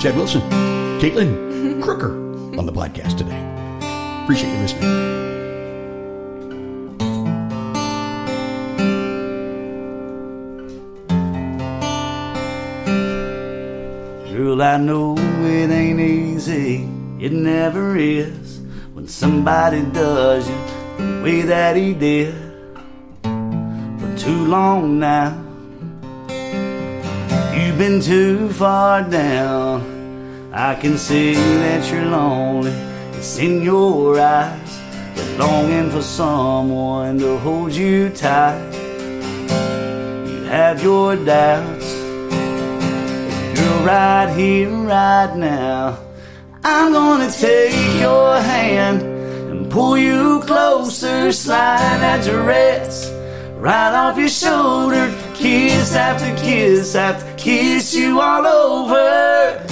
Chad 0.00 0.16
Wilson, 0.16 0.40
Caitlin 1.00 1.82
Crooker 1.82 2.12
on 2.58 2.64
the 2.64 2.72
podcast 2.72 3.18
today. 3.18 3.42
Appreciate 4.22 4.52
you 4.52 4.58
listening. 4.60 5.16
Girl, 14.32 14.62
I 14.62 14.76
know 14.76 15.16
it 15.18 15.70
ain't 15.70 16.00
easy. 16.00 16.88
It 17.18 17.32
never 17.32 17.96
is 17.96 18.60
when 18.92 19.08
somebody 19.08 19.82
does 19.82 20.48
you 20.48 20.54
the 20.54 20.75
way 21.22 21.42
that 21.42 21.76
he 21.76 21.92
did 21.92 22.34
for 23.22 24.16
too 24.16 24.46
long 24.46 24.98
now. 24.98 25.42
You've 27.54 27.78
been 27.78 28.00
too 28.00 28.48
far 28.50 29.02
down. 29.02 30.50
I 30.52 30.74
can 30.74 30.96
see 30.96 31.34
that 31.34 31.90
you're 31.90 32.06
lonely. 32.06 32.72
It's 33.18 33.38
in 33.38 33.62
your 33.62 34.20
eyes. 34.20 34.80
You're 35.16 35.38
longing 35.38 35.90
for 35.90 36.02
someone 36.02 37.18
to 37.18 37.38
hold 37.38 37.72
you 37.72 38.10
tight. 38.10 38.72
You 40.28 40.44
have 40.44 40.82
your 40.82 41.16
doubts. 41.16 41.92
You're 43.56 43.80
right 43.84 44.32
here, 44.36 44.70
right 44.70 45.34
now. 45.36 45.98
I'm 46.68 46.92
gonna 46.92 47.30
take 47.30 48.00
your 48.00 48.40
hand 48.40 49.02
and 49.02 49.15
pull 49.76 49.98
you 49.98 50.40
closer, 50.46 51.30
slide 51.30 51.98
that 52.00 52.24
dress 52.24 53.10
right 53.58 53.92
off 53.94 54.16
your 54.16 54.26
shoulder. 54.26 55.14
Kiss 55.34 55.94
after 55.94 56.34
kiss 56.42 56.94
after 56.94 57.26
kiss 57.36 57.94
you 57.94 58.18
all 58.18 58.46
over 58.46 59.62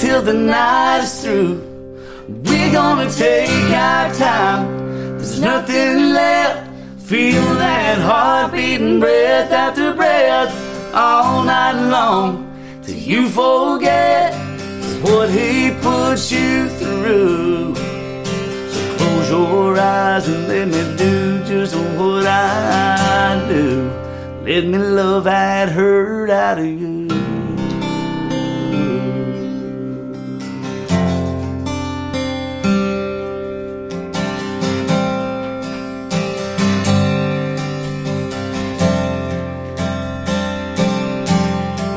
till 0.00 0.20
the 0.20 0.34
night 0.34 1.04
is 1.04 1.22
through. 1.22 1.54
We're 2.44 2.72
gonna 2.72 3.08
take 3.08 3.70
our 3.70 4.12
time. 4.14 4.66
There's 5.18 5.38
nothing 5.38 6.12
left. 6.18 6.68
Feel 7.08 7.46
that 7.62 7.98
heart 8.00 8.50
beating 8.54 8.98
breath 8.98 9.52
after 9.52 9.94
breath 9.94 10.52
all 10.92 11.44
night 11.44 11.78
long 11.88 12.32
till 12.82 12.96
you 12.96 13.28
forget 13.28 14.34
what 15.04 15.30
he 15.30 15.70
put 15.86 16.18
you 16.32 16.68
through. 16.80 17.61
Eyes 19.92 20.26
and 20.26 20.48
let 20.48 20.68
me 20.68 20.96
do 20.96 21.44
just 21.44 21.74
what 21.74 22.26
I 22.26 23.44
do. 23.46 23.90
Let 24.42 24.64
me 24.64 24.78
love 24.78 25.24
that 25.24 25.68
hurt 25.68 26.30
out 26.30 26.58
of 26.58 26.64
you. 26.64 27.08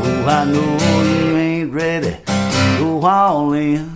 Oh, 0.04 0.26
I 0.28 0.44
know 0.44 0.78
you 1.14 1.38
ain't 1.38 1.72
ready 1.72 2.12
to 2.12 2.78
go 2.78 3.06
all 3.06 3.54
in. 3.54 3.95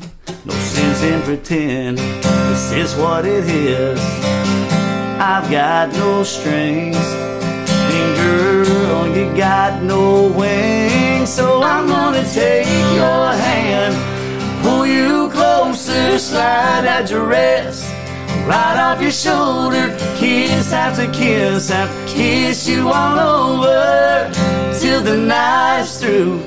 In 1.02 1.22
pretend 1.22 1.98
this 1.98 2.72
is 2.74 2.94
what 2.96 3.26
it 3.26 3.46
is. 3.48 4.00
I've 5.18 5.50
got 5.50 5.94
no 5.94 6.24
strings, 6.24 6.98
and 6.98 8.18
girl, 8.18 9.08
you 9.16 9.34
got 9.38 9.82
no 9.82 10.28
wings. 10.28 11.30
So 11.30 11.64
I'm 11.64 11.88
gonna 11.88 12.26
take 12.34 12.68
your 12.94 13.32
hand, 13.32 13.96
pull 14.62 14.86
you 14.86 15.30
closer, 15.30 16.20
slide 16.20 16.82
that 16.84 17.08
dress 17.08 17.90
right 18.46 18.78
off 18.78 19.02
your 19.02 19.12
shoulder. 19.12 19.96
Kiss 20.18 20.74
after 20.74 21.10
kiss 21.14 21.72
after 21.72 22.14
kiss 22.14 22.68
you 22.68 22.90
all 22.90 23.18
over 23.20 24.30
till 24.78 25.02
the 25.02 25.16
night's 25.16 26.02
through. 26.02 26.42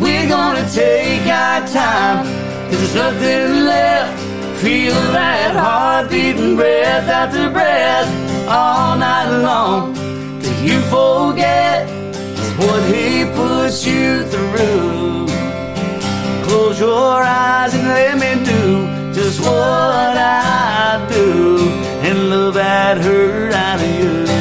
We're 0.00 0.28
gonna 0.28 0.68
take 0.70 1.26
our 1.26 1.66
time, 1.66 2.26
cause 2.72 2.80
there's 2.80 2.94
nothing 2.94 3.64
left. 3.64 4.18
Feel 4.62 4.94
that 5.12 5.56
heart 5.56 6.10
beating 6.10 6.56
breath 6.56 7.08
after 7.08 7.50
breath 7.50 8.08
all 8.48 8.96
night 8.96 9.30
long 9.42 9.94
till 10.40 10.58
you 10.64 10.80
forget 10.82 11.88
what 12.56 12.82
he 12.94 13.24
puts 13.34 13.84
you 13.84 14.24
through. 14.24 15.26
Close 16.46 16.78
your 16.78 17.22
eyes 17.22 17.74
and 17.74 17.88
let 17.88 18.14
me 18.24 18.44
do 18.44 19.12
just 19.12 19.40
what 19.40 20.16
I 20.16 21.06
do 21.12 21.68
and 22.06 22.30
love 22.30 22.54
that 22.54 22.98
hurt 22.98 23.52
out 23.52 23.80
of 23.80 23.90
you. 23.98 24.31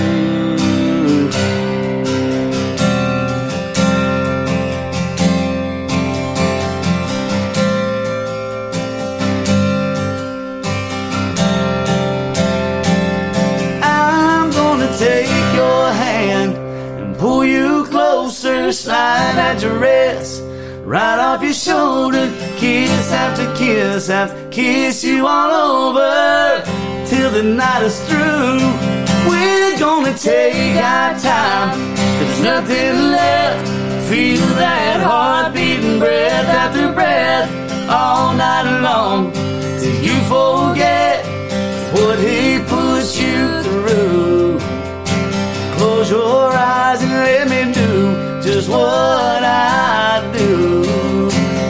Right 20.91 21.19
off 21.19 21.41
your 21.41 21.53
shoulder. 21.53 22.27
Kiss 22.57 23.11
after 23.13 23.47
kiss 23.55 24.09
after 24.09 24.49
kiss 24.49 25.05
you 25.05 25.25
all 25.25 25.51
over 25.87 26.63
till 27.05 27.31
the 27.31 27.43
night 27.43 27.83
is 27.83 27.97
through. 28.07 28.59
We're 29.29 29.79
gonna 29.79 30.13
take 30.17 30.75
our 30.75 31.17
time, 31.17 31.95
there's 31.95 32.41
nothing 32.41 32.95
left. 33.17 33.67
Feel 34.09 34.45
that 34.63 34.99
heart 35.01 35.53
beating 35.53 35.97
breath 35.97 36.47
after 36.61 36.91
breath 36.91 37.49
all 37.89 38.33
night 38.33 38.81
long 38.81 39.31
till 39.79 39.97
you 40.07 40.17
forget 40.33 41.23
what 41.95 42.19
he 42.19 42.59
puts 42.67 43.17
you 43.17 43.63
through. 43.63 44.59
Close 45.77 46.11
your 46.11 46.51
eyes 46.51 47.01
and 47.01 47.13
let 47.13 47.47
me 47.47 47.73
do 47.73 48.30
just 48.43 48.69
what 48.69 49.43
I 49.43 50.31
do. 50.35 50.83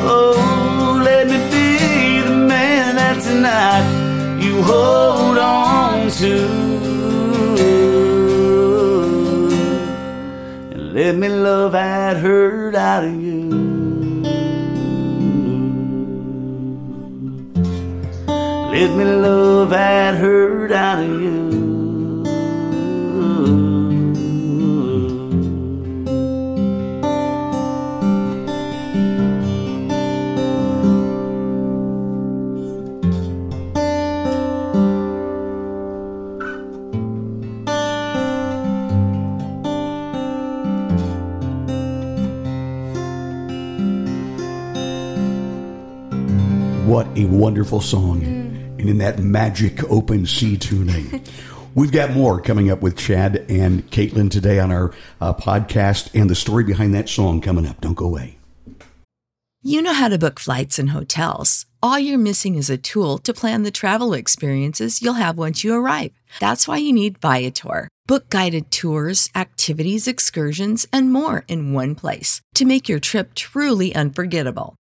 Oh, 0.03 1.01
let 1.03 1.27
me 1.27 1.37
be 1.51 2.21
the 2.21 2.35
man 2.35 2.95
that 2.95 3.21
tonight 3.21 4.41
you 4.41 4.61
hold 4.63 5.37
on 5.37 6.09
to. 6.11 6.37
And 10.71 10.93
let 10.93 11.15
me 11.15 11.27
love 11.27 11.73
that 11.73 12.17
hurt 12.17 12.75
out 12.75 13.03
of 13.03 13.21
you. 13.21 13.41
Let 18.71 18.91
me 18.97 19.03
love 19.03 19.69
that 19.71 20.15
hurt 20.15 20.71
out 20.71 20.99
of 21.03 21.21
you. 21.21 21.40
What 47.01 47.17
a 47.17 47.25
wonderful 47.25 47.81
song. 47.81 48.21
And 48.21 48.87
in 48.87 48.99
that 48.99 49.17
magic 49.17 49.83
open 49.89 50.27
C 50.27 50.55
tuning. 50.55 51.23
We've 51.75 51.91
got 51.91 52.11
more 52.11 52.39
coming 52.39 52.69
up 52.69 52.83
with 52.83 52.95
Chad 52.95 53.43
and 53.49 53.89
Caitlin 53.89 54.29
today 54.29 54.59
on 54.59 54.71
our 54.71 54.93
uh, 55.19 55.33
podcast 55.33 56.11
and 56.13 56.29
the 56.29 56.35
story 56.35 56.63
behind 56.63 56.93
that 56.93 57.09
song 57.09 57.41
coming 57.41 57.65
up. 57.65 57.81
Don't 57.81 57.95
go 57.95 58.05
away. 58.05 58.37
You 59.63 59.81
know 59.81 59.93
how 59.93 60.09
to 60.09 60.19
book 60.19 60.39
flights 60.39 60.77
and 60.77 60.91
hotels. 60.91 61.65
All 61.81 61.97
you're 61.97 62.19
missing 62.19 62.53
is 62.53 62.69
a 62.69 62.77
tool 62.77 63.17
to 63.17 63.33
plan 63.33 63.63
the 63.63 63.71
travel 63.71 64.13
experiences 64.13 65.01
you'll 65.01 65.13
have 65.13 65.39
once 65.39 65.63
you 65.63 65.73
arrive. 65.73 66.11
That's 66.39 66.67
why 66.67 66.77
you 66.77 66.93
need 66.93 67.17
Viator. 67.17 67.87
Book 68.05 68.29
guided 68.29 68.69
tours, 68.69 69.27
activities, 69.35 70.07
excursions, 70.07 70.85
and 70.93 71.11
more 71.11 71.45
in 71.47 71.73
one 71.73 71.95
place 71.95 72.41
to 72.53 72.63
make 72.63 72.87
your 72.87 72.99
trip 72.99 73.33
truly 73.33 73.95
unforgettable. 73.95 74.75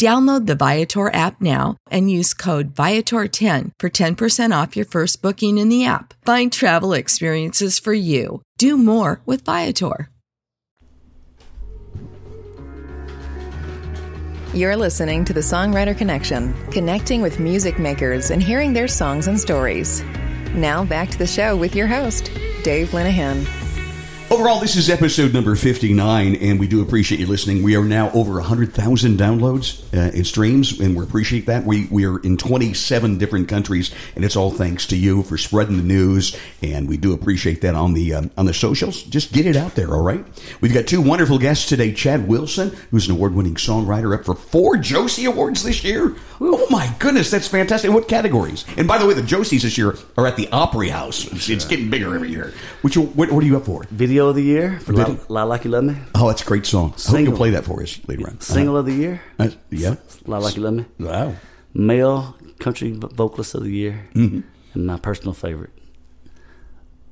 Download 0.00 0.46
the 0.46 0.54
Viator 0.54 1.12
app 1.12 1.42
now 1.42 1.76
and 1.90 2.10
use 2.10 2.32
code 2.32 2.74
Viator10 2.74 3.72
for 3.78 3.90
10% 3.90 4.62
off 4.62 4.74
your 4.74 4.86
first 4.86 5.20
booking 5.20 5.58
in 5.58 5.68
the 5.68 5.84
app. 5.84 6.14
Find 6.24 6.50
travel 6.50 6.94
experiences 6.94 7.78
for 7.78 7.92
you. 7.92 8.40
Do 8.56 8.78
more 8.78 9.20
with 9.26 9.44
Viator. 9.44 10.08
You're 14.54 14.74
listening 14.74 15.26
to 15.26 15.34
the 15.34 15.40
Songwriter 15.40 15.94
Connection, 15.94 16.54
connecting 16.70 17.20
with 17.20 17.38
music 17.38 17.78
makers 17.78 18.30
and 18.30 18.42
hearing 18.42 18.72
their 18.72 18.88
songs 18.88 19.26
and 19.26 19.38
stories. 19.38 20.02
Now 20.54 20.82
back 20.82 21.10
to 21.10 21.18
the 21.18 21.26
show 21.26 21.54
with 21.58 21.76
your 21.76 21.88
host, 21.88 22.30
Dave 22.64 22.88
Linehan. 22.92 23.59
Overall, 24.32 24.60
this 24.60 24.76
is 24.76 24.88
episode 24.88 25.34
number 25.34 25.56
59, 25.56 26.36
and 26.36 26.60
we 26.60 26.68
do 26.68 26.82
appreciate 26.82 27.18
you 27.18 27.26
listening. 27.26 27.64
We 27.64 27.74
are 27.74 27.82
now 27.82 28.12
over 28.12 28.34
100,000 28.34 29.18
downloads 29.18 29.82
uh, 29.92 30.16
and 30.16 30.24
streams, 30.24 30.78
and 30.78 30.96
we 30.96 31.02
appreciate 31.02 31.46
that. 31.46 31.64
We, 31.66 31.88
we 31.90 32.06
are 32.06 32.20
in 32.20 32.36
27 32.36 33.18
different 33.18 33.48
countries, 33.48 33.92
and 34.14 34.24
it's 34.24 34.36
all 34.36 34.52
thanks 34.52 34.86
to 34.86 34.96
you 34.96 35.24
for 35.24 35.36
spreading 35.36 35.78
the 35.78 35.82
news, 35.82 36.38
and 36.62 36.88
we 36.88 36.96
do 36.96 37.12
appreciate 37.12 37.62
that 37.62 37.74
on 37.74 37.92
the 37.94 38.14
um, 38.14 38.30
on 38.38 38.46
the 38.46 38.54
socials. 38.54 39.02
Just 39.02 39.32
get 39.32 39.46
it 39.46 39.56
out 39.56 39.74
there, 39.74 39.92
all 39.92 40.02
right? 40.02 40.24
We've 40.60 40.72
got 40.72 40.86
two 40.86 41.00
wonderful 41.00 41.40
guests 41.40 41.68
today. 41.68 41.92
Chad 41.92 42.28
Wilson, 42.28 42.70
who's 42.92 43.08
an 43.08 43.16
award-winning 43.16 43.56
songwriter, 43.56 44.16
up 44.16 44.24
for 44.24 44.36
four 44.36 44.76
Josie 44.76 45.24
Awards 45.24 45.64
this 45.64 45.82
year. 45.82 46.14
Oh 46.40 46.68
my 46.70 46.94
goodness, 47.00 47.32
that's 47.32 47.48
fantastic! 47.48 47.90
What 47.90 48.06
categories? 48.06 48.64
And 48.76 48.86
by 48.86 48.98
the 48.98 49.08
way, 49.08 49.14
the 49.14 49.22
Josies 49.22 49.62
this 49.62 49.76
year 49.76 49.96
are 50.16 50.28
at 50.28 50.36
the 50.36 50.48
Opry 50.52 50.88
House. 50.88 51.26
It's, 51.32 51.48
it's 51.48 51.64
getting 51.64 51.90
bigger 51.90 52.14
every 52.14 52.30
year. 52.30 52.54
Which 52.82 52.96
what, 52.96 53.32
what 53.32 53.42
are 53.42 53.46
you 53.46 53.56
up 53.56 53.66
for? 53.66 53.82
Video 53.90 54.19
of 54.28 54.34
the 54.36 54.42
year 54.42 54.78
for 54.80 54.92
La, 54.92 55.16
La 55.28 55.42
Like 55.44 55.64
You 55.64 55.70
Love 55.70 55.84
Me. 55.84 55.96
Oh, 56.14 56.28
that's 56.28 56.42
a 56.42 56.44
great 56.46 56.66
song. 56.66 56.94
I 57.08 57.10
hope 57.10 57.20
you'll 57.20 57.36
play 57.36 57.50
that 57.50 57.64
for 57.64 57.82
us 57.82 57.98
later 58.06 58.26
on. 58.28 58.40
Single 58.40 58.76
of 58.76 58.86
the 58.86 58.92
year. 58.92 59.22
Uh, 59.38 59.50
yeah. 59.70 59.96
La 60.26 60.38
Like 60.38 60.56
You 60.56 60.62
Love 60.62 60.74
Me. 60.74 60.84
Wow. 60.98 61.34
Male 61.74 62.36
country 62.58 62.92
vocalist 62.92 63.54
of 63.54 63.64
the 63.64 63.70
year. 63.70 64.08
Mm-hmm. 64.14 64.40
And 64.74 64.86
my 64.86 64.98
personal 64.98 65.32
favorite, 65.32 65.70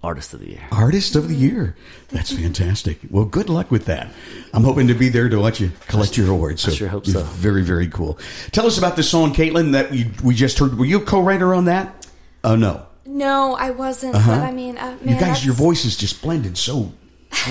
artist 0.02 0.32
of 0.34 0.40
the 0.40 0.50
year. 0.50 0.60
Artist 0.70 1.16
of 1.16 1.28
the 1.28 1.34
Year. 1.34 1.74
That's 2.10 2.32
fantastic. 2.32 3.00
Well, 3.10 3.24
good 3.24 3.48
luck 3.48 3.70
with 3.70 3.86
that. 3.86 4.08
I'm 4.54 4.62
hoping 4.64 4.86
to 4.88 4.94
be 4.94 5.08
there 5.08 5.28
to 5.28 5.38
watch 5.40 5.60
you 5.60 5.72
collect 5.88 6.16
your 6.16 6.30
awards. 6.30 6.62
So 6.62 6.70
I 6.70 6.74
sure 6.74 6.88
hope 6.88 7.06
so. 7.06 7.22
Very, 7.22 7.62
very 7.62 7.88
cool. 7.88 8.18
Tell 8.52 8.66
us 8.66 8.78
about 8.78 8.94
the 8.96 9.02
song, 9.02 9.32
Caitlin, 9.34 9.72
that 9.72 9.90
we, 9.90 10.10
we 10.22 10.34
just 10.34 10.58
heard. 10.58 10.78
Were 10.78 10.84
you 10.84 10.98
a 10.98 11.04
co-writer 11.04 11.52
on 11.52 11.64
that? 11.64 12.06
Oh, 12.44 12.54
no. 12.54 12.86
No, 13.04 13.56
I 13.56 13.70
wasn't. 13.70 14.14
Uh-huh. 14.14 14.36
But 14.36 14.42
I 14.44 14.52
mean, 14.52 14.76
uh, 14.78 14.82
man, 14.82 14.98
you 15.02 15.10
guys, 15.14 15.20
that's- 15.20 15.44
your 15.44 15.54
voices 15.54 15.96
just 15.96 16.22
blended 16.22 16.56
so 16.56 16.92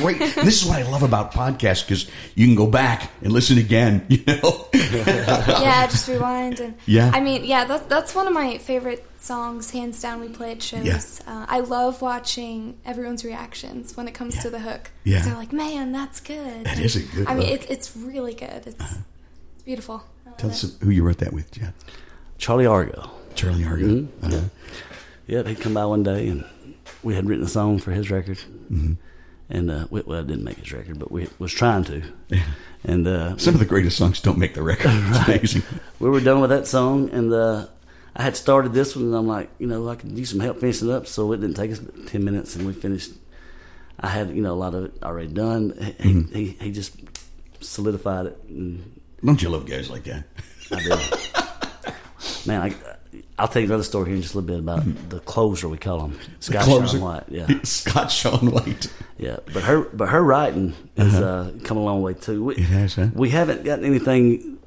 great. 0.02 0.20
this 0.20 0.62
is 0.63 0.66
what 0.70 0.80
I 0.80 0.90
love 0.90 1.04
about 1.04 1.34
podcasts 1.34 1.86
because 1.86 2.10
you 2.36 2.46
can 2.48 2.56
go 2.56 2.68
back 2.68 3.12
and 3.22 3.32
listen 3.32 3.58
again, 3.58 4.06
you 4.10 4.24
know? 4.28 4.68
yeah, 4.74 5.88
just 5.88 6.08
rewind 6.08 6.60
and 6.60 6.76
Yeah. 6.86 7.12
I 7.13 7.20
mean, 7.22 7.44
yeah, 7.44 7.66
that's 7.66 7.86
that's 7.88 8.16
one 8.16 8.28
of 8.28 8.34
my 8.34 8.58
favorite 8.58 9.06
songs, 9.20 9.72
hands 9.72 10.02
down. 10.02 10.20
We 10.22 10.30
play 10.30 10.52
at 10.52 10.62
shows. 10.62 10.86
Yeah. 10.86 11.02
Uh, 11.28 11.46
I 11.50 11.60
love 11.62 12.02
watching 12.02 12.78
everyone's 12.86 13.24
reactions 13.26 13.96
when 13.98 14.08
it 14.08 14.13
comes 14.13 14.38
to 14.42 14.50
the 14.50 14.60
hook. 14.60 14.92
Yeah. 15.04 15.24
they're 15.24 15.36
like, 15.36 15.54
"Man, 15.54 15.92
that's 15.92 16.20
good." 16.20 16.66
That 16.66 16.80
is 16.80 16.96
a 16.96 17.02
good 17.02 17.28
I 17.28 17.34
mean, 17.36 17.48
hook. 17.50 17.62
it's 17.62 17.66
it's 17.66 17.98
really 17.98 18.34
good. 18.34 18.68
It's, 18.68 18.76
it's 18.80 18.98
beautiful. 19.66 20.04
Tell 20.38 20.50
it. 20.50 20.54
us 20.54 20.78
who 20.82 20.90
you 20.92 21.04
wrote 21.04 21.18
that 21.20 21.34
with, 21.34 21.52
Chad. 21.52 21.74
Charlie 22.38 22.66
Argo. 22.68 23.10
Charlie 23.36 23.66
Argo. 23.66 23.86
Mm-hmm. 23.86 24.26
Uh-huh. 24.26 24.42
Yeah, 25.28 25.44
he'd 25.44 25.60
come 25.60 25.74
by 25.74 25.86
one 25.86 26.04
day 26.04 26.28
and 26.30 26.46
we 27.04 27.16
had 27.16 27.28
written 27.28 27.44
a 27.46 27.50
song 27.50 27.80
for 27.80 27.92
his 27.92 28.10
record. 28.12 28.38
Mm-hmm. 28.72 28.94
And, 29.50 29.72
uh, 29.72 29.88
we, 29.90 30.02
well, 30.02 30.20
I 30.20 30.24
didn't 30.24 30.44
make 30.44 30.58
his 30.58 30.72
record, 30.74 31.00
but 31.00 31.10
we 31.12 31.28
was 31.40 31.54
trying 31.54 31.86
to. 31.86 32.02
And, 32.84 33.08
uh, 33.08 33.38
Some 33.38 33.54
of 33.54 33.60
the 33.60 33.66
greatest 33.66 33.98
songs 33.98 34.20
don't 34.22 34.38
make 34.38 34.54
the 34.54 34.62
record. 34.64 34.92
It's 34.94 35.28
amazing. 35.28 35.64
we 36.00 36.10
were 36.10 36.20
done 36.20 36.42
with 36.42 36.50
that 36.50 36.68
song, 36.68 37.10
and 37.12 37.32
uh, 37.34 37.68
I 38.16 38.24
had 38.24 38.36
started 38.36 38.74
this 38.74 38.96
one, 38.96 39.06
and 39.06 39.16
I'm 39.16 39.28
like, 39.28 39.50
you 39.60 39.68
know, 39.68 39.88
I 39.88 39.96
can 39.96 40.16
use 40.18 40.32
some 40.32 40.40
help 40.42 40.60
finishing 40.60 40.90
it 40.90 40.94
up. 40.94 41.08
So 41.08 41.32
it 41.32 41.38
didn't 41.42 41.56
take 41.56 41.72
us 41.72 41.80
ten 42.08 42.26
minutes, 42.26 42.56
and 42.56 42.68
we 42.68 42.74
finished. 42.74 43.12
I 44.00 44.08
had, 44.10 44.30
you 44.30 44.42
know, 44.42 44.54
a 44.54 44.60
lot 44.66 44.76
of 44.76 44.86
it 44.86 44.94
already 45.02 45.30
done. 45.34 45.74
He 46.02 46.10
Mm-hmm. 46.10 46.36
he, 46.36 46.46
he 46.62 46.72
just 46.72 46.98
solidified 47.62 48.26
it, 48.28 48.38
and 48.50 49.00
Don't 49.24 49.42
you 49.42 49.50
love 49.50 49.66
guys 49.66 49.90
like 49.90 50.04
that? 50.04 50.26
I 50.72 50.80
did. 50.84 51.96
Man, 52.48 52.62
I, 52.62 52.76
I'll 53.39 53.47
tell 53.47 53.62
you 53.62 53.67
another 53.67 53.84
story 53.84 54.08
here 54.08 54.15
in 54.15 54.21
just 54.21 54.34
a 54.34 54.39
little 54.39 54.47
bit 54.47 54.60
about 54.60 55.10
the 55.10 55.19
closer 55.19 55.69
we 55.69 55.78
call 55.78 56.06
him, 56.08 56.19
Scott. 56.39 56.65
Sean 56.65 57.02
White. 57.02 57.23
Yeah, 57.30 57.47
Scott 57.63 58.12
Sean 58.12 58.50
White. 58.52 58.91
yeah. 59.17 59.38
But 59.54 59.63
her, 59.63 59.82
but 59.82 60.10
her 60.10 60.23
writing 60.23 60.73
has 60.97 61.13
uh, 61.15 61.52
come 61.63 61.78
a 61.78 61.84
long 61.84 62.02
way 62.02 62.13
too. 62.15 62.43
We, 62.45 62.56
Uh-huh. 62.56 62.63
It 62.63 62.67
has, 62.69 62.95
huh? 62.95 63.08
we 63.13 63.30
haven't 63.30 63.63
gotten 63.63 63.86
anything 63.86 64.58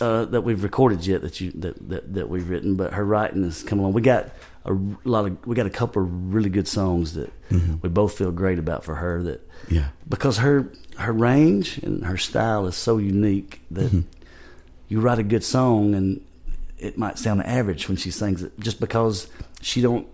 uh, 0.00 0.26
that 0.26 0.42
we've 0.42 0.62
recorded 0.62 1.04
yet 1.06 1.22
that 1.22 1.40
you 1.40 1.50
that, 1.52 1.88
that, 1.88 2.14
that 2.14 2.28
we've 2.28 2.48
written, 2.48 2.76
but 2.76 2.92
her 2.92 3.04
writing 3.04 3.42
has 3.42 3.62
come 3.64 3.80
along. 3.80 3.92
We 3.92 4.02
got 4.02 4.28
a 4.64 4.72
lot 5.04 5.26
of 5.26 5.44
we 5.44 5.56
got 5.56 5.66
a 5.66 5.70
couple 5.70 6.02
of 6.02 6.32
really 6.34 6.50
good 6.50 6.68
songs 6.68 7.14
that 7.14 7.32
we 7.82 7.88
both 7.88 8.16
feel 8.16 8.30
great 8.30 8.58
about 8.60 8.84
for 8.84 8.94
her. 8.94 9.22
That 9.22 9.48
Mm-hmm. 9.62 9.74
Yeah. 9.74 9.88
because 10.08 10.38
her 10.38 10.68
her 10.96 11.12
range 11.12 11.78
and 11.78 12.04
her 12.04 12.16
style 12.18 12.66
is 12.66 12.76
so 12.76 12.98
unique 12.98 13.60
that 13.72 13.90
Mm-hmm. 13.92 14.00
you 14.88 15.00
write 15.00 15.18
a 15.18 15.22
good 15.24 15.44
song 15.44 15.94
and 15.94 16.20
it 16.82 16.98
might 16.98 17.18
sound 17.18 17.42
average 17.44 17.88
when 17.88 17.96
she 17.96 18.10
sings 18.10 18.42
it 18.42 18.58
just 18.58 18.80
because 18.80 19.28
she 19.60 19.80
don't 19.80 20.06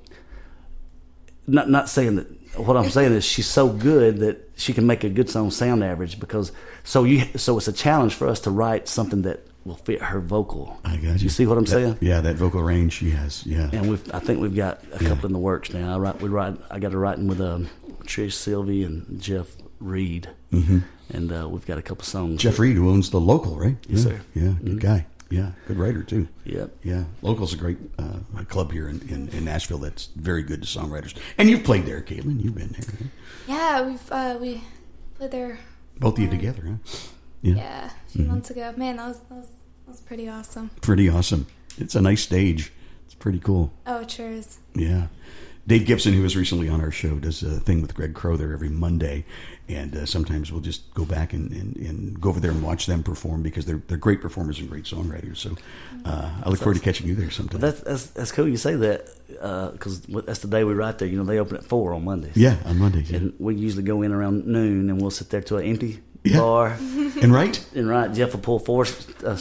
not 1.46 1.68
not 1.68 1.88
saying 1.88 2.16
that 2.16 2.26
what 2.58 2.76
I'm 2.76 2.90
saying 2.90 3.12
is 3.12 3.24
she's 3.24 3.46
so 3.46 3.68
good 3.68 4.18
that 4.18 4.50
she 4.56 4.72
can 4.72 4.86
make 4.86 5.04
a 5.04 5.08
good 5.08 5.30
song 5.30 5.50
sound 5.50 5.82
average 5.84 6.18
because 6.20 6.52
so 6.84 7.04
you 7.04 7.24
so 7.36 7.56
it's 7.56 7.68
a 7.68 7.72
challenge 7.72 8.14
for 8.14 8.28
us 8.28 8.40
to 8.40 8.50
write 8.50 8.88
something 8.88 9.22
that 9.22 9.46
will 9.64 9.76
fit 9.76 10.00
her 10.00 10.18
vocal. 10.18 10.78
I 10.84 10.96
got 10.96 11.18
you. 11.18 11.24
You 11.24 11.28
see 11.28 11.46
what 11.46 11.58
I'm 11.58 11.64
That- 11.64 11.70
saying? 11.70 11.98
Yeah, 12.00 12.20
that 12.22 12.36
vocal 12.36 12.62
range 12.62 12.94
she 12.94 13.10
has. 13.10 13.44
Yeah. 13.46 13.68
And 13.72 13.88
we've 13.90 14.14
I 14.14 14.18
think 14.18 14.40
we've 14.40 14.56
got 14.56 14.82
a 14.92 14.98
couple 14.98 15.26
in 15.26 15.32
the 15.32 15.38
works 15.38 15.72
now. 15.72 15.94
I 15.94 15.98
write 15.98 16.20
we 16.20 16.28
write 16.28 16.56
I 16.70 16.78
got 16.78 16.92
a 16.92 16.98
writing 16.98 17.28
with 17.28 17.40
um, 17.40 17.68
Trish 18.04 18.32
Sylvie 18.32 18.82
and 18.84 19.20
Jeff 19.20 19.46
Reed, 19.80 20.28
mm-hmm. 20.52 20.78
and 21.10 21.32
uh, 21.32 21.48
we've 21.48 21.66
got 21.66 21.78
a 21.78 21.82
couple 21.82 22.04
songs. 22.04 22.40
Jeff 22.40 22.58
Reed, 22.58 22.76
who 22.76 22.90
owns 22.90 23.10
the 23.10 23.20
local, 23.20 23.58
right? 23.58 23.76
Yes, 23.88 24.04
yeah. 24.04 24.10
sir. 24.10 24.20
Yeah, 24.34 24.52
good 24.64 24.80
guy. 24.80 25.06
Yeah, 25.30 25.50
good 25.66 25.76
writer 25.78 26.02
too. 26.02 26.26
Yep. 26.44 26.76
Yeah, 26.82 27.04
local's 27.20 27.52
a 27.52 27.56
great 27.56 27.76
uh, 27.98 28.20
club 28.48 28.72
here 28.72 28.88
in, 28.88 29.00
in, 29.08 29.28
in 29.28 29.44
Nashville. 29.44 29.78
That's 29.78 30.06
very 30.16 30.42
good 30.42 30.62
to 30.62 30.68
songwriters. 30.78 31.14
And 31.36 31.50
you've 31.50 31.64
played 31.64 31.84
there, 31.84 32.00
Caitlin. 32.00 32.42
You've 32.42 32.54
been 32.54 32.68
there. 32.70 32.88
Right? 33.00 33.10
Yeah, 33.46 33.82
we've 33.82 34.12
uh, 34.12 34.38
we 34.40 34.62
played 35.16 35.30
there. 35.30 35.58
Both 35.98 36.14
of 36.14 36.20
you 36.24 36.30
together, 36.30 36.62
huh? 36.66 36.98
Yeah, 37.42 37.54
Yeah, 37.56 37.90
a 38.06 38.10
few 38.10 38.24
months 38.24 38.50
ago. 38.50 38.72
Man, 38.76 38.96
that 38.96 39.08
was 39.08 39.18
that 39.28 39.34
was 39.34 39.48
that 39.48 39.90
was 39.90 40.00
pretty 40.00 40.28
awesome. 40.28 40.70
pretty 40.80 41.08
awesome. 41.08 41.46
It's 41.76 41.94
a 41.94 42.00
nice 42.00 42.22
stage. 42.22 42.72
It's 43.04 43.14
pretty 43.14 43.38
cool. 43.38 43.72
Oh, 43.86 44.00
it 44.00 44.10
sure 44.10 44.30
is. 44.30 44.58
Yeah. 44.74 45.08
Dave 45.66 45.84
Gibson, 45.84 46.14
who 46.14 46.22
was 46.22 46.34
recently 46.36 46.68
on 46.70 46.80
our 46.80 46.90
show, 46.90 47.16
does 47.16 47.42
a 47.42 47.60
thing 47.60 47.82
with 47.82 47.94
Greg 47.94 48.14
Crowther 48.14 48.54
every 48.54 48.70
Monday, 48.70 49.26
and 49.68 49.94
uh, 49.96 50.06
sometimes 50.06 50.50
we'll 50.50 50.60
just 50.62 50.92
go 50.94 51.04
back 51.04 51.32
and, 51.32 51.50
and, 51.52 51.76
and 51.76 52.20
go 52.20 52.30
over 52.30 52.40
there 52.40 52.50
and 52.50 52.62
watch 52.62 52.86
them 52.86 53.02
perform 53.02 53.42
because 53.42 53.66
they're 53.66 53.82
they're 53.88 53.98
great 53.98 54.20
performers 54.22 54.58
and 54.58 54.68
great 54.70 54.84
songwriters. 54.84 55.36
So 55.38 55.56
uh, 56.04 56.30
I 56.44 56.48
look 56.48 56.58
forward 56.58 56.74
to 56.76 56.80
catching 56.80 57.06
you 57.06 57.14
there 57.14 57.30
sometime. 57.30 57.60
That's, 57.60 57.80
that's 57.80 58.06
that's 58.06 58.32
cool. 58.32 58.48
You 58.48 58.56
say 58.56 58.74
that 58.76 59.08
because 59.72 60.00
that's 60.02 60.38
the 60.40 60.48
day 60.48 60.64
we 60.64 60.74
write 60.74 60.98
there. 60.98 61.08
You 61.08 61.18
know, 61.18 61.24
they 61.24 61.38
open 61.38 61.56
at 61.56 61.64
four 61.64 61.92
on 61.92 62.04
Mondays. 62.04 62.36
yeah, 62.36 62.56
on 62.64 62.78
Mondays. 62.78 63.10
Yeah. 63.10 63.18
And 63.18 63.34
we 63.38 63.54
usually 63.54 63.82
go 63.84 64.02
in 64.02 64.12
around 64.12 64.46
noon, 64.46 64.90
and 64.90 65.00
we'll 65.00 65.10
sit 65.10 65.30
there 65.30 65.40
till 65.42 65.58
an 65.58 65.64
empty 65.66 66.00
Yeah. 66.24 66.38
bar, 66.40 66.76
And 67.22 67.32
right? 67.32 67.58
and 67.74 67.88
right, 67.88 68.12
Jeff 68.12 68.32
will 68.32 68.40
pull 68.40 68.58
four 68.58 68.86
uh, 69.24 69.36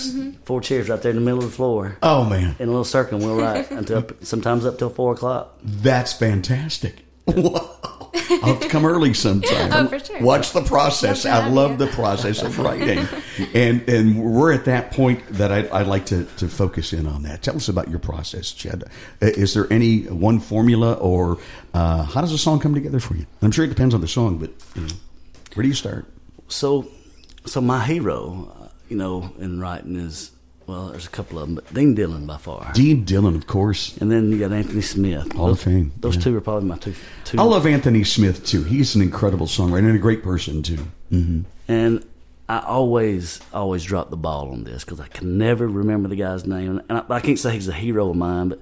four 0.45 0.61
chairs 0.61 0.89
right 0.89 1.01
there 1.01 1.11
in 1.11 1.17
the 1.17 1.23
middle 1.23 1.39
of 1.43 1.45
the 1.51 1.55
floor 1.55 1.97
Oh 2.03 2.23
man, 2.25 2.55
in 2.59 2.67
a 2.67 2.71
little 2.71 2.83
circle, 2.83 3.17
and 3.17 3.25
we'll 3.25 3.39
write 3.41 3.71
until 3.71 4.05
sometimes 4.21 4.65
up 4.65 4.77
till 4.77 4.89
four 4.89 5.13
o'clock. 5.13 5.57
that's 5.63 6.13
fantastic. 6.13 7.05
Wow. 7.27 7.73
I'll 8.43 8.53
have 8.53 8.59
to 8.61 8.69
come 8.69 8.85
early 8.85 9.13
sometime. 9.13 9.71
Oh, 9.73 9.87
for 9.87 9.99
sure. 9.99 10.21
Watch 10.21 10.51
the 10.51 10.61
process. 10.63 11.25
I 11.25 11.47
love 11.47 11.71
you. 11.71 11.77
the 11.77 11.87
process 11.87 12.41
of 12.41 12.57
writing, 12.59 13.07
and 13.53 13.87
and 13.87 14.19
we're 14.23 14.53
at 14.53 14.65
that 14.65 14.91
point 14.91 15.27
that 15.33 15.51
I, 15.51 15.67
I'd 15.71 15.87
like 15.87 16.05
to 16.07 16.25
to 16.37 16.47
focus 16.47 16.93
in 16.93 17.05
on 17.07 17.23
that. 17.23 17.41
Tell 17.43 17.55
us 17.55 17.69
about 17.69 17.89
your 17.89 17.99
process, 17.99 18.51
Chad. 18.51 18.83
Uh, 19.21 19.25
Is 19.27 19.53
there 19.53 19.71
any 19.71 20.03
one 20.03 20.39
formula, 20.39 20.93
or 20.93 21.37
uh, 21.73 22.03
how 22.03 22.21
does 22.21 22.31
a 22.33 22.37
song 22.37 22.59
come 22.59 22.73
together 22.73 22.99
for 22.99 23.15
you? 23.15 23.25
I'm 23.41 23.51
sure 23.51 23.65
it 23.65 23.69
depends 23.69 23.93
on 23.93 24.01
the 24.01 24.07
song, 24.07 24.37
but 24.37 24.51
you 24.75 24.81
know, 24.83 24.93
where 25.53 25.63
do 25.63 25.67
you 25.69 25.75
start? 25.75 26.05
So, 26.47 26.87
so 27.45 27.59
my 27.61 27.83
hero, 27.85 28.51
uh, 28.61 28.67
you 28.89 28.95
know, 28.97 29.31
in 29.39 29.59
writing 29.59 29.95
is 29.97 30.31
well, 30.67 30.87
there's 30.89 31.05
a 31.07 31.09
couple 31.09 31.39
of 31.39 31.47
them, 31.47 31.55
but 31.55 31.73
Dean 31.73 31.95
Dillon 31.95 32.25
by 32.27 32.37
far, 32.37 32.71
Dean 32.73 33.03
Dillon, 33.05 33.35
of 33.35 33.47
course. 33.47 33.97
and 33.97 34.11
then 34.11 34.31
you 34.31 34.37
got 34.39 34.51
Anthony 34.51 34.81
Smith. 34.81 35.31
Hall 35.31 35.49
of 35.49 35.57
Those- 35.57 35.63
Fame, 35.63 35.91
Those 35.99 36.15
yeah. 36.17 36.21
two 36.21 36.37
are 36.37 36.41
probably 36.41 36.67
my 36.69 36.77
two. 36.77 36.93
two 37.25 37.39
I 37.39 37.43
love 37.43 37.65
Anthony 37.65 38.03
Smith 38.03 38.45
too. 38.45 38.63
He's 38.63 38.93
an 38.95 39.01
incredible 39.01 39.47
songwriter 39.47 39.87
and 39.87 39.95
a 39.95 39.99
great 39.99 40.23
person 40.23 40.61
too. 40.63 40.87
hmm 41.09 41.41
And 41.67 42.05
I 42.49 42.59
always, 42.59 43.39
always 43.53 43.83
drop 43.83 44.09
the 44.09 44.15
ball 44.17 44.51
on 44.51 44.63
this 44.63 44.83
because 44.85 44.99
I 45.01 45.07
can 45.07 45.37
never 45.37 45.67
remember 45.67 46.07
the 46.09 46.15
guy's 46.15 46.45
name. 46.45 46.81
And 46.89 46.99
I, 46.99 47.03
I 47.09 47.19
can't 47.19 47.37
say 47.39 47.51
he's 47.53 47.67
a 47.67 47.73
hero 47.73 48.09
of 48.09 48.15
mine, 48.15 48.49
but 48.49 48.61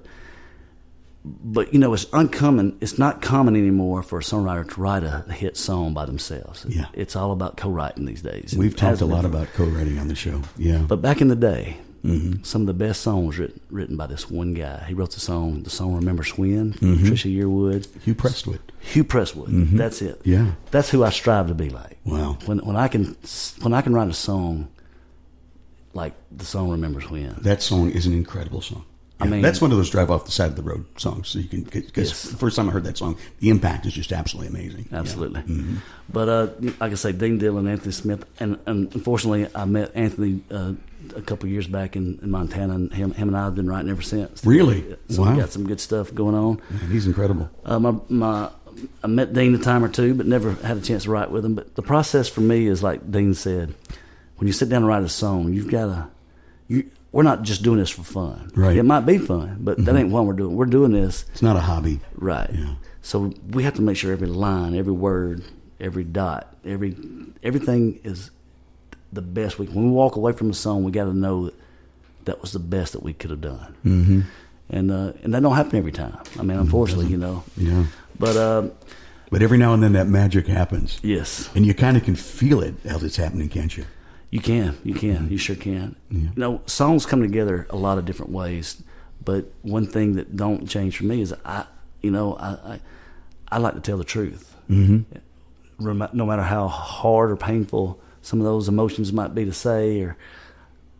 but 1.24 1.72
you 1.72 1.80
know, 1.80 1.92
it's 1.92 2.06
uncommon. 2.12 2.78
It's 2.80 2.98
not 3.00 3.20
common 3.20 3.56
anymore 3.56 4.04
for 4.04 4.20
a 4.20 4.22
songwriter 4.22 4.72
to 4.72 4.80
write 4.80 5.02
a 5.02 5.24
hit 5.32 5.56
song 5.56 5.92
by 5.92 6.04
themselves. 6.06 6.64
Yeah. 6.68 6.86
it's 6.92 7.16
all 7.16 7.32
about 7.32 7.56
co-writing 7.56 8.04
these 8.06 8.22
days. 8.22 8.54
We've 8.56 8.72
It 8.72 8.76
talked 8.78 9.00
a 9.00 9.06
lot 9.06 9.22
been. 9.22 9.32
about 9.32 9.48
co-writing 9.54 9.98
on 9.98 10.06
the 10.06 10.14
show. 10.14 10.42
Yeah, 10.56 10.78
But 10.86 11.02
back 11.02 11.20
in 11.20 11.26
the 11.26 11.34
day, 11.34 11.78
Mm-hmm. 12.06 12.42
some 12.44 12.60
of 12.62 12.66
the 12.68 12.74
best 12.74 13.00
songs 13.02 13.38
written 13.38 13.60
written 13.70 13.96
by 13.96 14.06
this 14.06 14.30
one 14.30 14.54
guy. 14.54 14.84
He 14.88 14.94
wrote 14.94 15.10
the 15.12 15.20
song, 15.20 15.62
the 15.64 15.70
song 15.70 15.94
"Remembers 15.94 16.36
When," 16.38 16.72
Trisha 16.74 17.34
Yearwood, 17.34 17.86
Hugh 18.02 18.14
Prestwood. 18.14 18.60
Hugh 18.80 19.04
Presswood. 19.04 19.70
That's 19.76 20.00
it. 20.02 20.20
Mm-hmm. 20.20 20.30
Yeah. 20.32 20.52
that's 20.70 20.90
who 20.90 21.02
I 21.04 21.10
strive 21.10 21.48
to 21.48 21.54
be 21.54 21.70
like. 21.70 21.98
Wow. 22.04 22.38
When 22.46 22.58
when 22.58 22.76
I 22.76 22.88
can 22.88 23.16
when 23.62 23.74
I 23.74 23.82
can 23.82 23.92
write 23.94 24.08
a 24.08 24.14
song 24.14 24.68
like 25.94 26.14
the 26.30 26.44
song 26.44 26.70
"Remembers 26.70 27.10
When." 27.10 27.34
That 27.40 27.62
song 27.62 27.90
is 27.90 28.06
an 28.06 28.12
incredible 28.12 28.60
song. 28.60 28.84
I 29.18 29.24
Yeah, 29.24 29.30
mean- 29.30 29.42
that's 29.42 29.62
one 29.62 29.70
of 29.72 29.78
those 29.78 29.88
drive 29.88 30.10
off 30.10 30.26
the 30.26 30.30
side 30.30 30.50
of 30.50 30.56
the 30.56 30.62
road 30.62 30.84
songs. 30.98 31.28
So 31.28 31.38
you 31.38 31.48
can 31.48 31.62
because 31.62 32.08
Yes. 32.10 32.22
the 32.24 32.36
first 32.36 32.54
time 32.56 32.68
I 32.68 32.72
heard 32.72 32.84
that 32.84 32.98
song, 32.98 33.16
the 33.40 33.48
impact 33.48 33.86
is 33.86 33.94
just 33.94 34.12
absolutely 34.12 34.48
amazing. 34.50 34.88
Yeah. 34.92 34.98
Absolutely. 34.98 35.40
Mm-hmm. 35.40 35.76
But 36.12 36.28
uh, 36.28 36.48
like 36.80 36.92
I 36.92 36.94
say, 36.96 37.12
Dean 37.12 37.38
Dillon, 37.38 37.66
Anthony 37.66 37.92
Smith, 37.92 38.26
and, 38.38 38.58
and 38.66 38.94
unfortunately, 38.94 39.48
I 39.54 39.64
met 39.64 39.90
Anthony 39.94 40.42
uh, 40.50 40.72
a 41.14 41.22
couple 41.22 41.46
of 41.46 41.52
years 41.52 41.66
back 41.66 41.96
in, 41.96 42.18
in 42.22 42.30
Montana, 42.30 42.74
and 42.74 42.92
him, 42.92 43.12
him 43.12 43.28
and 43.28 43.36
I 43.36 43.44
have 43.44 43.54
been 43.54 43.68
writing 43.68 43.90
ever 43.90 44.02
since. 44.02 44.44
Really? 44.44 44.96
So 45.08 45.22
Wow. 45.22 45.32
we 45.32 45.40
got 45.40 45.50
some 45.50 45.66
good 45.66 45.80
stuff 45.80 46.14
going 46.14 46.34
on. 46.34 46.60
Man, 46.70 46.90
he's 46.90 47.06
incredible. 47.06 47.50
Uh, 47.64 47.78
my, 47.78 47.94
my, 48.08 48.50
I 49.02 49.06
met 49.06 49.32
Dean 49.32 49.54
a 49.54 49.58
time 49.58 49.84
or 49.84 49.88
two, 49.88 50.14
but 50.14 50.26
never 50.26 50.52
had 50.52 50.76
a 50.76 50.80
chance 50.80 51.04
to 51.04 51.10
write 51.10 51.30
with 51.30 51.44
him. 51.44 51.54
But 51.54 51.74
the 51.74 51.82
process 51.82 52.28
for 52.28 52.40
me 52.42 52.66
is 52.66 52.82
like 52.82 53.10
Dean 53.10 53.34
said, 53.34 53.74
when 54.36 54.46
you 54.46 54.52
sit 54.52 54.68
down 54.68 54.78
and 54.78 54.86
write 54.86 55.02
a 55.02 55.08
song, 55.08 55.52
you've 55.52 55.70
got 55.70 55.86
to. 55.86 56.08
You, 56.68 56.90
we're 57.12 57.22
not 57.22 57.42
just 57.42 57.62
doing 57.62 57.78
this 57.78 57.88
for 57.88 58.02
fun. 58.02 58.50
Right. 58.54 58.70
Mm-hmm. 58.72 58.78
It 58.80 58.82
might 58.82 59.06
be 59.06 59.16
fun, 59.18 59.58
but 59.60 59.82
that 59.84 59.96
ain't 59.96 60.10
what 60.10 60.26
we're 60.26 60.34
doing. 60.34 60.54
We're 60.56 60.66
doing 60.66 60.92
this 60.92 61.24
It's 61.32 61.40
not 61.40 61.56
a 61.56 61.60
hobby. 61.60 62.00
Right. 62.14 62.50
Yeah. 62.52 62.74
So 63.00 63.32
we 63.50 63.62
have 63.62 63.74
to 63.74 63.82
make 63.82 63.96
sure 63.96 64.12
every 64.12 64.26
line, 64.26 64.74
every 64.76 64.92
word, 64.92 65.42
every 65.80 66.04
dot, 66.04 66.54
every 66.64 66.94
everything 67.42 68.00
is 68.04 68.30
the 69.12 69.22
best 69.22 69.58
we. 69.58 69.66
When 69.66 69.84
we 69.86 69.90
walk 69.90 70.16
away 70.16 70.32
from 70.32 70.50
a 70.50 70.54
song, 70.54 70.84
we 70.84 70.92
got 70.92 71.04
to 71.04 71.14
know 71.14 71.46
that 71.46 71.54
that 72.24 72.40
was 72.42 72.52
the 72.52 72.58
best 72.58 72.92
that 72.92 73.02
we 73.02 73.12
could 73.12 73.30
have 73.30 73.40
done. 73.40 73.74
Mm-hmm. 73.84 74.20
And 74.70 74.90
uh, 74.90 75.12
and 75.22 75.32
that 75.34 75.42
don't 75.42 75.54
happen 75.54 75.78
every 75.78 75.92
time. 75.92 76.16
I 76.38 76.42
mean, 76.42 76.58
unfortunately, 76.58 77.06
you 77.06 77.16
know. 77.18 77.44
Yeah. 77.56 77.84
But 78.18 78.36
uh, 78.36 78.68
But 79.30 79.42
every 79.42 79.58
now 79.58 79.74
and 79.74 79.82
then 79.82 79.92
that 79.92 80.08
magic 80.08 80.46
happens. 80.48 80.98
yes, 81.02 81.50
And 81.54 81.64
you 81.66 81.74
kind 81.74 81.96
of 81.96 82.04
can 82.04 82.16
feel 82.16 82.60
it 82.62 82.74
as 82.84 83.02
it's 83.02 83.16
happening, 83.16 83.48
can't 83.48 83.76
you? 83.76 83.84
you 84.30 84.40
can, 84.40 84.76
you 84.82 84.92
can, 84.92 85.30
you 85.30 85.38
sure 85.38 85.54
can. 85.56 85.94
You 86.10 86.30
know, 86.36 86.60
songs 86.66 87.06
come 87.06 87.22
together 87.22 87.66
a 87.70 87.76
lot 87.76 87.96
of 87.96 88.04
different 88.04 88.32
ways. 88.32 88.82
But 89.24 89.46
one 89.62 89.86
thing 89.86 90.16
that 90.16 90.36
don't 90.36 90.68
change 90.68 90.96
for 90.98 91.04
me 91.04 91.20
is 91.20 91.32
I, 91.44 91.64
you 92.02 92.10
know, 92.10 92.34
I 92.34 92.48
I, 92.72 92.80
I 93.52 93.58
like 93.58 93.74
to 93.74 93.80
tell 93.80 93.98
the 93.98 94.04
truth. 94.04 94.54
rem- 94.68 96.08
no 96.12 96.26
matter 96.26 96.42
how 96.42 96.68
hard 96.68 97.30
or 97.30 97.36
painful 97.36 98.00
some 98.26 98.40
of 98.40 98.44
those 98.44 98.68
emotions 98.68 99.12
might 99.12 99.34
be 99.34 99.44
to 99.44 99.52
say 99.52 100.00
or 100.00 100.16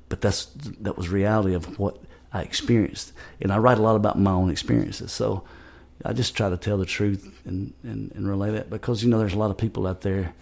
but 0.09 0.21
that's 0.21 0.47
that 0.81 0.97
was 0.97 1.09
reality 1.09 1.55
of 1.55 1.79
what 1.79 1.97
I 2.33 2.43
experienced 2.43 3.13
and 3.41 3.51
I 3.53 3.59
write 3.59 3.79
a 3.79 3.83
lot 3.83 3.97
about 3.97 4.19
my 4.19 4.31
own 4.31 4.51
experiences 4.51 5.11
so 5.13 5.43
I 6.05 6.13
just 6.13 6.37
try 6.37 6.49
to 6.51 6.57
tell 6.57 6.79
the 6.79 6.87
truth 6.87 7.23
and, 7.45 7.73
and, 7.83 8.13
and 8.15 8.29
relay 8.29 8.51
that 8.53 8.71
because 8.71 9.03
you 9.03 9.09
know 9.11 9.19
there's 9.19 9.35
a 9.35 9.39
lot 9.39 9.51
of 9.51 9.59
people 9.59 9.87
out 9.87 10.03
there 10.03 10.35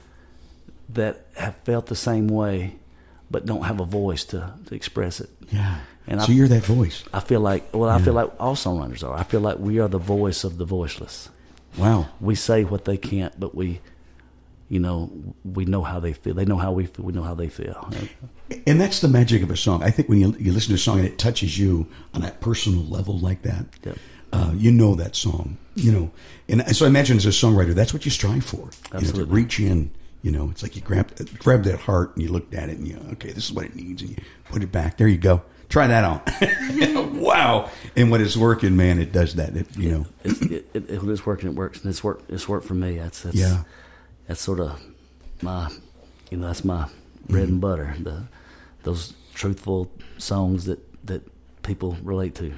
that 0.91 1.27
have 1.37 1.57
felt 1.65 1.87
the 1.87 1.97
same 1.97 2.29
way 2.29 2.77
but 3.31 3.47
don't 3.47 3.63
have 3.63 3.81
a 3.81 3.85
voice 3.85 4.25
to, 4.27 4.53
to 4.67 4.75
express 4.75 5.21
it 5.21 5.31
Yeah. 5.51 5.79
And 6.07 6.21
so 6.21 6.31
I- 6.31 6.35
you're 6.35 6.49
that 6.49 6.65
voice. 6.65 7.03
I 7.15 7.21
feel 7.21 7.41
like 7.41 7.75
well 7.75 7.89
I 7.89 8.01
feel 8.01 8.13
like 8.15 8.31
all 8.39 8.57
songwriters 8.57 9.03
are 9.03 9.15
I 9.17 9.23
feel 9.23 9.41
like 9.41 9.59
we 9.59 9.79
are 9.81 9.89
the 9.89 9.99
voice 9.99 10.45
of 10.45 10.59
the 10.59 10.65
voiceless 10.67 11.31
Wow. 11.79 12.09
we 12.21 12.35
say 12.37 12.63
what 12.65 12.85
they 12.85 12.97
can't, 12.97 13.35
but 13.41 13.53
we, 13.55 13.81
you 14.69 14.81
know, 14.81 15.11
we 15.45 15.65
know 15.65 15.83
how 15.83 16.01
they 16.01 16.13
feel. 16.13 16.35
They 16.35 16.45
know 16.45 16.57
how 16.57 16.73
we 16.73 16.87
feel. 16.87 17.05
We 17.05 17.13
know 17.13 17.23
how 17.23 17.35
they 17.35 17.49
feel. 17.49 17.91
And 18.67 18.81
that's 18.81 19.01
the 19.01 19.09
magic 19.09 19.43
of 19.43 19.51
a 19.51 19.57
song. 19.57 19.83
I 19.83 19.91
think 19.91 20.09
when 20.09 20.21
you, 20.21 20.35
you 20.39 20.53
listen 20.53 20.69
to 20.71 20.75
a 20.75 20.79
song 20.79 20.99
and 20.99 21.07
it 21.09 21.19
touches 21.19 21.59
you 21.59 21.87
on 22.13 22.23
that 22.23 22.41
personal 22.41 22.85
level 22.85 23.19
like 23.19 23.43
that, 23.43 23.67
Yep. 23.85 23.99
uh, 24.33 24.53
you 24.55 24.71
know 24.73 24.95
that 24.95 25.17
song. 25.17 25.57
You 25.77 25.93
know, 25.93 26.11
and 26.49 26.77
so 26.77 26.85
I 26.85 26.89
imagine 26.89 27.17
as 27.17 27.27
a 27.27 27.31
songwriter, 27.31 27.75
that's 27.75 27.93
what 27.93 28.05
you 28.05 28.11
strive 28.11 28.45
for. 28.45 28.71
You 29.01 29.07
know, 29.09 29.13
to 29.13 29.25
reach 29.27 29.59
in. 29.61 29.91
You 30.23 30.31
know, 30.31 30.49
it's 30.51 30.63
like 30.63 30.75
you 30.77 30.81
grab 30.81 31.11
grab 31.39 31.65
that 31.65 31.81
heart 31.81 32.15
and 32.15 32.23
you 32.23 32.31
looked 32.33 32.55
at 32.55 32.71
it 32.71 32.79
and 32.79 32.89
you 32.89 32.99
okay, 33.13 33.33
this 33.33 33.45
is 33.45 33.53
what 33.53 33.67
it 33.67 33.75
needs, 33.77 34.01
and 34.01 34.13
you 34.13 34.17
put 34.51 34.63
it 34.63 34.73
back. 34.73 34.97
There 34.97 35.07
you 35.09 35.19
go. 35.19 35.43
Try 35.69 35.87
that 35.89 36.05
on. 36.05 37.19
wow! 37.21 37.69
And 37.97 38.11
when 38.11 38.21
it's 38.23 38.37
working, 38.37 38.75
man, 38.77 38.99
it 39.01 39.13
does 39.13 39.35
that. 39.35 39.55
It, 39.57 39.77
you 39.77 39.91
know, 39.91 40.07
It's, 40.23 40.41
it, 40.41 40.67
it, 40.73 40.91
it, 40.91 41.03
when 41.03 41.11
it's 41.11 41.27
working, 41.27 41.51
it 41.51 41.55
works, 41.57 41.81
and 41.83 41.91
it's 41.91 42.03
worked. 42.03 42.31
It's 42.31 42.49
worked 42.49 42.67
for 42.67 42.75
me. 42.75 42.97
That's, 42.99 43.23
that's 43.23 43.37
Yeah. 43.37 43.65
That's 44.27 44.41
sort 44.41 44.61
of 44.61 44.81
my, 45.43 45.71
you 46.31 46.39
know, 46.39 46.47
that's 46.47 46.65
my 46.65 46.89
bread 47.29 47.49
and 47.49 47.61
butter. 47.61 47.95
The 48.01 48.25
those 48.83 49.15
truthful 49.35 49.91
songs 50.19 50.65
that 50.67 50.81
that 51.07 51.23
people 51.63 51.97
relate 52.03 52.35
to. 52.37 52.53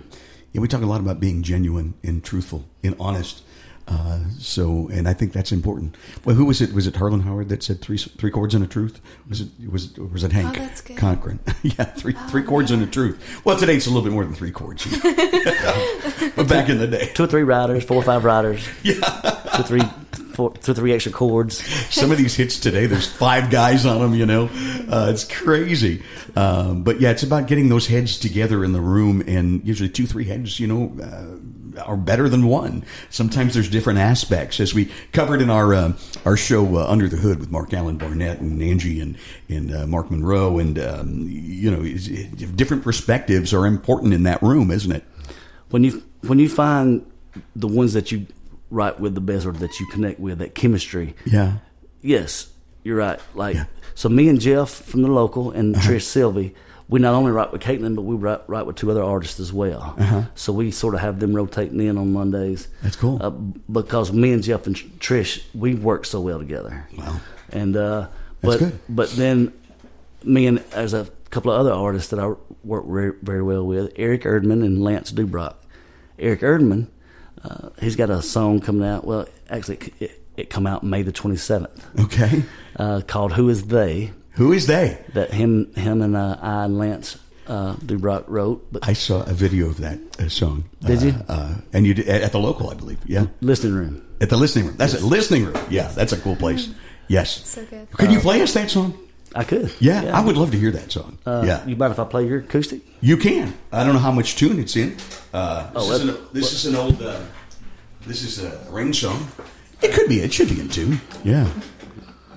Yeah, 0.52 0.60
we 0.60 0.68
talk 0.68 0.82
a 0.82 0.86
lot 0.86 1.00
about 1.00 1.20
being 1.20 1.42
genuine 1.42 1.94
and 2.02 2.22
truthful 2.24 2.64
and 2.82 2.94
honest. 2.98 3.42
Uh, 3.88 4.18
so, 4.38 4.88
and 4.92 5.08
I 5.08 5.14
think 5.14 5.32
that's 5.32 5.52
important. 5.52 5.96
Well, 6.24 6.34
who 6.34 6.44
was 6.44 6.60
it? 6.60 6.72
Was 6.72 6.88
it 6.88 6.96
Harlan 6.96 7.20
Howard 7.20 7.48
that 7.50 7.62
said 7.62 7.80
three 7.80 7.98
three 7.98 8.32
chords 8.32 8.52
and 8.52 8.64
a 8.64 8.66
truth? 8.66 9.00
Was 9.28 9.42
it 9.42 9.48
was 9.70 9.92
it, 9.96 10.10
was 10.10 10.24
it 10.24 10.32
Hank 10.32 10.56
Oh, 10.56 10.60
that's 10.60 10.80
good. 10.80 10.96
Cochran? 10.96 11.38
yeah, 11.62 11.84
three 11.84 12.14
three 12.28 12.42
chords 12.42 12.72
and 12.72 12.82
a 12.82 12.86
truth. 12.86 13.40
Well, 13.44 13.56
today 13.56 13.76
it's 13.76 13.86
a 13.86 13.90
little 13.90 14.02
bit 14.02 14.12
more 14.12 14.24
than 14.24 14.34
three 14.34 14.50
chords, 14.50 14.84
but 15.02 16.48
back 16.48 16.68
in 16.68 16.78
the 16.78 16.88
day, 16.90 17.12
Two 17.14 17.24
or 17.24 17.26
three 17.28 17.44
riders, 17.44 17.84
four 17.84 17.98
or 17.98 18.02
five 18.02 18.24
riders. 18.24 18.66
Yeah. 18.82 18.94
Two 19.54 19.60
or 19.60 19.64
three, 19.64 19.82
four, 20.36 20.52
two 20.52 20.74
three 20.74 20.92
extra 20.92 21.10
chords. 21.12 21.64
some 21.94 22.12
of 22.12 22.18
these 22.18 22.34
hits 22.34 22.60
today, 22.60 22.86
there's 22.86 23.10
five 23.10 23.50
guys 23.50 23.84
on 23.86 24.00
them. 24.00 24.14
You 24.14 24.26
know, 24.26 24.44
uh, 24.90 25.08
it's 25.10 25.24
crazy. 25.24 26.02
Um, 26.36 26.82
but 26.84 27.00
yeah, 27.00 27.10
it's 27.10 27.22
about 27.22 27.46
getting 27.48 27.68
those 27.68 27.86
heads 27.86 28.18
together 28.18 28.64
in 28.64 28.72
the 28.72 28.80
room, 28.80 29.22
and 29.26 29.66
usually 29.66 29.88
two, 29.88 30.06
three 30.06 30.24
heads, 30.24 30.60
you 30.60 30.66
know, 30.66 30.92
uh, 31.02 31.82
are 31.82 31.96
better 31.96 32.28
than 32.28 32.46
one. 32.46 32.84
Sometimes 33.10 33.54
there's 33.54 33.68
different 33.68 33.98
aspects, 33.98 34.60
as 34.60 34.72
we 34.74 34.90
covered 35.12 35.42
in 35.42 35.50
our 35.50 35.74
uh, 35.74 35.92
our 36.24 36.36
show 36.36 36.76
uh, 36.76 36.86
Under 36.86 37.08
the 37.08 37.16
Hood 37.16 37.40
with 37.40 37.50
Marc 37.50 37.74
Alan 37.74 37.98
Barnette 37.98 38.40
and 38.40 38.62
Angie 38.62 39.00
and 39.00 39.16
and 39.48 39.74
uh, 39.74 39.86
Mark 39.86 40.10
Monroe, 40.10 40.58
and 40.58 40.78
um, 40.78 41.26
you 41.28 41.70
know, 41.70 41.82
it's- 41.82 42.08
different 42.54 42.84
perspectives 42.84 43.52
are 43.52 43.66
important 43.66 44.12
in 44.14 44.22
that 44.24 44.42
room, 44.42 44.70
isn't 44.70 44.92
it? 44.92 45.04
when 45.70 45.82
you 45.82 46.02
when 46.22 46.38
you 46.38 46.48
find 46.48 47.04
the 47.54 47.66
ones 47.68 47.92
that 47.92 48.12
you 48.12 48.26
write 48.70 48.98
with 49.00 49.14
the 49.14 49.20
or 49.46 49.52
that 49.52 49.78
you 49.80 49.86
connect 49.86 50.18
with 50.20 50.38
that 50.38 50.54
chemistry 50.54 51.14
Yeah. 51.24 51.58
yes 52.02 52.48
you're 52.82 52.96
right 52.96 53.20
like 53.34 53.54
Yeah. 53.56 53.62
Uh-huh. 53.62 53.90
so 53.94 54.08
me 54.08 54.28
and 54.28 54.40
jeff 54.40 54.70
from 54.70 55.02
the 55.02 55.08
local 55.10 55.50
and 55.52 55.74
trish 55.76 56.02
sylvie 56.02 56.54
we 56.88 57.00
not 57.00 57.14
only 57.14 57.32
write 57.32 57.52
with 57.52 57.62
caitlin 57.62 57.94
but 57.96 58.02
we 58.02 58.14
write, 58.16 58.40
write 58.48 58.66
with 58.66 58.76
two 58.76 58.90
other 58.90 59.02
artists 59.02 59.38
as 59.40 59.52
well 59.52 59.96
so 60.34 60.52
we 60.52 60.70
sort 60.70 60.94
of 60.94 61.00
have 61.00 61.18
them 61.20 61.34
rotating 61.34 61.80
in 61.80 61.96
on 61.98 62.12
mondays 62.12 62.66
Uh-huh. 62.66 62.78
That's 62.82 62.96
cool. 62.96 63.18
uh, 63.22 63.30
because 63.30 64.12
me 64.12 64.32
and 64.32 64.42
jeff 64.42 64.66
and 64.66 64.76
trish 64.98 65.42
we 65.54 65.74
work 65.74 66.04
so 66.04 66.20
well 66.20 66.38
together 66.38 66.86
Wow. 66.96 67.20
and 67.50 67.76
uh 67.76 68.08
but 68.42 68.60
but 68.88 69.10
then 69.10 69.52
me 70.24 70.46
and 70.46 70.58
there's 70.70 70.94
a 70.94 71.08
couple 71.30 71.52
of 71.52 71.58
other 71.60 71.72
artists 71.72 72.10
that 72.10 72.18
I 72.20 72.32
work 72.64 72.86
very, 72.86 73.12
very 73.22 73.42
well 73.42 73.64
with, 73.66 73.92
Eric 73.96 74.22
Erdman 74.22 74.64
and 74.64 74.82
Lance 74.82 75.12
Dubrock. 75.12 75.54
Eric 76.18 76.40
Erdman, 76.40 76.86
uh, 77.48 77.68
he's 77.80 77.96
got 77.96 78.10
a 78.10 78.20
song 78.22 78.60
coming 78.60 78.86
out. 78.86 79.04
Well, 79.04 79.26
actually, 79.50 79.78
it, 80.00 80.20
It 80.36 80.50
come 80.50 80.66
out 80.66 80.82
May 80.82 81.02
the 81.02 81.12
27th. 81.12 81.80
Okay. 82.04 82.42
Uh, 82.76 83.00
called 83.06 83.32
"Who 83.32 83.48
Is 83.48 83.66
They." 83.68 84.10
Who 84.32 84.52
is 84.52 84.66
they? 84.66 84.98
That 85.14 85.32
him, 85.32 85.72
him, 85.74 86.02
and 86.02 86.14
uh, 86.14 86.36
I 86.42 86.64
and 86.66 86.76
Lance 86.78 87.16
uh, 87.46 87.74
Dubrock 87.76 88.24
wrote. 88.28 88.66
But 88.70 88.86
I 88.86 88.92
saw 88.92 89.22
a 89.22 89.32
video 89.32 89.66
of 89.68 89.78
that 89.78 89.98
uh, 90.20 90.28
song. 90.28 90.64
Did 90.82 90.98
Uh, 91.02 91.06
you? 91.06 91.14
Uh, 91.26 91.54
and 91.72 91.86
you 91.86 91.94
did 91.94 92.06
at, 92.06 92.20
at 92.20 92.32
the 92.32 92.38
local, 92.38 92.68
I 92.68 92.74
believe. 92.74 92.98
Yeah. 93.06 93.28
listening 93.40 93.72
room. 93.74 94.02
At 94.20 94.28
the 94.28 94.36
listening 94.36 94.66
room. 94.66 94.76
That's 94.76 94.92
it. 94.92 95.02
Listening 95.02 95.46
room. 95.46 95.56
Yeah, 95.70 95.88
that's 95.96 96.12
a 96.12 96.18
cool 96.20 96.36
place. 96.36 96.68
Yes. 97.08 97.48
So 97.48 97.64
good. 97.64 97.88
Could 97.92 98.12
you 98.12 98.20
play 98.20 98.42
us 98.42 98.52
that 98.52 98.68
song? 98.68 98.92
I 99.34 99.44
could. 99.44 99.72
Yeah, 99.80 100.16
I 100.16 100.24
would 100.24 100.36
love 100.36 100.50
to 100.52 100.58
hear 100.58 100.70
that 100.70 100.90
song. 100.92 101.18
Uh, 101.26 101.42
yeah, 101.46 101.66
You 101.66 101.76
mind 101.76 101.92
if 101.92 101.98
I 101.98 102.04
play 102.04 102.26
your 102.26 102.38
acoustic? 102.40 102.80
you 103.00 103.16
can. 103.16 103.52
I 103.72 103.84
don't 103.84 103.92
know 103.94 104.00
how 104.00 104.12
much 104.12 104.36
tune 104.36 104.58
it's 104.58 104.76
in. 104.76 104.96
Uh, 105.34 105.64
this 105.64 105.72
Oh, 105.74 105.92
is 105.92 106.08
an, 106.08 106.16
this 106.32 106.52
is 106.52 106.66
an 106.66 106.76
old. 106.76 107.02
Uh, 107.02 107.20
this 108.06 108.22
is 108.22 108.42
a 108.42 108.66
rain 108.70 108.92
song. 108.94 109.26
It 109.82 109.92
could 109.92 110.08
be. 110.08 110.20
It 110.20 110.32
should 110.32 110.48
be 110.48 110.60
in 110.60 110.68
tune. 110.68 111.00
Yeah, 111.24 111.50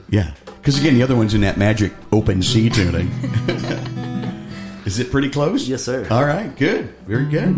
yeah. 0.10 0.34
Because 0.46 0.78
again, 0.80 0.96
the 0.96 1.04
other 1.04 1.16
one's 1.16 1.34
in 1.34 1.42
that 1.42 1.58
magic 1.58 1.94
open 2.12 2.42
C 2.42 2.70
tuning. 2.70 3.08
is 4.86 5.00
it 5.00 5.10
pretty 5.12 5.30
close? 5.30 5.68
Yes, 5.70 5.84
sir. 5.84 6.06
All 6.12 6.26
right. 6.26 6.54
Good. 6.58 6.90
Very 7.08 7.26
good. 7.26 7.58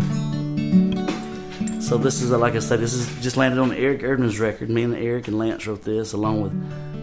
So 1.82 1.98
this 1.98 2.22
is, 2.22 2.30
like 2.30 2.54
I 2.54 2.60
said, 2.60 2.78
this 2.80 2.94
is 2.94 3.08
just 3.22 3.36
landed 3.36 3.60
on 3.60 3.72
Eric 3.72 4.02
Erdman's 4.02 4.38
record. 4.38 4.70
Me 4.70 4.84
and 4.84 4.94
Eric 4.94 5.26
and 5.28 5.36
Lance 5.38 5.66
wrote 5.66 5.82
this, 5.82 6.12
along 6.12 6.40
with 6.42 6.52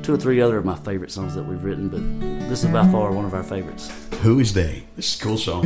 two 0.10 0.16
or 0.16 0.18
three 0.18 0.42
other 0.42 0.58
of 0.58 0.66
my 0.66 0.76
favorite 0.76 1.12
songs 1.12 1.36
that 1.36 1.44
we've 1.44 1.64
written. 1.64 1.88
But 1.88 2.50
this 2.50 2.64
is 2.64 2.72
by 2.72 2.92
far 2.92 3.12
one 3.12 3.26
of 3.26 3.36
our 3.36 3.44
favorites. 3.44 3.92
Who 4.24 4.40
is 4.40 4.56
they? 4.56 4.84
This 4.96 5.14
is 5.14 5.22
a 5.22 5.24
cool 5.24 5.38
song. 5.38 5.64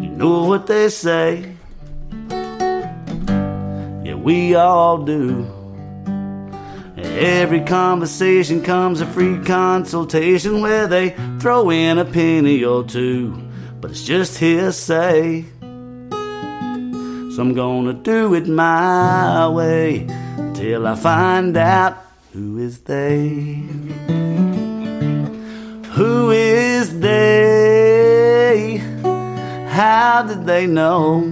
You 0.00 0.08
know 0.08 0.44
what 0.44 0.66
they 0.66 0.88
say? 0.88 1.54
Yeah, 2.30 4.14
we 4.14 4.54
all 4.54 5.04
do. 5.04 5.50
Every 6.96 7.60
conversation 7.60 8.62
comes 8.62 9.02
a 9.02 9.06
free 9.06 9.38
consultation 9.44 10.62
where 10.62 10.86
they 10.86 11.10
throw 11.40 11.68
in 11.68 11.98
a 11.98 12.06
penny 12.06 12.64
or 12.64 12.84
two, 12.84 13.34
but 13.82 13.90
it's 13.90 14.02
just 14.02 14.38
hearsay. 14.38 15.44
So 17.34 17.42
I'm 17.42 17.52
gonna 17.52 17.94
do 17.94 18.32
it 18.34 18.46
my 18.46 19.48
way 19.48 20.06
till 20.54 20.86
I 20.86 20.94
find 20.94 21.56
out 21.56 21.96
who 22.32 22.58
is 22.58 22.78
they. 22.82 23.64
Who 25.94 26.30
is 26.30 27.00
they? 27.00 28.76
How 29.66 30.22
did 30.22 30.46
they 30.46 30.68
know? 30.68 31.24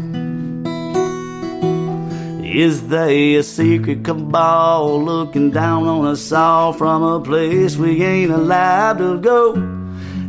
Is 2.42 2.88
they 2.88 3.36
a 3.36 3.44
secret 3.44 4.02
cabal 4.02 5.00
looking 5.04 5.52
down 5.52 5.86
on 5.86 6.04
us 6.06 6.32
all 6.32 6.72
from 6.72 7.04
a 7.04 7.20
place 7.20 7.76
we 7.76 8.02
ain't 8.02 8.32
allowed 8.32 8.98
to 8.98 9.20
go? 9.20 9.54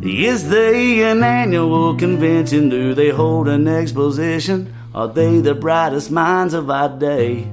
Is 0.04 0.50
they 0.50 1.02
an 1.02 1.24
annual 1.24 1.98
convention? 1.98 2.70
Do 2.70 2.94
they 2.94 3.10
hold 3.10 3.48
an 3.48 3.68
exposition? 3.68 4.72
Are 4.96 5.08
they 5.08 5.40
the 5.42 5.56
brightest 5.56 6.12
minds 6.12 6.54
of 6.54 6.70
our 6.70 6.88
day? 6.88 7.48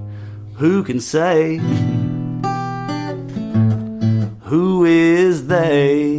Who 0.57 0.85
can 0.85 1.00
say? 1.00 1.57
Who 4.42 4.85
is 4.85 5.46
they? 5.46 6.18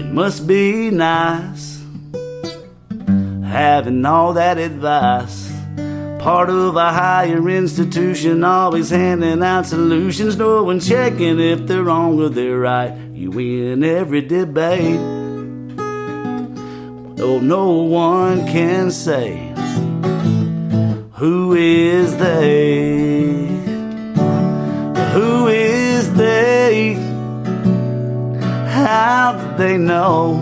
It 0.00 0.06
must 0.06 0.46
be 0.46 0.90
nice 0.90 1.82
having 3.44 4.06
all 4.06 4.32
that 4.32 4.56
advice. 4.56 5.52
Part 6.20 6.48
of 6.48 6.76
a 6.76 6.90
higher 6.90 7.46
institution, 7.50 8.44
always 8.44 8.88
handing 8.88 9.42
out 9.42 9.66
solutions. 9.66 10.36
No 10.36 10.62
one 10.62 10.80
checking 10.80 11.38
if 11.38 11.66
they're 11.66 11.84
wrong 11.84 12.18
or 12.18 12.30
they're 12.30 12.58
right. 12.58 12.96
You 13.12 13.30
win 13.30 13.84
every 13.84 14.22
debate. 14.22 15.19
Oh, 17.22 17.38
no 17.38 17.70
one 17.70 18.46
can 18.46 18.90
say 18.90 19.50
who 21.20 21.54
is 21.54 22.16
they. 22.16 23.46
Who 25.12 25.48
is 25.48 26.14
they? 26.14 26.94
How 28.70 29.32
did 29.32 29.58
they 29.58 29.76
know? 29.76 30.38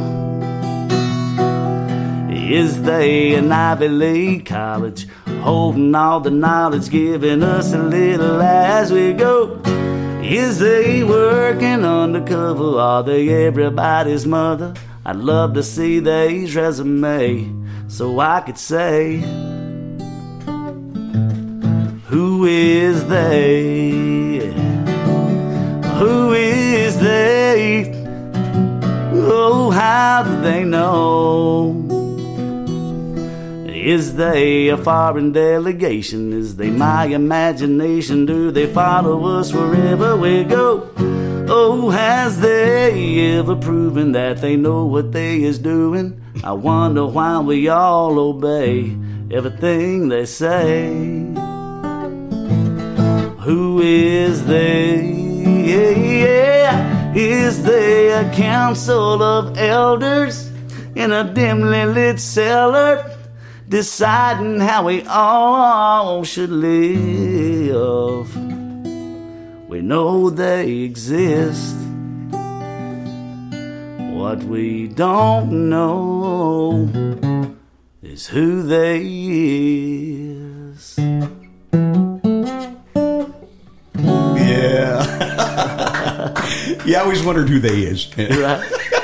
Is 2.30 2.80
they 2.82 3.34
an 3.34 3.50
Ivy 3.50 3.88
League 3.88 4.46
college 4.46 5.08
holding 5.42 5.92
all 5.96 6.20
the 6.20 6.30
knowledge, 6.30 6.90
giving 6.90 7.42
us 7.42 7.72
a 7.72 7.82
little 7.82 8.40
as 8.40 8.92
we 8.92 9.14
go? 9.14 9.61
Is 10.22 10.61
they 10.61 11.03
working 11.03 11.84
undercover? 11.84 12.78
Are 12.78 13.03
they 13.03 13.46
everybody's 13.46 14.26
mother? 14.26 14.74
I'd 15.09 15.16
love 15.16 15.54
to 15.54 15.62
see 15.62 16.00
they's 16.00 16.54
resume 16.54 17.50
so 17.88 18.20
I 18.20 18.42
could 18.42 18.59
say, 18.59 19.16
Who 22.09 22.44
is 22.44 23.06
they? 23.06 24.52
Who 25.98 26.32
is 26.34 26.98
they? 26.98 27.90
Oh, 29.14 29.70
how 29.70 30.24
do 30.24 30.42
they 30.42 30.64
know? 30.64 31.72
Is 33.66 34.14
they 34.14 34.68
a 34.68 34.76
foreign 34.76 35.32
delegation? 35.32 36.34
Is 36.34 36.56
they 36.56 36.68
my 36.68 37.06
imagination? 37.06 38.26
Do 38.26 38.50
they 38.50 38.66
follow 38.66 39.24
us 39.38 39.54
wherever 39.54 40.18
we 40.18 40.44
go? 40.44 40.90
Oh, 41.51 41.90
has 41.90 42.40
they 42.40 43.36
ever 43.36 43.57
proven 43.57 44.12
that 44.12 44.38
they 44.40 44.57
know 44.57 44.84
what 44.84 45.12
they 45.12 45.42
is 45.42 45.59
doing? 45.59 46.20
I 46.44 46.53
wonder 46.53 47.07
why 47.07 47.40
we 47.40 47.68
all 47.68 48.18
obey 48.18 48.96
everything 49.30 50.09
they 50.09 50.26
say. 50.26 50.88
Who 53.40 53.80
is 53.80 54.44
they? 54.46 55.01
Yeah, 55.68 57.14
is 57.14 57.62
they 57.62 58.11
a 58.11 58.30
council 58.34 59.22
of 59.22 59.57
elders 59.57 60.51
in 60.94 61.12
a 61.12 61.24
dimly 61.32 61.86
lit 61.86 62.20
cellar? 62.20 63.14
deciding 63.68 64.61
how 64.61 64.86
we 64.86 65.03
all 65.03 66.24
should 66.24 66.51
live. 66.51 68.47
We 69.79 69.85
know 69.85 70.29
they 70.29 70.70
exist. 70.81 71.76
What 74.18 74.43
we 74.43 74.89
don't 74.89 75.70
know 75.70 76.91
is 78.03 78.26
who 78.26 78.64
they 78.64 79.03
is. 79.05 80.99
Yeah. 80.99 81.29
yeah, 86.85 86.99
I 86.99 87.03
always 87.05 87.22
wondered 87.22 87.49
who 87.49 87.61
they 87.61 87.83
is. 87.83 88.09
Right? 88.18 88.95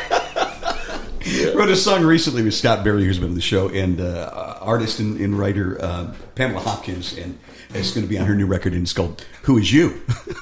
Wrote 1.55 1.71
a 1.71 1.77
song 1.77 2.03
recently 2.03 2.43
with 2.43 2.53
Scott 2.53 2.83
Berry, 2.83 3.05
who's 3.05 3.21
been 3.21 3.29
on 3.29 3.37
the 3.37 3.41
show, 3.41 3.69
and 3.69 4.01
uh, 4.01 4.59
artist 4.61 4.99
and, 4.99 5.21
and 5.21 5.39
writer 5.39 5.81
uh, 5.81 6.13
Pamela 6.35 6.59
Hopkins, 6.59 7.17
and 7.17 7.39
it's 7.73 7.93
going 7.93 8.05
to 8.05 8.09
be 8.09 8.19
on 8.19 8.27
her 8.27 8.35
new 8.35 8.47
record, 8.47 8.73
and 8.73 8.83
it's 8.83 8.93
called 8.93 9.25
"Who 9.43 9.59
Is 9.59 9.73
You." 9.73 9.91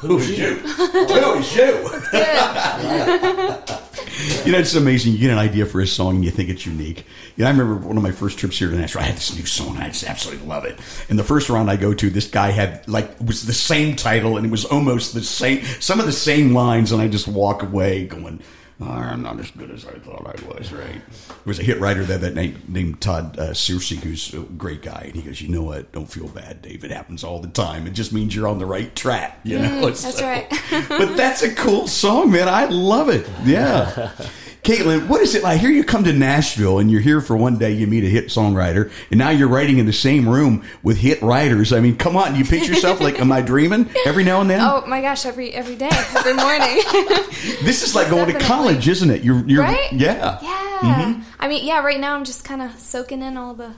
Who 0.01 0.17
is 0.17 0.31
you? 0.31 0.55
Who 0.79 1.35
is 1.35 1.55
you? 1.55 1.65
you 4.47 4.53
know, 4.53 4.59
it's 4.59 4.75
amazing. 4.75 5.13
You 5.13 5.19
get 5.19 5.33
an 5.33 5.39
idea 5.39 5.67
for 5.67 5.83
a 5.83 5.87
song 5.87 6.17
and 6.17 6.25
you 6.25 6.31
think 6.31 6.49
it's 6.49 6.65
unique. 6.65 7.05
You 7.37 7.45
know, 7.45 7.49
I 7.49 7.53
remember 7.53 7.87
one 7.87 7.99
of 7.99 8.03
my 8.03 8.13
first 8.13 8.39
trips 8.39 8.59
here 8.59 8.71
to 8.71 8.77
Nashville. 8.77 9.03
I 9.03 9.05
had 9.05 9.17
this 9.17 9.37
new 9.37 9.45
song, 9.45 9.75
and 9.75 9.85
I 9.85 9.89
just 9.89 10.05
absolutely 10.05 10.47
love 10.47 10.65
it. 10.65 10.81
And 11.11 11.19
the 11.19 11.25
first 11.25 11.51
round 11.51 11.71
I 11.71 11.77
go 11.77 11.93
to, 11.93 12.09
this 12.09 12.27
guy 12.27 12.53
had 12.53 12.89
like 12.89 13.21
was 13.21 13.45
the 13.45 13.53
same 13.53 13.97
title, 13.97 14.39
and 14.39 14.47
it 14.47 14.51
was 14.51 14.65
almost 14.65 15.13
the 15.13 15.23
same, 15.23 15.63
some 15.79 16.01
of 16.01 16.07
the 16.07 16.13
same 16.13 16.55
lines, 16.55 16.91
and 16.91 17.03
I 17.03 17.09
just 17.09 17.29
walk 17.29 17.63
away 17.63 18.07
going. 18.07 18.41
"Oh, 18.83 18.93
I'm 18.93 19.23
not 19.23 19.39
as 19.39 19.51
good 19.51 19.71
as 19.71 19.87
I 19.87 19.93
thought 19.99 20.27
I 20.27 20.47
was, 20.49 20.73
right? 20.73 21.01
There 21.29 21.37
was 21.45 21.59
a 21.59 21.63
hit 21.63 21.81
writer 21.81 22.05
there 22.05 22.19
that 22.19 22.35
named, 22.35 22.69
named 22.69 23.01
Todd 23.01 23.39
uh, 23.39 23.51
Searcy, 23.51 23.97
who's 23.97 24.33
a 24.35 24.41
great 24.41 24.83
guy, 24.83 25.03
and 25.07 25.15
he 25.15 25.23
goes, 25.23 25.41
"You 25.41 25.49
know 25.49 25.63
what? 25.63 25.93
Don't 25.93 26.11
feel 26.11 26.29
bad, 26.29 26.63
Dave. 26.63 26.85
It 26.85 26.91
happens 26.91 27.25
all 27.25 27.41
the 27.41 27.49
time. 27.49 27.87
It 27.87 27.93
just 27.93 28.13
means 28.13 28.35
you're 28.35 28.49
on 28.49 28.59
the 28.59 28.67
right 28.67 28.95
track, 28.95 29.41
you 29.45 29.59
know." 29.59 29.91
that's 29.91 30.21
right. 30.23 30.49
but 30.89 31.17
that's 31.17 31.43
a 31.43 31.55
cool 31.55 31.87
song, 31.87 32.31
man. 32.33 32.49
I 32.49 32.67
love 32.67 33.09
it. 33.09 33.29
Yeah. 33.45 34.13
Caitlin, 34.63 35.09
what 35.09 35.21
is 35.21 35.35
it 35.35 35.43
like? 35.43 35.61
Here 35.61 35.71
you 35.71 35.83
come 35.83 36.05
to 36.05 36.13
Nashville 36.13 36.79
and 36.79 36.89
you're 36.89 37.01
here 37.01 37.21
for 37.21 37.37
one 37.37 37.59
day, 37.59 37.73
you 37.73 37.89
meet 37.89 38.05
a 38.05 38.09
hit 38.09 38.27
songwriter, 38.29 38.93
and 39.11 39.19
now 39.19 39.31
you're 39.31 39.49
writing 39.49 39.79
in 39.79 39.87
the 39.87 39.93
same 39.93 40.29
room 40.29 40.63
with 40.85 40.99
hit 40.99 41.21
writers. 41.21 41.73
I 41.73 41.81
mean, 41.81 41.97
come 41.97 42.17
on, 42.17 42.37
you 42.37 42.45
picture 42.45 42.73
yourself 42.73 43.01
like, 43.01 43.19
am 43.19 43.33
I 43.33 43.43
dreaming 43.43 43.91
every 44.07 44.23
now 44.23 44.41
and 44.41 44.49
then? 44.49 44.61
Oh 44.61 44.85
my 44.87 45.01
gosh, 45.01 45.27
every 45.27 45.53
every 45.53 45.75
day, 45.75 45.89
every 46.17 46.35
morning. 46.35 46.81
this 47.65 47.83
is 47.83 47.97
like 47.97 48.09
going 48.09 48.33
to 48.33 48.39
college, 48.39 48.87
isn't 48.87 49.11
it? 49.11 49.25
You're, 49.25 49.45
you're 49.49 49.63
Right? 49.65 49.93
Yeah. 49.93 50.39
yeah. 50.41 50.79
Mm-hmm. 50.81 51.23
I 51.41 51.49
mean, 51.49 51.65
yeah. 51.67 51.81
Right 51.83 51.99
now, 51.99 52.15
I'm 52.15 52.25
just 52.25 52.45
kind 52.45 52.63
of 52.63 52.79
soaking 52.79 53.21
in 53.23 53.37
all 53.37 53.55
the 53.55 53.75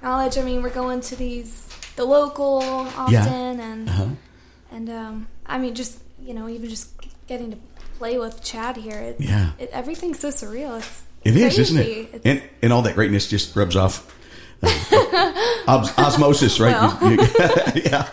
knowledge. 0.00 0.38
I 0.38 0.42
mean, 0.42 0.62
we're 0.62 0.70
going 0.70 1.00
to 1.00 1.16
these 1.16 1.66
the 1.96 2.04
local 2.04 2.58
often, 2.62 3.12
Yeah. 3.12 3.26
and 3.28 3.88
Uh-huh. 3.88 4.06
and 4.70 4.90
um, 4.90 5.26
I 5.44 5.58
mean, 5.58 5.74
just 5.74 5.98
you 6.22 6.34
know, 6.34 6.48
even 6.48 6.70
just 6.70 6.90
getting 7.26 7.50
to 7.50 7.56
play 8.00 8.16
with 8.18 8.42
Chad 8.42 8.76
here. 8.78 8.98
It's, 8.98 9.20
Yeah. 9.20 9.50
it, 9.58 9.68
everything's 9.72 10.18
so 10.20 10.28
surreal. 10.30 10.78
It's 10.78 11.02
It 11.22 11.36
is, 11.36 11.42
crazy. 11.54 11.62
isn't 11.62 11.78
it? 11.78 11.86
It's, 12.14 12.26
And 12.26 12.42
and 12.62 12.72
all 12.72 12.82
that 12.82 12.94
greatness 12.94 13.28
just 13.28 13.54
rubs 13.54 13.76
off. 13.76 13.94
uh, 14.62 15.68
os- 15.68 15.92
osmosis, 16.06 16.58
right? 16.60 16.76
You- 17.02 17.10
you- 17.10 17.82
yeah, 17.84 18.08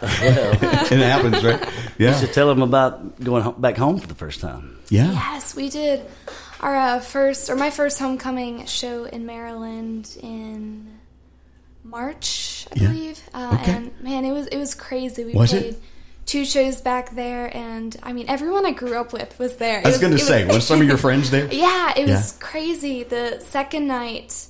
it 0.92 1.00
happens, 1.14 1.44
right? 1.44 1.60
Yeah. 1.62 1.72
You 1.98 2.06
Yeah, 2.08 2.20
should 2.20 2.34
tell 2.34 2.48
them 2.52 2.62
about 2.62 3.20
going 3.24 3.44
ho- 3.44 3.56
back 3.58 3.78
home 3.78 3.98
for 4.00 4.08
the 4.08 4.16
first 4.24 4.40
time. 4.42 4.78
yeah. 4.90 5.12
Yes, 5.14 5.56
we 5.56 5.70
did 5.70 6.04
our 6.60 6.76
uh, 6.76 7.00
first 7.00 7.50
or 7.50 7.56
my 7.56 7.70
first 7.70 7.98
homecoming 8.00 8.66
show 8.66 9.06
in 9.06 9.26
Maryland 9.26 10.18
in 10.22 11.00
March, 11.84 12.68
I 12.72 12.76
Yeah. 12.76 12.88
believe. 12.92 13.20
Uh, 13.34 13.58
Okay. 13.62 13.72
And 13.72 13.92
man, 14.02 14.26
it 14.26 14.34
was 14.34 14.48
it 14.48 14.58
was 14.58 14.76
crazy. 14.76 15.24
We 15.24 15.34
Was 15.34 15.54
it? 15.54 15.80
Two 16.28 16.46
shows 16.46 16.80
back 16.82 17.16
there, 17.16 17.50
and 17.58 17.96
I 18.04 18.14
mean, 18.14 18.26
everyone 18.30 18.66
I 18.68 18.72
grew 18.72 18.96
up 18.96 19.14
with 19.14 19.40
was 19.40 19.56
there. 19.58 19.82
I 19.84 19.88
was 19.88 19.98
going 19.98 20.14
to 20.14 20.20
say, 20.20 20.46
was 20.46 20.68
some 20.68 20.80
of 20.82 20.88
your 20.88 20.98
friends 20.98 21.32
there? 21.32 21.48
Yeah, 21.52 21.94
it 21.98 22.08
was 22.08 22.38
Yeah. 22.38 22.46
crazy. 22.46 23.04
The 23.04 23.40
second 23.40 23.88
night, 23.88 24.46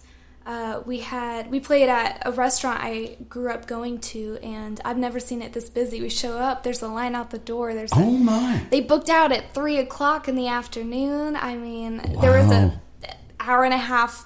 uh, 0.45 0.81
we 0.85 0.99
had 0.99 1.49
we 1.51 1.59
played 1.59 1.87
at 1.89 2.21
a 2.25 2.31
restaurant 2.31 2.79
I 2.81 3.17
grew 3.29 3.49
up 3.51 3.67
going 3.67 3.99
to, 4.13 4.37
and 4.43 4.79
I've 4.85 4.97
never 4.97 5.19
seen 5.19 5.41
it 5.41 5.53
this 5.53 5.69
busy. 5.69 6.01
We 6.01 6.09
show 6.09 6.37
up, 6.37 6.63
there's 6.63 6.81
a 6.81 6.87
line 6.87 7.15
out 7.15 7.29
the 7.31 7.37
door. 7.39 7.73
There's 7.73 7.91
a- 7.93 7.97
Oh 7.97 8.11
my! 8.11 8.61
they 8.69 8.81
booked 8.81 9.09
out 9.09 9.31
at 9.31 9.53
three 9.53 9.77
o'clock 9.77 10.27
in 10.27 10.35
the 10.35 10.47
afternoon. 10.47 11.35
I 11.35 11.55
mean, 11.55 11.97
there 12.21 12.31
was 12.37 12.47
Wow. 12.47 12.71
a 13.03 13.13
hour 13.39 13.63
and 13.63 13.73
a 13.73 13.77
half 13.77 14.25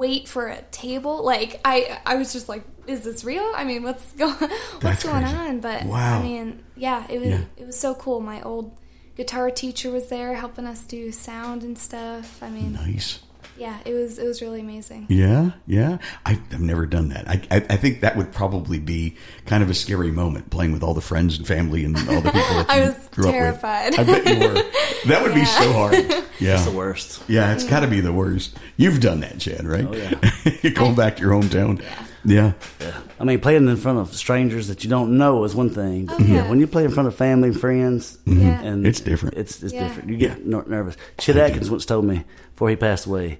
wait 0.00 0.26
for 0.26 0.48
a 0.48 0.62
table. 0.72 1.22
Like 1.24 1.60
I, 1.64 2.00
I 2.06 2.14
was 2.16 2.32
just 2.32 2.48
like, 2.48 2.64
is 2.86 3.02
this 3.02 3.22
real? 3.22 3.52
I 3.54 3.62
mean, 3.64 3.82
what's 3.84 4.10
going, 4.12 4.34
what's 4.38 4.52
That's 4.80 5.02
going 5.04 5.22
crazy. 5.22 5.36
on? 5.36 5.60
But 5.60 5.84
Wow. 5.84 6.18
I 6.18 6.22
mean, 6.22 6.64
yeah, 6.74 7.06
it 7.08 7.18
was 7.20 7.28
Yeah. 7.28 7.44
it 7.56 7.66
was 7.66 7.78
so 7.78 7.94
cool. 7.94 8.20
My 8.20 8.40
old 8.42 8.76
guitar 9.16 9.50
teacher 9.50 9.90
was 9.90 10.08
there 10.08 10.34
helping 10.34 10.66
us 10.66 10.82
do 10.84 11.12
sound 11.12 11.62
and 11.62 11.76
stuff. 11.78 12.42
I 12.42 12.48
mean, 12.50 12.72
Nice. 12.72 13.20
Yeah, 13.60 13.78
it 13.84 13.92
was 13.92 14.18
it 14.18 14.24
was 14.26 14.40
really 14.40 14.60
amazing. 14.60 15.04
Yeah, 15.10 15.50
yeah. 15.66 15.98
I, 16.24 16.32
I've 16.50 16.60
never 16.60 16.86
done 16.86 17.10
that. 17.10 17.28
I, 17.28 17.42
I, 17.50 17.56
I 17.56 17.76
think 17.76 18.00
that 18.00 18.16
would 18.16 18.32
probably 18.32 18.78
be 18.78 19.16
kind 19.44 19.62
of 19.62 19.68
a 19.68 19.74
scary 19.74 20.10
moment, 20.10 20.48
playing 20.50 20.72
with 20.72 20.82
all 20.82 20.94
the 20.94 21.00
friends 21.02 21.36
and 21.36 21.46
family 21.46 21.84
and 21.84 21.94
all 21.96 22.20
the 22.22 22.30
people 22.32 22.54
that 22.54 22.66
I 22.70 22.80
you 22.80 22.86
was 22.88 23.08
grew 23.08 23.26
up 23.26 23.30
terrified. 23.32 23.90
with. 23.90 24.00
I 24.00 24.04
bet 24.04 24.26
you 24.26 24.48
were. 24.48 24.62
That 25.08 25.22
would 25.22 25.34
be 25.34 25.44
so 25.44 25.72
hard. 25.72 25.94
Yeah, 26.40 26.54
It's 26.54 26.64
the 26.64 26.72
worst. 26.76 27.22
Yeah, 27.28 27.52
it's 27.52 27.64
got 27.64 27.80
to 27.80 27.86
be 27.86 28.00
the 28.00 28.12
worst. 28.14 28.56
You've 28.78 29.00
done 29.00 29.20
that, 29.20 29.38
Chad, 29.38 29.66
right? 29.66 29.86
Oh, 29.86 29.94
yeah. 29.94 30.30
You're 30.62 30.72
going 30.72 30.94
back 30.94 31.16
to 31.16 31.22
your 31.22 31.32
hometown. 31.32 31.82
Yeah. 32.24 32.52
Yeah. 32.80 33.00
I 33.18 33.24
mean, 33.24 33.40
playing 33.40 33.68
in 33.68 33.76
front 33.76 33.98
of 33.98 34.14
strangers 34.14 34.68
that 34.68 34.82
you 34.84 34.88
don't 34.90 35.16
know 35.18 35.44
is 35.44 35.54
one 35.54 35.68
thing. 35.70 36.06
But 36.06 36.20
oh, 36.20 36.24
yeah. 36.24 36.48
When 36.48 36.58
you 36.60 36.66
play 36.66 36.84
in 36.84 36.90
front 36.90 37.08
of 37.08 37.14
family 37.14 37.48
and 37.50 37.60
friends, 37.60 38.16
mm-hmm. 38.26 38.40
Yeah. 38.40 38.60
and 38.62 38.86
It's 38.86 39.00
different. 39.00 39.36
It's, 39.36 39.62
it's 39.62 39.72
Yeah. 39.74 39.88
different. 39.88 40.08
You 40.10 40.16
get 40.16 40.46
ner- 40.46 40.64
nervous. 40.66 40.96
Chet 41.18 41.36
Atkins 41.36 41.70
once 41.70 41.84
told 41.84 42.04
me 42.06 42.24
before 42.52 42.70
he 42.70 42.76
passed 42.76 43.04
away. 43.06 43.38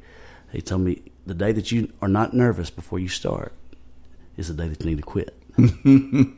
He 0.53 0.61
told 0.61 0.83
me 0.83 1.03
the 1.27 1.35
day 1.35 1.53
that 1.53 1.71
you 1.71 1.93
are 2.03 2.09
not 2.09 2.35
nervous 2.35 2.71
before 2.71 2.99
you 2.99 3.09
start 3.09 3.53
is 4.37 4.49
the 4.49 4.55
day 4.55 4.69
that 4.69 4.81
you 4.81 4.91
need 4.91 4.99
to 4.99 5.03
quit. 5.03 5.37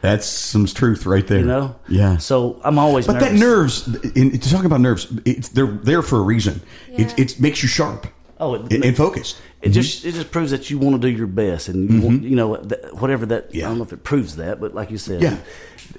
That's 0.00 0.26
some 0.26 0.66
truth 0.66 1.06
right 1.06 1.26
there. 1.26 1.40
You 1.40 1.46
know. 1.46 1.76
Yeah. 1.88 2.18
So 2.18 2.60
I'm 2.64 2.78
always. 2.78 3.06
But 3.06 3.20
that 3.20 3.34
nerves, 3.34 3.86
in, 4.14 4.38
to 4.38 4.50
talk 4.50 4.64
about 4.64 4.80
nerves, 4.80 5.12
it's, 5.24 5.48
they're 5.48 5.66
there 5.66 6.02
for 6.02 6.18
a 6.18 6.22
reason. 6.22 6.60
It, 6.88 7.18
it 7.18 7.40
makes 7.40 7.62
you 7.62 7.68
sharp 7.68 8.06
Oh, 8.40 8.54
it, 8.54 8.72
and, 8.72 8.84
and 8.84 8.96
focused. 8.96 9.40
It 9.60 9.70
just 9.70 10.04
it 10.04 10.12
just 10.14 10.30
proves 10.30 10.52
that 10.52 10.70
you 10.70 10.78
want 10.78 11.00
to 11.02 11.10
do 11.10 11.14
your 11.14 11.26
best, 11.26 11.68
and 11.68 11.90
you, 11.90 12.00
want, 12.00 12.22
you 12.22 12.36
know 12.36 12.56
that, 12.58 12.94
whatever 13.00 13.26
that. 13.26 13.48
Mm-hmm. 13.48 13.56
Yeah. 13.58 13.64
I 13.66 13.68
don't 13.70 13.78
know 13.78 13.84
if 13.84 13.92
it 13.92 14.04
proves 14.04 14.36
that, 14.36 14.60
but 14.60 14.72
like 14.74 14.90
you 14.92 14.98
said, 14.98 15.20
Yeah. 15.20 15.36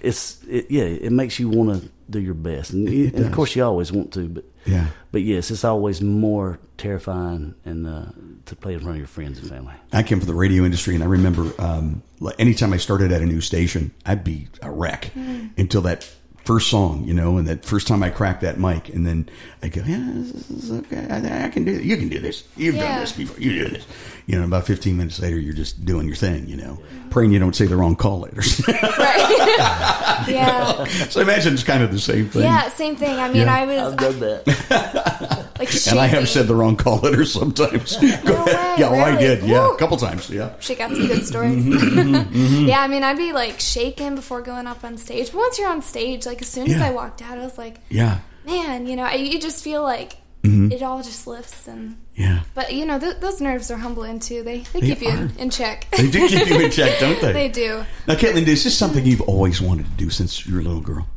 it's 0.02 0.42
it, 0.48 0.72
yeah, 0.72 0.84
it 0.84 1.12
makes 1.12 1.40
you 1.40 1.50
want 1.50 1.82
to 1.84 1.90
do 2.10 2.20
your 2.22 2.34
best, 2.36 2.72
and, 2.72 2.90
you- 2.90 3.12
and 3.14 3.26
of 3.26 3.32
course 3.34 3.56
you 3.56 3.64
always 3.64 3.92
want 3.92 4.14
to, 4.14 4.30
but 4.30 4.46
Yeah. 4.66 4.88
but 5.12 5.24
yes, 5.24 5.52
it's 5.52 5.66
always 5.66 6.02
more 6.02 6.58
terrifying 6.78 7.54
and 7.66 7.86
uh, 7.86 8.06
to 8.46 8.56
play 8.56 8.74
in 8.76 8.80
front 8.80 8.92
of 8.96 8.98
your 9.00 9.08
friends 9.08 9.40
and 9.40 9.50
family. 9.50 9.74
I 9.92 10.04
came 10.04 10.20
from 10.20 10.28
the 10.28 10.34
radio 10.34 10.64
industry, 10.64 10.96
and 10.96 11.04
I 11.04 11.08
remember 11.08 11.52
um, 11.62 12.02
anytime 12.40 12.72
I 12.72 12.78
started 12.78 13.12
at 13.12 13.22
a 13.22 13.26
new 13.26 13.42
station, 13.42 13.92
I'd 14.06 14.24
be 14.24 14.48
a 14.62 14.72
wreck 14.72 15.12
until 15.58 15.82
that 15.82 16.10
first 16.50 16.72
song, 16.72 17.04
you 17.06 17.14
know, 17.14 17.38
and 17.38 17.48
that 17.48 17.64
first 17.64 17.88
time 17.88 18.02
I 18.02 18.10
cracked 18.10 18.42
that 18.42 18.60
mic, 18.60 18.90
and 18.90 19.06
then 19.06 19.30
I 19.62 19.68
go, 19.68 19.84
yeah, 19.86 20.04
this 20.16 20.50
is 20.50 20.72
okay. 20.72 21.06
I, 21.08 21.46
I 21.46 21.50
can 21.50 21.64
do. 21.64 21.76
It. 21.76 21.84
You 21.84 21.96
can 21.96 22.10
do 22.10 22.18
this. 22.18 22.44
You've 22.58 22.74
done 22.74 23.02
this 23.02 23.12
before. 23.12 23.40
You 23.40 23.66
do 23.66 23.70
this. 23.70 23.86
You 24.26 24.40
know, 24.40 24.46
about 24.46 24.66
15 24.66 24.98
minutes 24.98 25.20
later, 25.20 25.38
you're 25.38 25.54
just 25.54 25.86
doing 25.86 26.08
your 26.08 26.16
thing. 26.16 26.48
You 26.48 26.58
know, 26.58 26.80
praying 27.12 27.34
you 27.34 27.38
don't 27.38 27.56
say 27.56 27.68
the 27.68 27.78
wrong 27.78 27.96
call 27.96 28.22
letters. 28.22 28.66
Right? 28.68 30.26
yeah. 30.28 30.86
so 30.86 31.20
I 31.20 31.24
imagine 31.24 31.54
it's 31.54 31.64
kind 31.64 31.84
of 31.84 31.92
the 31.92 32.00
same 32.00 32.30
thing. 32.30 32.42
Yeah, 32.44 32.68
same 32.70 32.96
thing. 32.96 33.18
I 33.20 33.28
mean, 33.28 33.44
Yeah. 33.44 33.54
I 33.54 33.66
was 33.66 33.94
I've 33.94 33.98
done 34.00 34.20
that. 34.20 35.46
like 35.60 35.70
And 35.88 36.00
I 36.00 36.08
have 36.08 36.28
said 36.30 36.48
the 36.48 36.56
wrong 36.56 36.76
call 36.78 36.98
letters 37.00 37.32
sometimes. 37.34 37.98
Go 37.98 38.08
No 38.08 38.46
ahead. 38.46 38.46
way, 38.48 38.76
Yeah, 38.80 38.90
well, 38.92 39.06
I 39.06 39.20
did. 39.20 39.44
Yeah, 39.44 39.68
Woo. 39.68 39.74
a 39.74 39.78
couple 39.78 39.98
times. 39.98 40.30
Yeah. 40.30 40.54
She 40.60 40.74
got 40.76 40.90
some 40.92 41.06
good 41.08 41.26
stories. 41.26 41.64
Mm-hmm, 41.64 42.66
Yeah, 42.68 42.82
I 42.82 42.88
mean, 42.88 43.04
I'd 43.04 43.18
be 43.18 43.34
like 43.34 43.60
shaking 43.60 44.16
before 44.16 44.42
going 44.42 44.68
up 44.68 44.84
on 44.84 44.98
stage. 44.98 45.32
But 45.32 45.38
once 45.38 45.60
you're 45.60 45.70
on 45.70 45.82
stage, 45.82 46.26
like 46.26 46.42
as 46.42 46.48
soon 46.48 46.72
as 46.72 46.82
I 46.82 46.92
walked 46.92 47.22
out, 47.22 47.38
I 47.38 47.44
was 47.44 47.58
like, 47.58 47.78
Yeah. 47.90 48.20
man, 48.46 48.88
you 48.88 48.96
know, 48.96 49.04
I, 49.04 49.16
you 49.16 49.40
just 49.40 49.64
feel 49.64 49.84
like 49.84 50.18
Mm-hmm. 50.42 50.72
it 50.72 50.82
all 50.82 51.04
just 51.04 51.28
lifts. 51.28 51.68
And 51.68 51.98
Yeah. 52.16 52.44
but 52.56 52.72
you 52.74 52.86
know, 52.86 52.98
th- 52.98 53.18
those 53.20 53.42
nerves 53.42 53.70
are 53.72 53.76
humbling 53.78 54.20
too. 54.22 54.42
They 54.42 54.60
they, 54.72 54.80
They 54.80 54.88
keep 54.88 55.02
you 55.02 55.10
in, 55.10 55.32
in 55.38 55.50
check. 55.50 55.86
They 55.92 56.10
do 56.10 56.30
keep 56.30 56.48
you 56.48 56.60
in 56.62 56.72
check, 56.72 56.98
don't 57.02 57.20
they? 57.22 57.34
they 57.34 57.48
do. 57.50 57.84
Now, 58.08 58.14
Caitlin, 58.16 58.48
is 58.48 58.64
this 58.64 58.78
something 58.78 59.06
you've 59.06 59.20
always 59.20 59.60
wanted 59.62 59.88
to 59.88 59.92
do 59.98 60.10
since 60.10 60.46
you 60.46 60.54
were 60.56 60.62
a 60.62 60.64
little 60.64 60.80
girl? 60.80 61.10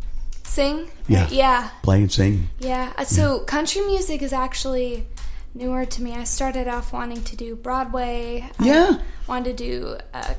Sing. 0.53 0.90
Yeah. 1.09 1.28
Yeah. 1.30 1.70
Play 1.82 2.03
and 2.03 2.12
sing? 2.12 2.48
Yeah. 2.59 2.92
Uh, 2.98 3.05
So 3.05 3.38
country 3.40 3.80
music 3.86 4.20
is 4.20 4.34
actually 4.34 5.07
newer 5.55 5.86
to 5.86 6.03
me. 6.03 6.12
I 6.12 6.24
started 6.24 6.68
off 6.68 6.92
wanting 6.92 7.24
to 7.24 7.36
do 7.36 7.57
Broadway. 7.57 8.50
I 8.59 8.66
Yeah. 8.66 8.98
wanted 9.26 9.57
to 9.57 9.64
do 9.64 9.96
uh, 10.12 10.34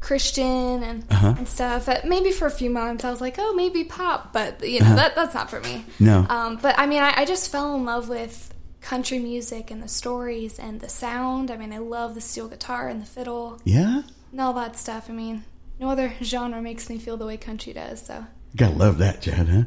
Christian 0.00 0.82
and 0.82 1.04
Uh-huh. 1.10 1.34
and 1.36 1.46
stuff. 1.46 1.88
Uh, 1.90 2.00
maybe 2.06 2.32
for 2.32 2.46
a 2.46 2.50
few 2.50 2.70
months, 2.70 3.04
I 3.04 3.10
was 3.10 3.20
like, 3.20 3.36
oh, 3.38 3.52
maybe 3.54 3.84
pop, 3.84 4.32
but 4.32 4.66
you 4.66 4.80
know 4.80 4.86
Uh-huh. 4.86 4.96
that 4.96 5.14
that's 5.14 5.34
not 5.34 5.50
for 5.50 5.60
me. 5.60 5.84
No. 6.00 6.24
Um, 6.30 6.58
but 6.62 6.74
I 6.78 6.86
mean, 6.86 7.02
I, 7.02 7.12
I 7.20 7.24
just 7.26 7.50
fell 7.52 7.76
in 7.76 7.84
love 7.84 8.08
with 8.08 8.54
country 8.80 9.18
music 9.18 9.70
and 9.70 9.82
the 9.82 9.88
stories 9.88 10.58
and 10.58 10.80
the 10.80 10.88
sound. 10.88 11.50
I 11.50 11.56
mean, 11.58 11.72
I 11.72 11.78
love 11.78 12.14
the 12.14 12.20
steel 12.22 12.48
guitar 12.48 12.88
and 12.88 13.00
the 13.02 13.06
fiddle 13.06 13.60
Yeah? 13.64 14.02
and 14.32 14.40
all 14.40 14.54
that 14.54 14.78
stuff. 14.78 15.10
I 15.10 15.12
mean, 15.12 15.44
no 15.78 15.90
other 15.90 16.14
genre 16.22 16.62
makes 16.62 16.88
me 16.88 16.96
feel 16.98 17.18
the 17.18 17.26
way 17.26 17.36
country 17.36 17.74
does. 17.74 18.00
So. 18.06 18.24
You 18.52 18.58
gotta 18.58 18.74
love 18.76 18.98
that, 18.98 19.22
Chad, 19.22 19.48
huh? 19.48 19.62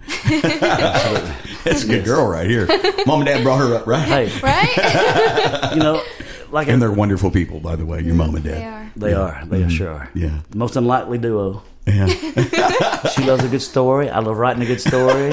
That's 1.64 1.84
a 1.84 1.88
good 1.88 2.06
girl 2.06 2.28
right 2.28 2.48
here. 2.48 2.68
Mom 3.08 3.22
and 3.22 3.26
Dad 3.26 3.44
brought 3.44 3.60
her 3.60 3.74
up, 3.76 3.88
right? 3.88 4.04
Hey, 4.08 4.40
Right? 4.44 5.72
you 5.74 5.80
know, 5.80 6.04
like 6.52 6.68
And 6.68 6.76
I, 6.78 6.80
they're 6.88 6.92
wonderful 6.96 7.32
people, 7.32 7.60
by 7.60 7.76
the 7.76 7.86
way, 7.86 8.02
your 8.02 8.14
mom 8.14 8.36
and 8.36 8.44
dad. 8.46 8.92
they 8.96 9.12
are. 9.12 9.12
they 9.12 9.14
are, 9.42 9.46
they 9.48 9.60
mm-hmm. 9.62 9.70
sure 9.70 9.90
are. 9.90 10.10
Yeah. 10.14 10.40
The 10.52 10.58
most 10.58 10.76
unlikely 10.76 11.18
duo. 11.18 11.64
Oh. 11.64 11.92
Yeah. 11.92 12.08
She 13.16 13.24
loves 13.24 13.44
a 13.44 13.48
good 13.48 13.62
story. 13.62 14.10
I 14.10 14.20
love 14.20 14.38
writing 14.38 14.62
a 14.62 14.66
good 14.66 14.82
story. 14.82 15.32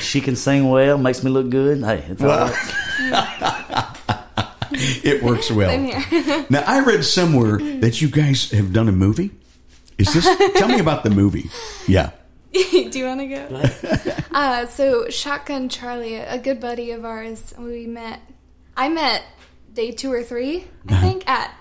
She 0.00 0.20
can 0.20 0.36
sing 0.36 0.68
well, 0.70 0.96
makes 0.98 1.22
me 1.24 1.30
look 1.30 1.50
good. 1.50 1.82
Hey, 1.82 2.04
it's 2.08 2.22
all 2.22 2.28
Well, 2.28 2.46
right. 3.10 3.86
it 4.70 5.22
works 5.22 5.50
well. 5.50 5.68
Same 5.70 5.86
here. 6.00 6.46
Now, 6.50 6.62
I 6.66 6.80
read 6.80 7.04
somewhere 7.04 7.58
that 7.80 8.00
you 8.00 8.08
guys 8.08 8.50
have 8.52 8.72
done 8.72 8.88
a 8.88 8.92
movie. 8.92 9.30
Is 9.98 10.12
this? 10.14 10.24
tell 10.58 10.68
me 10.68 10.78
about 10.78 11.02
the 11.02 11.10
movie. 11.10 11.50
Yeah. 11.88 12.10
Do 12.52 12.98
you 12.98 13.04
want 13.04 13.20
to 13.20 13.26
go? 13.26 14.12
uh, 14.32 14.66
so 14.66 15.08
Shotgun 15.10 15.68
Charlie, 15.68 16.14
a 16.16 16.38
good 16.38 16.60
buddy 16.60 16.90
of 16.92 17.04
ours, 17.04 17.52
we 17.58 17.86
met. 17.86 18.20
I 18.76 18.88
met 18.88 19.22
day 19.72 19.90
two 19.92 20.12
or 20.12 20.22
three, 20.22 20.64
I 20.88 20.92
Uh-huh. 20.94 21.00
think, 21.02 21.28
at 21.28 21.54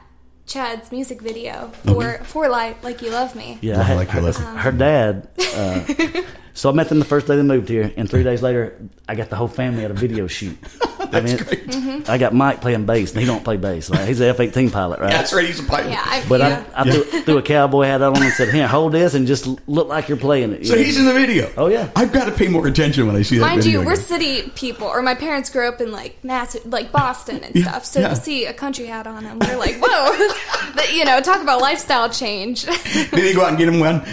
Chad's 0.46 0.92
music 0.92 1.22
video 1.22 1.72
for 1.86 2.20
for 2.24 2.48
lie 2.48 2.76
like 2.84 3.02
you 3.02 3.12
love 3.12 3.36
me. 3.36 3.58
Yeah, 3.62 3.78
I 3.78 3.82
I 3.82 3.84
had- 3.84 3.98
like 3.98 4.14
your 4.14 4.22
lesson. 4.22 4.46
her 4.56 4.72
dad. 4.72 5.28
Uh, 5.54 5.84
so 6.58 6.70
I 6.70 6.74
met 6.74 6.90
them 6.90 6.98
the 7.00 7.06
first 7.06 7.28
day 7.28 7.36
they 7.36 7.44
moved 7.44 7.70
here, 7.70 7.94
and 7.98 8.10
three 8.10 8.24
days 8.24 8.42
later, 8.42 8.76
I 9.08 9.14
got 9.16 9.30
the 9.30 9.36
whole 9.36 9.48
family 9.48 9.86
at 9.86 9.92
a 9.92 9.94
video 9.94 10.26
shoot. 10.28 10.58
I 11.00 11.22
mean, 11.22 11.38
Mm-hmm. 11.38 12.12
I 12.12 12.18
got 12.18 12.34
Mike 12.34 12.62
playing 12.62 12.86
bass, 12.86 13.12
and 13.12 13.20
he 13.22 13.26
don't 13.26 13.44
play 13.44 13.58
bass. 13.58 13.90
Right? 13.90 14.08
He's 14.08 14.20
an 14.20 14.28
F 14.30 14.40
eighteen 14.40 14.72
pilot, 14.72 15.00
right? 15.00 15.12
That's 15.12 15.32
right. 15.34 15.46
He's 15.46 15.60
a 15.60 15.64
pilot. 15.64 15.90
Yeah, 15.92 16.02
I, 16.04 16.26
But 16.28 16.40
yeah. 16.40 16.64
I, 16.76 16.82
I 16.82 16.92
threw, 16.92 17.04
threw 17.22 17.38
a 17.38 17.42
cowboy 17.42 17.84
hat 17.86 18.02
on 18.02 18.16
him 18.16 18.24
and 18.24 18.34
said, 18.34 18.50
"Here, 18.54 18.68
hold 18.68 18.94
this, 18.94 19.14
and 19.14 19.28
just 19.28 19.46
look 19.70 19.88
like 19.88 20.08
you're 20.10 20.18
playing 20.18 20.54
it." 20.54 20.66
So 20.68 20.76
he's 20.78 20.98
in 20.98 21.06
the 21.06 21.14
video. 21.14 21.52
Oh, 21.58 21.68
yeah. 21.68 21.92
I've 21.96 22.12
got 22.12 22.26
to 22.26 22.32
pay 22.32 22.48
more 22.48 22.66
attention 22.68 23.08
when 23.08 23.16
I 23.16 23.22
see 23.22 23.38
that 23.38 23.46
Mind 23.46 23.64
video. 23.64 23.82
you, 23.82 23.86
we're 23.86 23.96
city 23.96 24.50
people, 24.56 24.88
or 24.88 25.02
my 25.02 25.16
parents 25.16 25.50
grew 25.50 25.68
up 25.68 25.80
in 25.82 25.92
like 25.92 26.24
mass, 26.24 26.58
like 26.66 26.92
Boston 26.92 27.44
and 27.44 27.56
Yeah, 27.56 27.64
stuff. 27.64 27.86
So 27.86 28.00
yeah. 28.02 28.10
to 28.10 28.16
see 28.16 28.46
a 28.46 28.54
country 28.54 28.86
hat 28.88 29.06
on 29.08 29.24
him, 29.24 29.40
we're 29.40 29.58
like, 29.58 29.76
whoa! 29.80 30.34
But, 30.76 30.94
you 30.94 31.06
know, 31.06 31.20
talk 31.22 31.42
about 31.42 31.62
lifestyle 31.62 32.10
change. 32.10 32.66
Did 32.66 33.14
he 33.14 33.34
go 33.34 33.42
out 33.44 33.50
and 33.50 33.58
get 33.58 33.68
him 33.68 33.80
one? 33.80 34.04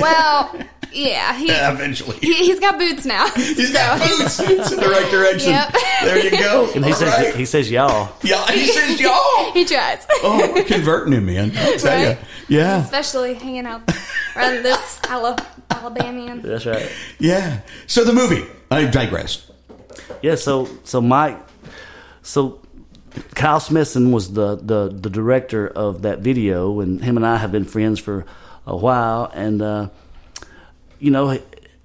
well, 0.00 0.56
Yeah, 0.92 1.36
he, 1.38 1.46
Eventually. 1.50 2.16
he 2.20 2.34
he's 2.34 2.60
got 2.60 2.78
boots 2.78 3.04
now. 3.06 3.28
He's 3.34 3.72
got 3.72 3.98
boots. 3.98 4.38
It's 4.40 4.72
in 4.72 4.80
the 4.80 4.88
right 4.88 5.10
direction. 5.10 5.50
Yep. 5.52 5.74
There 6.04 6.18
you 6.24 6.30
go. 6.30 6.70
And 6.74 6.84
he 6.84 6.92
All 6.92 6.96
says 6.98 7.08
right. 7.18 7.34
he 7.34 7.44
says 7.44 7.70
y'all. 7.70 8.12
yeah, 8.22 8.44
he 8.50 8.66
says 8.66 9.00
y'all. 9.00 9.52
he 9.52 9.64
tries. 9.64 10.06
Oh, 10.22 10.52
we're 10.54 10.64
converting 10.64 11.14
him, 11.14 11.26
man. 11.26 11.52
I'll 11.56 11.78
tell 11.78 12.06
Right. 12.08 12.18
you. 12.48 12.58
Yeah, 12.58 12.82
Especially 12.82 13.34
hanging 13.34 13.64
out 13.66 13.82
around 14.36 14.62
this 14.62 15.00
Ala- 15.10 15.38
Alabamian. 15.70 16.42
That's 16.42 16.66
right. 16.66 16.90
yeah. 17.18 17.60
So 17.86 18.04
the 18.04 18.12
movie. 18.12 18.44
I 18.70 18.84
digress. 18.86 19.50
Yeah, 20.22 20.34
so 20.34 20.68
so 20.84 21.00
Mike, 21.00 21.38
so 22.22 22.60
Kyle 23.34 23.60
Smithson 23.60 24.12
was 24.12 24.32
the, 24.32 24.56
the 24.56 24.88
the 24.88 25.08
director 25.10 25.66
of 25.68 26.02
that 26.02 26.18
video, 26.20 26.80
and 26.80 27.02
him 27.02 27.16
and 27.16 27.26
I 27.26 27.36
have 27.36 27.52
been 27.52 27.64
friends 27.64 27.98
for 28.00 28.24
a 28.66 28.76
while, 28.76 29.30
and 29.34 29.60
uh, 29.62 29.88
you 31.02 31.10
know, 31.10 31.38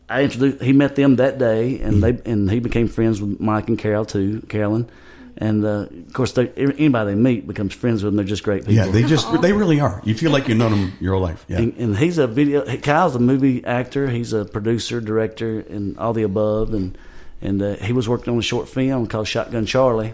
I 0.07 0.23
introduced. 0.23 0.61
He 0.61 0.73
met 0.73 0.95
them 0.95 1.17
that 1.17 1.39
day, 1.39 1.79
and 1.79 2.03
they 2.03 2.31
and 2.31 2.49
he 2.49 2.59
became 2.59 2.87
friends 2.87 3.19
with 3.19 3.39
Mike 3.39 3.67
and 3.67 3.77
Carol 3.77 4.05
too, 4.05 4.41
Carolyn, 4.47 4.89
and 5.37 5.65
uh, 5.65 5.87
of 5.89 6.13
course, 6.13 6.33
they, 6.33 6.47
anybody 6.49 7.11
they 7.11 7.15
meet 7.15 7.47
becomes 7.47 7.73
friends 7.73 8.03
with 8.03 8.13
them. 8.13 8.17
They're 8.17 8.25
just 8.25 8.43
great 8.43 8.61
people. 8.61 8.75
Yeah, 8.75 8.87
they 8.87 9.03
just 9.03 9.41
they 9.41 9.53
really 9.53 9.79
are. 9.79 10.01
You 10.05 10.13
feel 10.13 10.31
like 10.31 10.47
you've 10.47 10.59
known 10.59 10.71
them 10.71 10.93
your 10.99 11.13
whole 11.13 11.23
life. 11.23 11.43
Yeah. 11.47 11.57
And, 11.57 11.77
and 11.77 11.97
he's 11.97 12.19
a 12.19 12.27
video. 12.27 12.77
Kyle's 12.77 13.15
a 13.15 13.19
movie 13.19 13.65
actor. 13.65 14.07
He's 14.07 14.33
a 14.33 14.45
producer, 14.45 15.01
director, 15.01 15.59
and 15.59 15.97
all 15.97 16.13
the 16.13 16.23
above. 16.23 16.73
And 16.73 16.95
and 17.41 17.61
uh, 17.61 17.75
he 17.75 17.91
was 17.91 18.07
working 18.07 18.33
on 18.33 18.39
a 18.39 18.43
short 18.43 18.69
film 18.69 19.07
called 19.07 19.27
Shotgun 19.27 19.65
Charlie, 19.65 20.13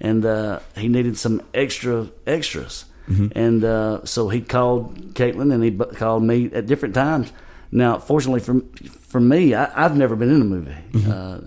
and 0.00 0.24
uh, 0.24 0.60
he 0.74 0.88
needed 0.88 1.18
some 1.18 1.42
extra 1.52 2.08
extras. 2.26 2.86
And 3.34 3.62
uh, 3.62 4.06
so 4.06 4.30
he 4.30 4.40
called 4.40 5.12
Caitlin, 5.14 5.52
and 5.52 5.62
he 5.62 5.70
called 5.96 6.22
me 6.22 6.50
at 6.54 6.66
different 6.66 6.94
times. 6.94 7.30
Now, 7.72 7.98
fortunately 7.98 8.40
for 8.40 8.60
for 9.08 9.18
me, 9.20 9.54
I, 9.54 9.84
I've 9.84 9.96
never 9.96 10.14
been 10.14 10.30
in 10.30 10.40
a 10.42 10.44
movie. 10.44 10.74
Uh, 11.08 11.40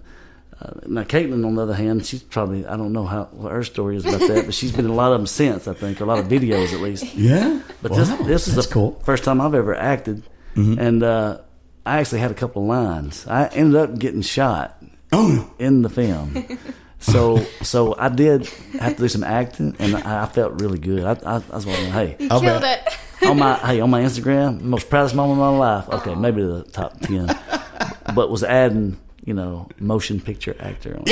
uh, 0.60 0.72
now, 0.88 1.04
Caitlin, 1.04 1.46
on 1.46 1.56
the 1.56 1.62
other 1.64 1.74
hand, 1.76 2.06
she's 2.06 2.24
probably 2.24 2.66
I 2.66 2.76
don't 2.78 2.94
know 2.94 3.06
how 3.06 3.26
what 3.32 3.52
her 3.52 3.64
story 3.64 3.98
is 3.98 4.06
about 4.06 4.22
that, 4.22 4.46
but 4.46 4.54
she's 4.56 4.72
been 4.72 4.86
in 4.86 4.92
a 4.92 4.96
lot 4.96 5.12
of 5.12 5.20
them 5.20 5.28
since. 5.28 5.68
I 5.68 5.74
think, 5.74 6.00
a 6.00 6.06
lot 6.06 6.18
of 6.20 6.26
videos 6.28 6.74
at 6.74 6.80
least. 6.82 7.06
Yeah. 7.16 7.62
But 7.82 7.92
Wow, 7.92 7.98
this 7.98 8.10
this 8.28 8.48
is 8.48 8.56
the 8.56 8.74
cool. 8.74 8.94
Mm-hmm. 8.94 9.04
first 9.04 9.24
time 9.24 9.40
I've 9.42 9.54
ever 9.54 9.76
acted, 9.76 10.24
and 10.56 11.04
uh, 11.04 11.40
I 11.86 12.00
actually 12.00 12.22
had 12.22 12.32
a 12.32 12.36
couple 12.36 12.62
of 12.64 12.68
lines. 12.70 13.28
I 13.28 13.48
ended 13.48 13.76
up 13.76 14.00
getting 14.00 14.22
shot 14.24 14.82
Oh 15.12 15.28
no. 15.28 15.54
in 15.60 15.82
the 15.84 15.90
film, 15.90 16.34
so 17.06 17.38
so 17.62 17.96
I 17.98 18.10
did 18.10 18.48
have 18.80 18.96
to 18.96 19.02
do 19.04 19.08
some 19.08 19.24
acting, 19.24 19.76
and 19.80 19.96
I, 19.96 20.24
I 20.24 20.26
felt 20.28 20.60
really 20.62 20.80
good. 20.80 21.04
I, 21.04 21.12
I, 21.26 21.36
I 21.36 21.56
was 21.56 21.66
wondering, 21.66 21.92
hey, 21.92 22.16
You 22.20 22.30
killed 22.30 22.64
it. 22.64 22.82
on 23.26 23.40
my 23.40 23.56
hey 23.58 23.80
on 23.80 23.90
my 23.90 24.02
Instagram, 24.02 24.62
most 24.62 24.90
proudest 24.90 25.16
moment 25.16 25.40
of 25.40 25.46
my 25.54 25.58
life. 25.58 25.90
Okay, 25.90 26.16
maybe 26.16 26.42
the 26.44 26.64
top 26.64 27.00
ten, 27.00 27.28
but 28.16 28.30
was 28.30 28.44
adding 28.44 28.98
you 29.26 29.34
know 29.34 29.68
motion 29.80 30.20
picture 30.22 30.56
actor. 30.60 31.00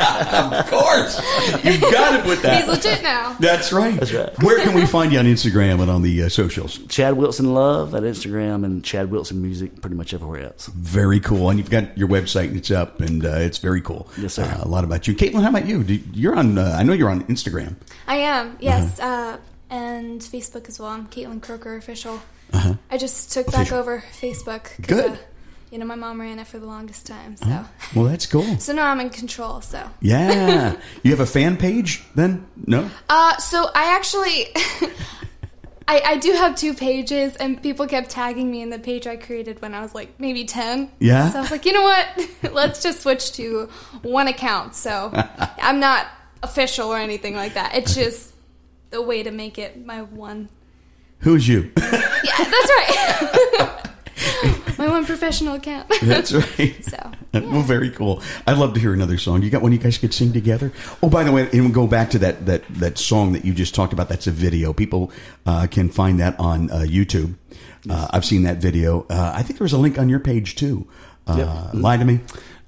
Of 0.00 0.66
course. 0.70 1.20
you've 1.64 1.80
got 1.80 2.20
it 2.20 2.26
with 2.26 2.42
that. 2.42 2.60
He's 2.60 2.68
legit 2.68 3.02
now. 3.02 3.36
That's 3.40 3.72
right. 3.72 3.94
That's 3.98 4.12
right. 4.12 4.30
Where 4.42 4.58
can 4.60 4.74
we 4.74 4.86
find 4.86 5.12
you 5.12 5.18
on 5.18 5.24
Instagram 5.26 5.80
and 5.80 5.90
on 5.90 6.02
the 6.02 6.24
uh, 6.24 6.28
socials? 6.28 6.78
Chad 6.88 7.14
Wilson 7.16 7.52
Love 7.54 7.94
at 7.94 8.02
Instagram 8.02 8.64
and 8.64 8.84
Chad 8.84 9.10
Wilson 9.10 9.42
Music 9.42 9.80
pretty 9.80 9.96
much 9.96 10.14
everywhere 10.14 10.44
else. 10.44 10.66
Very 10.66 11.20
cool. 11.20 11.50
And 11.50 11.58
you've 11.58 11.70
got 11.70 11.96
your 11.96 12.08
website 12.08 12.48
and 12.48 12.56
it's 12.56 12.70
up 12.70 13.00
and 13.00 13.24
uh, 13.24 13.30
it's 13.36 13.58
very 13.58 13.80
cool. 13.80 14.08
Yes, 14.18 14.34
sir. 14.34 14.44
Uh, 14.44 14.64
a 14.64 14.68
lot 14.68 14.84
about 14.84 15.06
you. 15.08 15.14
Caitlin, 15.14 15.42
how 15.42 15.48
about 15.50 15.66
you? 15.66 15.82
You're 16.12 16.36
on, 16.36 16.58
uh, 16.58 16.76
I 16.78 16.82
know 16.82 16.92
you're 16.92 17.10
on 17.10 17.24
Instagram. 17.24 17.76
I 18.06 18.16
am, 18.16 18.56
yes, 18.60 18.98
Uh-huh. 19.00 19.36
uh, 19.36 19.38
and 19.70 20.20
Facebook 20.20 20.68
as 20.68 20.78
well. 20.80 20.88
I'm 20.90 21.06
Caitlin 21.08 21.40
Croker 21.42 21.76
official. 21.76 22.20
Uh-huh. 22.52 22.74
I 22.90 22.98
just 22.98 23.32
took 23.32 23.46
back 23.52 23.70
Uh-huh. 23.70 23.80
Over 23.80 24.04
Facebook. 24.20 24.68
Good. 24.86 25.18
You 25.70 25.78
know, 25.78 25.84
my 25.86 25.94
mom 25.94 26.20
ran 26.20 26.38
it 26.40 26.46
for 26.48 26.58
the 26.58 26.66
longest 26.66 27.06
time, 27.06 27.36
so 27.36 27.64
Well, 27.94 28.06
that's 28.06 28.26
cool. 28.34 28.58
so 28.58 28.72
now 28.72 28.90
I'm 28.90 29.00
in 29.00 29.10
control. 29.10 29.60
So, 29.60 29.88
Yeah. 30.00 30.76
you 31.04 31.10
have 31.12 31.20
a 31.20 31.26
fan 31.26 31.56
page 31.56 32.02
then? 32.14 32.46
No? 32.66 32.90
uh, 33.08 33.36
so 33.38 33.70
I 33.74 33.94
actually. 33.96 34.48
I, 35.88 36.02
I 36.06 36.16
do 36.18 36.30
have 36.34 36.54
two 36.54 36.72
pages, 36.74 37.34
and 37.34 37.60
people 37.60 37.84
kept 37.88 38.10
tagging 38.10 38.48
me 38.48 38.62
in 38.62 38.70
the 38.70 38.78
page 38.78 39.08
I 39.08 39.16
created 39.16 39.60
when 39.60 39.74
I 39.74 39.80
was 39.80 39.92
like 39.92 40.20
maybe 40.20 40.44
10. 40.44 40.88
Yeah? 41.00 41.30
So 41.30 41.38
I 41.38 41.40
was 41.42 41.50
like, 41.50 41.64
you 41.66 41.72
know 41.72 41.82
what? 41.82 42.06
Let's 42.52 42.80
just 42.80 43.00
switch 43.02 43.32
to 43.32 43.68
one 44.02 44.28
account. 44.28 44.76
So 44.76 45.10
I'm 45.60 45.80
not 45.80 46.06
official 46.44 46.88
or 46.90 46.96
anything 46.98 47.34
like 47.34 47.54
that. 47.54 47.74
It's 47.74 47.94
just 47.96 48.32
the 48.90 49.02
way 49.02 49.24
to 49.24 49.32
make 49.32 49.58
it 49.58 49.84
my 49.84 50.02
one 50.02 50.48
Who's 51.20 51.46
you? 51.48 51.70
Yeah, 51.76 51.90
that's 52.38 52.70
right. 52.70 53.76
My 54.80 54.88
one 54.88 55.04
professional 55.04 55.54
account. 55.56 55.92
That's 56.02 56.32
right. 56.32 56.82
So, 56.84 57.12
Well, 57.34 57.60
very 57.60 57.90
cool. 57.90 58.22
I'd 58.46 58.56
love 58.56 58.72
to 58.74 58.80
hear 58.80 58.94
another 58.94 59.18
song. 59.18 59.42
You 59.42 59.50
got 59.50 59.60
one 59.60 59.72
you 59.72 59.78
guys 59.78 59.98
could 59.98 60.14
sing 60.14 60.32
together? 60.32 60.72
Oh, 61.02 61.10
by 61.10 61.22
the 61.22 61.30
way, 61.32 61.42
and 61.52 61.60
we'll 61.64 61.68
go 61.70 61.86
back 61.86 62.08
to 62.10 62.18
that 62.20 62.46
that 62.46 62.66
that 62.80 62.96
song 62.96 63.32
that 63.34 63.44
you 63.44 63.52
just 63.52 63.74
talked 63.74 63.92
about. 63.92 64.08
That's 64.08 64.26
a 64.26 64.30
video. 64.30 64.72
People 64.72 65.12
uh, 65.44 65.66
can 65.70 65.90
find 65.90 66.18
that 66.20 66.40
on 66.40 66.70
uh, 66.70 66.78
YouTube. 66.88 67.34
Uh, 67.90 68.08
I've 68.10 68.24
seen 68.24 68.42
that 68.44 68.56
video. 68.56 69.04
Uh, 69.10 69.32
I 69.36 69.42
think 69.42 69.58
there 69.58 69.64
was 69.66 69.74
a 69.74 69.78
link 69.78 69.98
on 69.98 70.08
your 70.08 70.20
page 70.20 70.56
too. 70.56 70.88
Uh, 71.26 71.36
Yep. 71.36 71.74
Lie 71.74 71.96
to 71.98 72.04
me. 72.06 72.20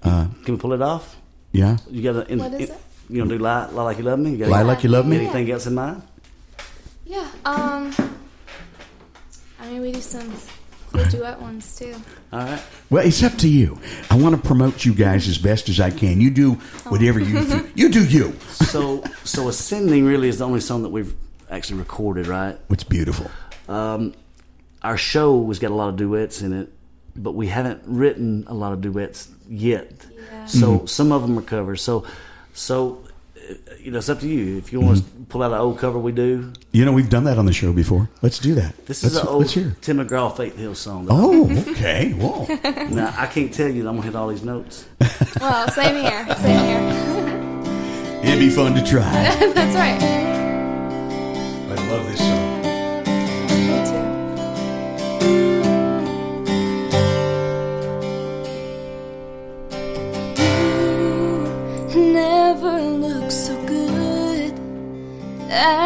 Uh, 0.03 0.27
Can 0.45 0.55
we 0.55 0.61
pull 0.61 0.75
it 0.75 0.83
off? 0.83 1.17
yeah. 1.53 1.79
You 1.91 2.03
got 2.13 2.29
to. 2.29 2.37
What 2.37 2.53
is 2.55 2.69
it? 2.71 2.77
You 3.09 3.23
gonna 3.25 3.37
do 3.37 3.43
lie, 3.43 3.67
lie 3.71 3.85
like 3.85 3.97
you 3.99 4.05
love 4.05 4.19
me? 4.19 4.31
You 4.33 4.37
gotta- 4.39 4.51
Lie 4.53 4.63
like 4.63 4.85
you 4.85 4.91
love 4.91 5.07
me. 5.07 5.17
Anything 5.17 5.51
else 5.51 5.67
in 5.67 5.75
mind? 5.75 6.03
yeah. 7.07 7.27
Um, 7.47 7.91
I 9.61 9.69
mean, 9.71 9.81
we 9.81 9.93
do 9.93 10.01
some 10.01 10.31
cool 10.93 11.05
duet 11.07 11.41
ones 11.41 11.77
too. 11.77 11.95
All 12.33 12.41
right. 12.41 12.63
Well, 12.91 13.07
it's 13.07 13.23
up 13.23 13.35
to 13.39 13.49
you. 13.49 13.79
I 14.11 14.17
want 14.17 14.37
to 14.37 14.41
promote 14.41 14.85
you 14.85 14.95
guys 14.95 15.29
as 15.29 15.39
best 15.39 15.69
as 15.69 15.81
I 15.81 15.91
can. 15.91 16.21
You 16.21 16.31
do 16.31 16.53
whatever 16.89 17.19
you 17.19 17.43
feel. 17.43 17.67
You 17.75 17.89
do 17.89 18.05
you. 18.05 18.33
So, 18.51 19.03
so 19.25 19.49
ascending 19.49 20.05
really 20.05 20.29
is 20.29 20.39
the 20.39 20.47
only 20.47 20.61
song 20.61 20.83
that 20.83 20.91
we've 20.91 21.15
actually 21.51 21.79
recorded, 21.79 22.27
right? 22.27 22.59
What's 22.69 22.85
beautiful. 22.85 23.31
Um, 23.69 24.15
our 24.83 24.97
show 24.97 25.47
has 25.49 25.59
got 25.59 25.71
a 25.71 25.75
lot 25.75 25.89
of 25.89 25.97
duets 25.97 26.43
in 26.43 26.53
it, 26.53 26.73
but 27.15 27.33
we 27.33 27.47
haven't 27.47 27.83
written 27.87 28.45
a 28.47 28.55
lot 28.55 28.73
of 28.73 28.81
duets 28.81 29.29
yet. 29.49 30.07
Yeah. 30.15 30.47
So 30.47 30.87
some 30.87 31.13
of 31.13 31.23
them 31.23 31.39
are 31.39 31.43
covers. 31.43 31.83
So, 31.83 32.05
so 32.53 33.05
you 33.79 33.91
know, 33.91 33.99
it's 33.99 34.09
up 34.09 34.21
to 34.21 34.29
you. 34.29 34.59
If 34.59 34.73
you 34.73 34.81
want 34.81 34.99
to 34.99 35.05
mm-hmm. 35.05 35.25
pull 35.25 35.43
out 35.43 35.53
an 35.53 35.59
old 35.59 35.79
cover, 35.79 35.99
we 35.99 36.13
do. 36.13 36.53
You 36.73 36.85
know, 36.85 36.93
we've 36.93 37.09
done 37.09 37.25
that 37.25 37.39
on 37.39 37.47
the 37.47 37.53
show 37.53 37.73
before. 37.73 38.09
Let's 38.23 38.39
do 38.39 38.55
that. 38.55 38.77
This 38.87 39.03
let's, 39.03 39.17
is 39.17 39.21
an 39.21 39.27
old. 39.27 39.49
Tim 39.49 39.99
McGraw 39.99 40.37
Faith 40.37 40.57
Hill 40.57 40.75
song. 40.75 41.07
that- 41.07 41.13
Oh, 41.15 41.51
okay. 41.73 42.13
Whoa. 42.13 42.47
Now 42.95 43.15
I 43.17 43.27
can't 43.27 43.53
tell 43.53 43.69
you 43.69 43.83
that 43.83 43.89
I'm 43.89 43.97
gonna 43.97 44.07
hit 44.07 44.17
all 44.17 44.29
these 44.29 44.45
notes. 44.45 44.87
Well, 45.41 45.69
same 45.71 45.97
here. 45.97 46.37
Same 46.37 46.65
here. 46.67 48.23
It'd 48.23 48.39
be 48.39 48.51
fun 48.51 48.75
to 48.75 48.85
try. 48.85 49.03
That's 49.55 49.75
right. 49.75 50.01
I 51.73 51.89
love 51.91 52.07
this 52.07 52.12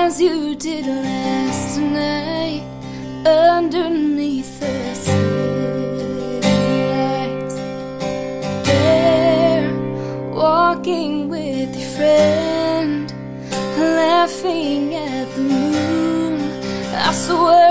as 0.07 0.21
you 0.21 0.55
did 0.55 0.87
last 0.87 1.79
night 1.79 2.63
underneath 3.27 4.61
the 4.61 4.77
lights. 6.93 7.57
There, 8.69 9.69
walking 10.33 11.29
with 11.29 11.75
your 11.81 11.91
friend, 11.99 13.13
laughing 13.77 14.95
at 14.95 15.27
the 15.35 15.41
moon. 15.41 16.35
I 16.95 17.13
swear 17.13 17.66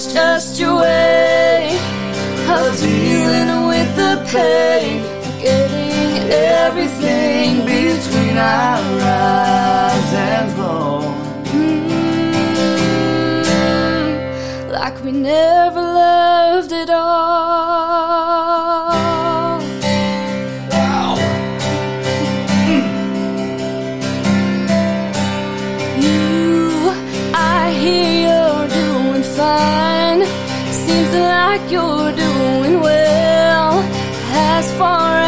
That's 0.00 0.14
just 0.14 0.58
your 0.58 0.80
way 0.80 1.78
of 2.48 2.80
dealing 2.80 3.66
with 3.66 3.96
the 3.96 4.16
pain, 4.32 5.02
forgetting 5.24 6.30
everything 6.32 7.66
between 7.66 8.38
our 8.38 8.80
eyes 8.80 10.12
and 10.14 10.52
fall. 10.56 11.02
Mm. 11.52 11.84
we 15.04 15.12
never 15.12 15.82
loved 15.82 16.72
at 16.72 16.88
all. 16.88 17.29
Seems 31.10 31.22
like 31.22 31.68
you're 31.72 32.12
doing 32.12 32.80
well, 32.80 33.80
as 34.30 34.72
far 34.74 35.19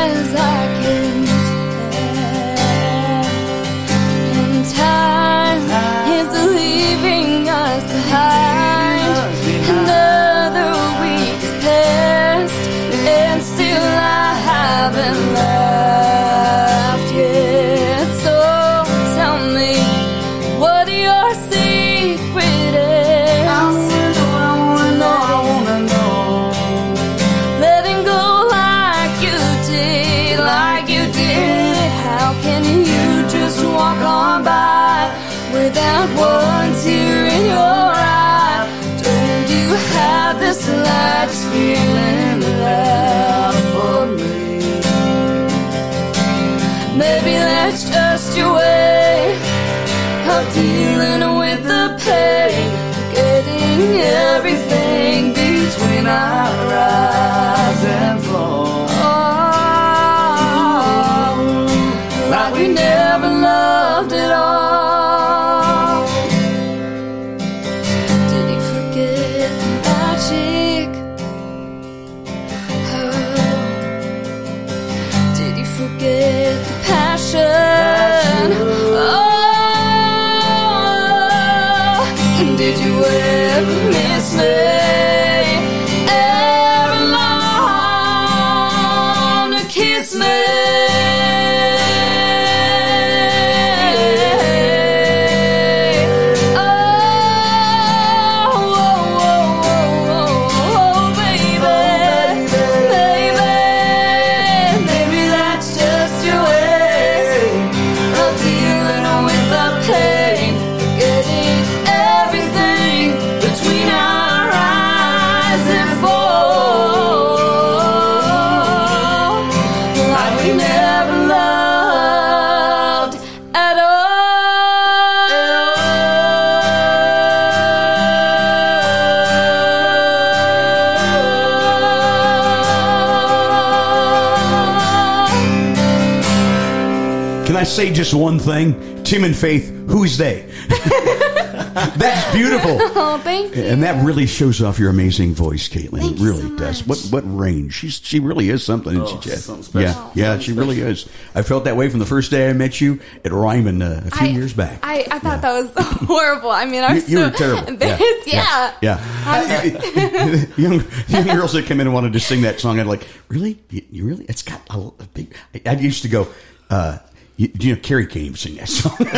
I 137.62 137.64
say 137.64 137.92
just 137.92 138.12
one 138.12 138.40
thing? 138.40 139.04
Tim 139.04 139.22
and 139.22 139.36
Faith, 139.36 139.68
who's 139.86 140.18
they? 140.18 140.50
That's 140.68 142.34
beautiful. 142.34 142.78
Oh, 143.04 143.18
thank 143.18 143.54
you. 143.54 143.62
And 143.62 143.82
that 143.82 144.02
really 144.04 144.26
shows 144.26 144.60
off 144.62 144.78
your 144.78 144.88
amazing 144.90 145.34
voice, 145.34 145.68
Caitlin. 145.68 146.00
Thank 146.00 146.12
it 146.14 146.18
you 146.18 146.26
really 146.26 146.42
so 146.42 146.56
does. 146.56 146.86
What 146.86 146.98
what 147.10 147.22
range? 147.38 147.74
She's 147.74 148.00
she 148.02 148.18
really 148.20 148.48
is 148.48 148.64
something, 148.64 148.92
isn't 148.94 149.04
Oh, 149.06 149.20
she, 149.20 149.28
Chad? 149.30 149.38
something 149.38 149.62
special. 149.62 150.10
Yeah, 150.14 150.32
yeah, 150.34 150.38
she 150.40 150.52
really 150.52 150.80
is. 150.80 151.08
I 151.34 151.42
felt 151.42 151.64
that 151.64 151.76
way 151.76 151.88
from 151.88 151.98
the 152.00 152.06
first 152.06 152.30
day 152.30 152.48
I 152.50 152.52
met 152.52 152.80
you 152.80 153.00
at 153.24 153.32
Ryman 153.32 153.80
uh, 153.82 154.02
a 154.06 154.10
few 154.10 154.26
I- 154.28 154.30
years 154.30 154.52
back. 154.54 154.80
I, 154.82 155.06
I 155.10 155.18
thought 155.20 155.40
that 155.42 155.52
was 155.52 155.70
horrible. 156.08 156.50
I 156.50 156.64
mean, 156.64 156.82
I 156.82 156.88
you, 156.88 156.94
was 156.96 157.08
you 157.10 157.18
so 157.18 157.24
were 157.24 157.30
terrible. 157.36 157.68
embarrassed. 157.68 158.26
Yeah. 158.26 158.74
yeah. 158.82 160.46
young, 160.56 160.84
young 161.08 161.26
girls 161.36 161.52
that 161.52 161.64
came 161.66 161.80
in 161.80 161.86
and 161.86 161.94
wanted 161.94 162.12
to 162.14 162.20
sing 162.20 162.42
that 162.42 162.58
song, 162.60 162.80
I'd 162.80 162.86
like, 162.86 163.06
really? 163.28 163.62
You, 163.70 163.82
you 163.90 164.04
really? 164.06 164.24
It's 164.24 164.42
got 164.42 164.60
a, 164.70 164.78
a 164.78 165.08
big. 165.14 165.36
I, 165.54 165.60
I 165.70 165.72
used 165.74 166.02
to 166.02 166.08
go. 166.08 166.28
Uh, 166.70 166.98
you, 167.36 167.50
you 167.58 167.74
know, 167.74 167.80
Carrie 167.80 168.06
can't 168.06 168.24
even 168.24 168.36
sing 168.36 168.56
that 168.56 168.68
song. 168.68 168.96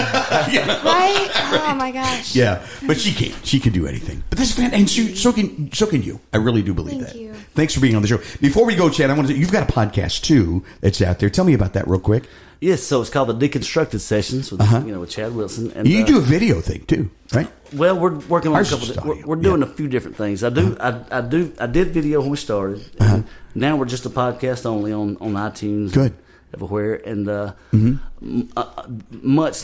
Right? 0.85 1.31
Oh 1.35 1.75
my 1.77 1.91
gosh. 1.91 2.35
Yeah, 2.35 2.65
but 2.87 3.01
she 3.01 3.13
can't. 3.13 3.35
She 3.47 3.59
can 3.61 3.73
do 3.73 3.87
anything. 3.87 4.23
But 4.31 4.39
this 4.39 4.53
fan, 4.53 4.73
and 4.73 4.89
she, 4.89 5.15
so 5.15 5.33
can 5.33 5.73
so 5.73 5.87
can 5.87 6.03
you. 6.03 6.21
I 6.33 6.37
really 6.39 6.63
do 6.63 6.75
believe 6.75 7.01
that. 7.01 7.13
Thank 7.13 7.33
that. 7.33 7.39
you. 7.39 7.45
Thanks 7.55 7.75
for 7.75 7.81
being 7.81 7.97
on 7.97 8.03
the 8.03 8.09
show. 8.09 8.19
Before 8.41 8.67
we 8.67 8.75
go, 8.75 8.91
Chad, 8.91 9.11
I 9.11 9.15
want 9.15 9.29
to. 9.29 9.35
You've 9.35 9.53
got 9.53 9.69
a 9.69 9.73
podcast 9.73 10.23
too 10.23 10.65
that's 10.81 11.01
out 11.03 11.19
there. 11.19 11.31
Tell 11.31 11.45
me 11.45 11.55
about 11.55 11.73
that 11.75 11.87
real 11.89 12.01
quick. 12.01 12.25
Yes, 12.61 12.83
so 12.83 13.01
it's 13.01 13.11
called 13.11 13.29
the 13.29 13.49
Deconstructed 13.49 14.01
Sessions 14.01 14.51
with 14.51 14.61
you 14.87 14.93
know 14.93 15.01
with 15.01 15.11
Chad 15.11 15.35
Wilson. 15.35 15.71
And 15.73 15.87
You 15.87 16.03
uh, 16.03 16.07
do 16.07 16.19
a 16.19 16.23
video 16.23 16.61
thing 16.61 16.85
too, 16.87 17.11
right? 17.33 17.51
Well, 17.75 17.99
we're 17.99 18.19
working 18.21 18.51
on 18.53 18.57
Ours 18.57 18.73
a 18.73 18.77
couple. 18.77 18.91
is 18.91 18.97
Of, 18.97 19.05
we're, 19.05 19.27
we're 19.27 19.37
doing 19.37 19.61
yeah. 19.61 19.65
Uh-huh. 19.67 19.73
a 19.73 19.77
few 19.77 19.89
different 19.89 20.17
things. 20.17 20.43
I 20.45 20.51
do. 20.51 20.77
I, 20.81 21.01
I 21.11 21.21
do. 21.21 21.53
I 21.59 21.67
did 21.67 21.89
video 21.89 22.21
when 22.21 22.31
we 22.31 22.37
started. 22.37 22.85
And 23.01 23.27
Now 23.55 23.77
we're 23.77 23.85
just 23.87 24.07
a 24.07 24.11
podcast 24.11 24.67
only 24.67 24.93
on 24.93 25.17
on 25.19 25.33
iTunes. 25.35 25.93
Good. 25.93 26.15
Mm-hmm. 26.57 26.65
Everywhere 26.65 26.95
and 27.07 27.29
uh, 27.29 27.53
m- 27.73 28.49
uh, 28.57 28.83
much 29.23 29.57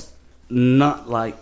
not 0.49 1.09
like 1.09 1.36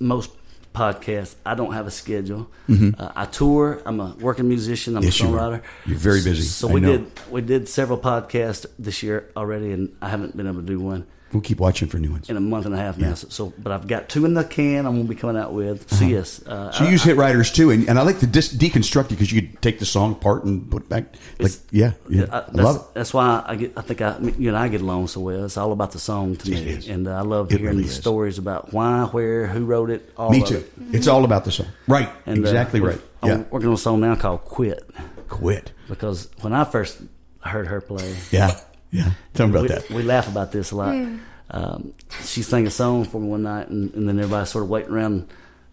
most 0.00 0.30
podcasts. 0.74 1.34
I 1.46 1.54
don't 1.54 1.72
have 1.72 1.86
a 1.86 1.90
schedule. 1.90 2.48
Uh, 2.68 3.12
I 3.14 3.26
tour. 3.26 3.80
I'm 3.86 4.00
a 4.00 4.14
working 4.20 4.48
musician. 4.48 4.96
I'm 4.96 5.02
Mm-hmm. 5.02 5.06
Yes, 5.06 5.20
a 5.20 5.24
songwriter. 5.24 5.62
You're 5.86 5.98
very 5.98 6.22
busy. 6.22 6.42
So 6.42 6.68
I 6.68 6.72
we 6.72 6.80
did 6.80 7.06
we 7.30 7.40
did 7.42 7.68
several 7.68 7.98
podcasts 7.98 8.66
this 8.78 9.02
year 9.02 9.30
already, 9.36 9.72
and 9.72 9.94
I 10.02 10.08
haven't 10.08 10.36
been 10.36 10.46
able 10.46 10.60
to 10.62 10.66
do 10.66 10.80
one 10.80 11.06
We'll 11.34 11.40
keep 11.42 11.58
watching 11.60 11.88
for 11.88 11.98
new 11.98 12.12
ones. 12.12 12.30
in 12.30 12.36
a 12.36 12.40
month 12.40 12.64
and 12.64 12.74
a 12.74 12.78
half 12.78 12.96
Yeah. 12.96 13.08
now. 13.08 13.14
So, 13.14 13.28
so, 13.28 13.52
but 13.58 13.72
I've 13.72 13.86
got 13.88 14.08
two 14.08 14.24
in 14.24 14.34
the 14.34 14.44
can. 14.44 14.86
I'm 14.86 14.94
going 14.94 15.02
to 15.06 15.08
be 15.08 15.14
coming 15.20 15.36
out 15.36 15.52
with. 15.52 15.90
So 15.92 16.04
yes, 16.04 16.40
uh, 16.46 16.70
So 16.70 16.84
you 16.84 16.88
I- 16.90 16.92
use 16.92 17.02
hit 17.02 17.16
writers 17.16 17.50
too, 17.50 17.70
and, 17.70 17.88
and 17.88 17.98
I 17.98 18.02
like 18.02 18.20
to 18.20 18.26
dis- 18.26 18.54
deconstruct 18.54 19.06
it 19.06 19.08
because 19.10 19.32
you 19.32 19.42
could 19.42 19.60
take 19.60 19.80
the 19.80 19.84
song 19.84 20.12
apart 20.12 20.44
and 20.44 20.70
put 20.70 20.84
it 20.84 20.88
back. 20.88 21.04
Like, 21.40 21.50
yeah, 21.72 21.92
yeah, 22.08 22.26
I, 22.30 22.38
I, 22.38 22.40
that's, 22.40 22.54
love 22.54 22.76
it. 22.76 22.82
That's 22.94 23.12
why 23.12 23.42
I 23.46 23.56
get. 23.56 23.72
I 23.76 23.80
think 23.82 24.00
I, 24.00 24.16
you 24.38 24.48
and 24.48 24.56
I 24.56 24.68
get 24.68 24.80
along 24.80 25.08
so 25.08 25.20
well. 25.20 25.44
It's 25.44 25.56
all 25.56 25.72
about 25.72 25.90
the 25.92 25.98
song 25.98 26.36
to 26.36 26.50
me, 26.50 26.56
is. 26.56 26.88
and 26.88 27.08
uh, 27.08 27.16
I 27.18 27.22
love 27.22 27.52
It 27.52 27.58
hearing 27.58 27.66
really 27.76 27.82
the 27.82 27.88
is. 27.90 27.96
stories 27.96 28.38
about 28.38 28.72
why, 28.72 29.02
where, 29.06 29.48
who 29.48 29.64
wrote 29.64 29.90
it. 29.90 30.08
All 30.16 30.30
Me 30.30 30.42
too. 30.42 30.58
it. 30.58 30.72
It's 30.92 31.08
all 31.08 31.24
about 31.24 31.44
the 31.44 31.50
song, 31.50 31.66
right? 31.88 32.08
And, 32.26 32.38
uh, 32.38 32.42
exactly 32.48 32.80
right. 32.80 33.00
I'm 33.22 33.28
Yeah, 33.28 33.44
working 33.50 33.68
on 33.68 33.74
a 33.74 33.78
song 33.78 34.00
now 34.00 34.14
called 34.14 34.44
"Quit" 34.44 34.88
quit. 35.28 35.72
because 35.88 36.28
when 36.42 36.52
I 36.52 36.62
first 36.64 37.00
heard 37.40 37.66
her 37.66 37.80
play, 37.80 38.14
Yeah, 38.30 38.56
yeah. 38.94 39.10
Tell 39.34 39.46
me 39.48 39.52
about 39.52 39.62
we, 39.62 39.68
that. 39.68 39.90
we 39.90 40.02
laugh 40.02 40.28
about 40.28 40.52
this 40.52 40.70
a 40.70 40.76
lot. 40.76 40.94
Um, 41.50 41.92
she 42.24 42.42
sang 42.42 42.66
a 42.66 42.70
song 42.70 43.04
for 43.04 43.20
me 43.20 43.28
one 43.28 43.42
night, 43.42 43.68
and, 43.68 43.92
and 43.94 44.08
then 44.08 44.18
everybody 44.18 44.46
sort 44.46 44.64
of 44.64 44.70
waiting 44.70 44.92
around, 44.92 45.28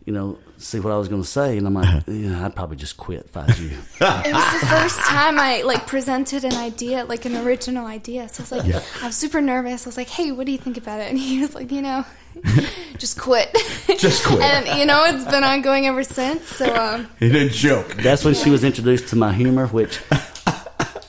you 0.05 0.13
know, 0.13 0.37
see 0.57 0.79
what 0.79 0.91
I 0.91 0.97
was 0.97 1.07
going 1.07 1.21
to 1.21 1.27
say, 1.27 1.57
and 1.57 1.65
I'm 1.65 1.73
like, 1.73 2.03
yeah, 2.07 2.45
I'd 2.45 2.55
probably 2.55 2.75
just 2.77 2.97
quit 2.97 3.25
if 3.25 3.37
I 3.37 3.45
was 3.45 3.59
you. 3.61 3.69
It 4.01 4.33
was 4.33 4.61
the 4.61 4.67
first 4.67 4.99
time 4.99 5.39
I 5.39 5.61
like 5.61 5.87
presented 5.87 6.43
an 6.43 6.55
idea, 6.55 7.05
like 7.05 7.25
an 7.25 7.37
original 7.37 7.85
idea. 7.85 8.27
So 8.29 8.41
I 8.41 8.43
was 8.43 8.51
like, 8.51 8.65
Yeah. 8.65 8.81
I 9.01 9.07
was 9.07 9.15
super 9.15 9.41
nervous. 9.41 9.87
I 9.87 9.89
was 9.89 9.97
like, 9.97 10.09
"Hey, 10.09 10.31
what 10.31 10.45
do 10.45 10.51
you 10.51 10.57
think 10.57 10.77
about 10.77 10.99
it?" 10.99 11.09
And 11.09 11.17
he 11.17 11.39
was 11.39 11.55
like, 11.55 11.71
"You 11.71 11.81
know, 11.81 12.05
just 12.97 13.19
quit." 13.19 13.55
Just 13.97 14.25
quit. 14.25 14.41
and 14.41 14.79
you 14.79 14.85
know, 14.85 15.03
it's 15.05 15.25
been 15.25 15.43
ongoing 15.43 15.85
ever 15.87 16.03
since. 16.03 16.45
So 16.47 16.65
um, 16.75 17.07
It 17.19 17.35
a 17.35 17.49
joke. 17.49 17.95
That's 17.95 18.23
when 18.25 18.33
she 18.33 18.49
was 18.49 18.63
introduced 18.63 19.07
to 19.09 19.15
my 19.15 19.31
humor, 19.33 19.67
which 19.67 19.99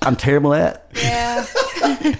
I'm 0.02 0.16
terrible 0.16 0.54
at. 0.54 0.86
yeah, 0.94 1.46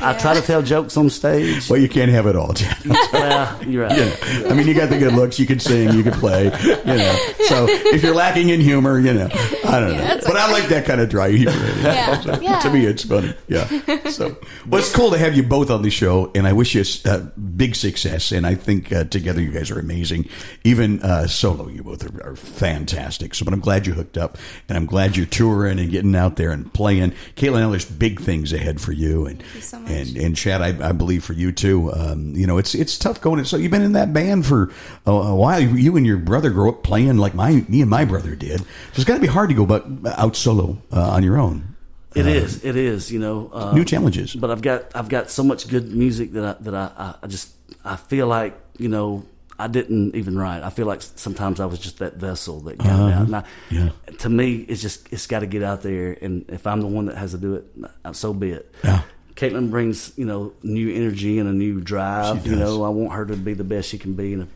I 0.00 0.16
try 0.18 0.34
to 0.34 0.40
tell 0.40 0.62
jokes 0.62 0.96
on 0.96 1.10
stage. 1.10 1.68
Well, 1.68 1.80
you 1.80 1.88
can't 1.88 2.10
have 2.10 2.26
it 2.26 2.36
all, 2.36 2.52
Chad. 2.54 2.78
well, 3.12 3.64
you're 3.64 3.84
right. 3.84 3.96
You 3.96 4.04
know, 4.04 4.48
I 4.50 4.54
mean, 4.54 4.66
you 4.66 4.74
got 4.74 4.90
the 4.90 4.98
good 4.98 5.12
looks. 5.12 5.38
You 5.38 5.46
can 5.46 5.58
sing. 5.58 5.92
You 5.92 6.02
can 6.02 6.12
play. 6.12 6.44
You 6.44 6.84
know. 6.84 7.16
So 7.46 7.66
if 7.68 8.02
you're 8.02 8.14
lacking 8.14 8.48
in 8.50 8.60
humor, 8.60 8.98
you 8.98 9.12
know, 9.12 9.28
I 9.64 9.80
don't 9.80 9.92
know. 9.92 9.98
that's 9.98 10.26
But 10.26 10.36
I 10.36 10.50
like 10.50 10.68
that 10.68 10.84
kind 10.84 11.00
of 11.00 11.08
dry 11.08 11.30
humor. 11.30 11.52
Yeah, 11.80 12.20
So, 12.26 12.40
yeah. 12.40 12.60
To 12.60 12.70
me, 12.70 12.86
it's 12.86 13.04
funny. 13.04 13.34
Yeah. 13.48 13.66
So, 14.08 14.36
well, 14.66 14.80
it's 14.80 14.94
cool 14.94 15.10
to 15.10 15.18
have 15.18 15.36
you 15.36 15.42
both 15.42 15.70
on 15.70 15.82
the 15.82 15.90
show, 15.90 16.30
and 16.34 16.46
I 16.46 16.52
wish 16.52 16.74
you 16.74 16.82
a 17.04 17.18
big 17.18 17.74
success. 17.74 18.32
And 18.32 18.46
I 18.46 18.54
think 18.54 18.92
uh, 18.92 19.04
together 19.04 19.40
you 19.40 19.50
guys 19.50 19.70
are 19.70 19.78
amazing. 19.78 20.28
Even 20.64 21.02
uh, 21.02 21.26
solo, 21.26 21.68
you 21.68 21.82
both 21.82 22.04
are, 22.04 22.30
are 22.30 22.36
fantastic. 22.36 23.34
So, 23.34 23.44
but 23.44 23.54
I'm 23.54 23.60
glad 23.60 23.86
you 23.86 23.92
hooked 23.94 24.18
up, 24.18 24.38
and 24.68 24.76
I'm 24.76 24.86
glad 24.86 25.16
you're 25.16 25.26
touring 25.26 25.78
and 25.78 25.90
getting 25.90 26.16
out 26.16 26.36
there 26.36 26.50
and 26.50 26.72
playing. 26.72 27.12
Caitlin, 27.36 27.56
I 27.56 27.60
know 27.60 27.70
there's 27.70 27.84
big 27.84 28.20
things 28.20 28.52
ahead 28.52 28.80
for 28.80 28.92
you, 28.92 29.26
and 29.26 29.42
you 29.54 29.60
so 29.66 29.80
much. 29.80 29.90
and 29.90 30.16
and 30.16 30.36
Chad, 30.36 30.62
I, 30.62 30.88
I 30.88 30.92
believe 30.92 31.24
for 31.24 31.32
you 31.32 31.52
too. 31.52 31.92
Um, 31.92 32.34
you 32.34 32.46
know, 32.46 32.58
it's 32.58 32.74
it's 32.74 32.96
tough 32.98 33.20
going. 33.20 33.44
So 33.44 33.56
you've 33.56 33.70
been 33.70 33.82
in 33.82 33.92
that 33.92 34.12
band 34.12 34.46
for 34.46 34.70
a, 35.06 35.10
a 35.10 35.34
while. 35.34 35.60
You 35.60 35.96
and 35.96 36.06
your 36.06 36.18
brother 36.18 36.50
grew 36.50 36.68
up 36.70 36.82
playing 36.82 37.18
like 37.18 37.34
my 37.34 37.64
me 37.68 37.80
and 37.80 37.90
my 37.90 38.04
brother 38.04 38.34
did. 38.34 38.60
So 38.60 38.66
it's 38.94 39.04
got 39.04 39.14
to 39.14 39.20
be 39.20 39.26
hard 39.26 39.50
to 39.50 39.54
go 39.54 39.66
but 39.66 39.86
out 40.18 40.36
solo 40.36 40.78
uh, 40.92 41.10
on 41.10 41.22
your 41.22 41.38
own. 41.38 41.76
It 42.14 42.26
is. 42.26 42.64
It 42.64 42.76
is. 42.76 43.12
You 43.12 43.18
know, 43.18 43.50
uh, 43.52 43.74
New 43.74 43.84
challenges. 43.84 44.34
But 44.34 44.50
I've 44.50 44.62
got 44.62 44.86
I've 44.94 45.08
got 45.10 45.30
so 45.30 45.42
much 45.44 45.68
good 45.68 45.92
music 45.92 46.32
that 46.32 46.44
I 46.44 46.62
that 46.62 46.74
I, 46.74 46.90
I, 46.96 47.14
I 47.24 47.26
just 47.26 47.52
I 47.84 47.96
feel 47.96 48.26
like 48.26 48.58
you 48.78 48.88
know 48.88 49.26
I 49.58 49.68
didn't 49.68 50.14
even 50.14 50.38
write. 50.38 50.62
I 50.62 50.70
feel 50.70 50.86
like 50.86 51.02
sometimes 51.02 51.60
I 51.60 51.66
was 51.66 51.78
just 51.78 51.98
that 51.98 52.16
vessel 52.16 52.60
that 52.60 52.78
got 52.78 52.86
it 52.86 53.12
out. 53.14 53.26
And 53.26 53.36
I, 53.36 53.44
Yeah. 53.70 53.90
To 54.18 54.28
me, 54.28 54.64
it's 54.68 54.80
just 54.80 55.12
it's 55.12 55.26
got 55.26 55.40
to 55.40 55.46
get 55.46 55.62
out 55.62 55.82
there, 55.82 56.16
and 56.20 56.44
if 56.48 56.66
I'm 56.66 56.80
the 56.80 56.86
one 56.86 57.06
that 57.06 57.16
has 57.16 57.32
to 57.32 57.38
do 57.38 57.54
it, 57.56 57.64
uh, 58.04 58.12
so 58.12 58.32
be 58.32 58.50
it. 58.50 58.74
Yeah. 58.82 59.02
Caitlin 59.36 59.70
brings 59.70 60.12
you 60.16 60.24
know 60.24 60.52
new 60.62 60.92
energy 60.92 61.38
and 61.38 61.48
a 61.48 61.52
new 61.52 61.80
drive. 61.80 62.46
You 62.46 62.56
know, 62.56 62.82
I 62.84 62.88
want 62.88 63.12
her 63.12 63.26
to 63.26 63.36
be 63.36 63.54
the 63.54 63.64
best 63.64 63.88
she 63.90 63.98
can 63.98 64.14
be, 64.14 64.32
and 64.32 64.42
if 64.42 64.48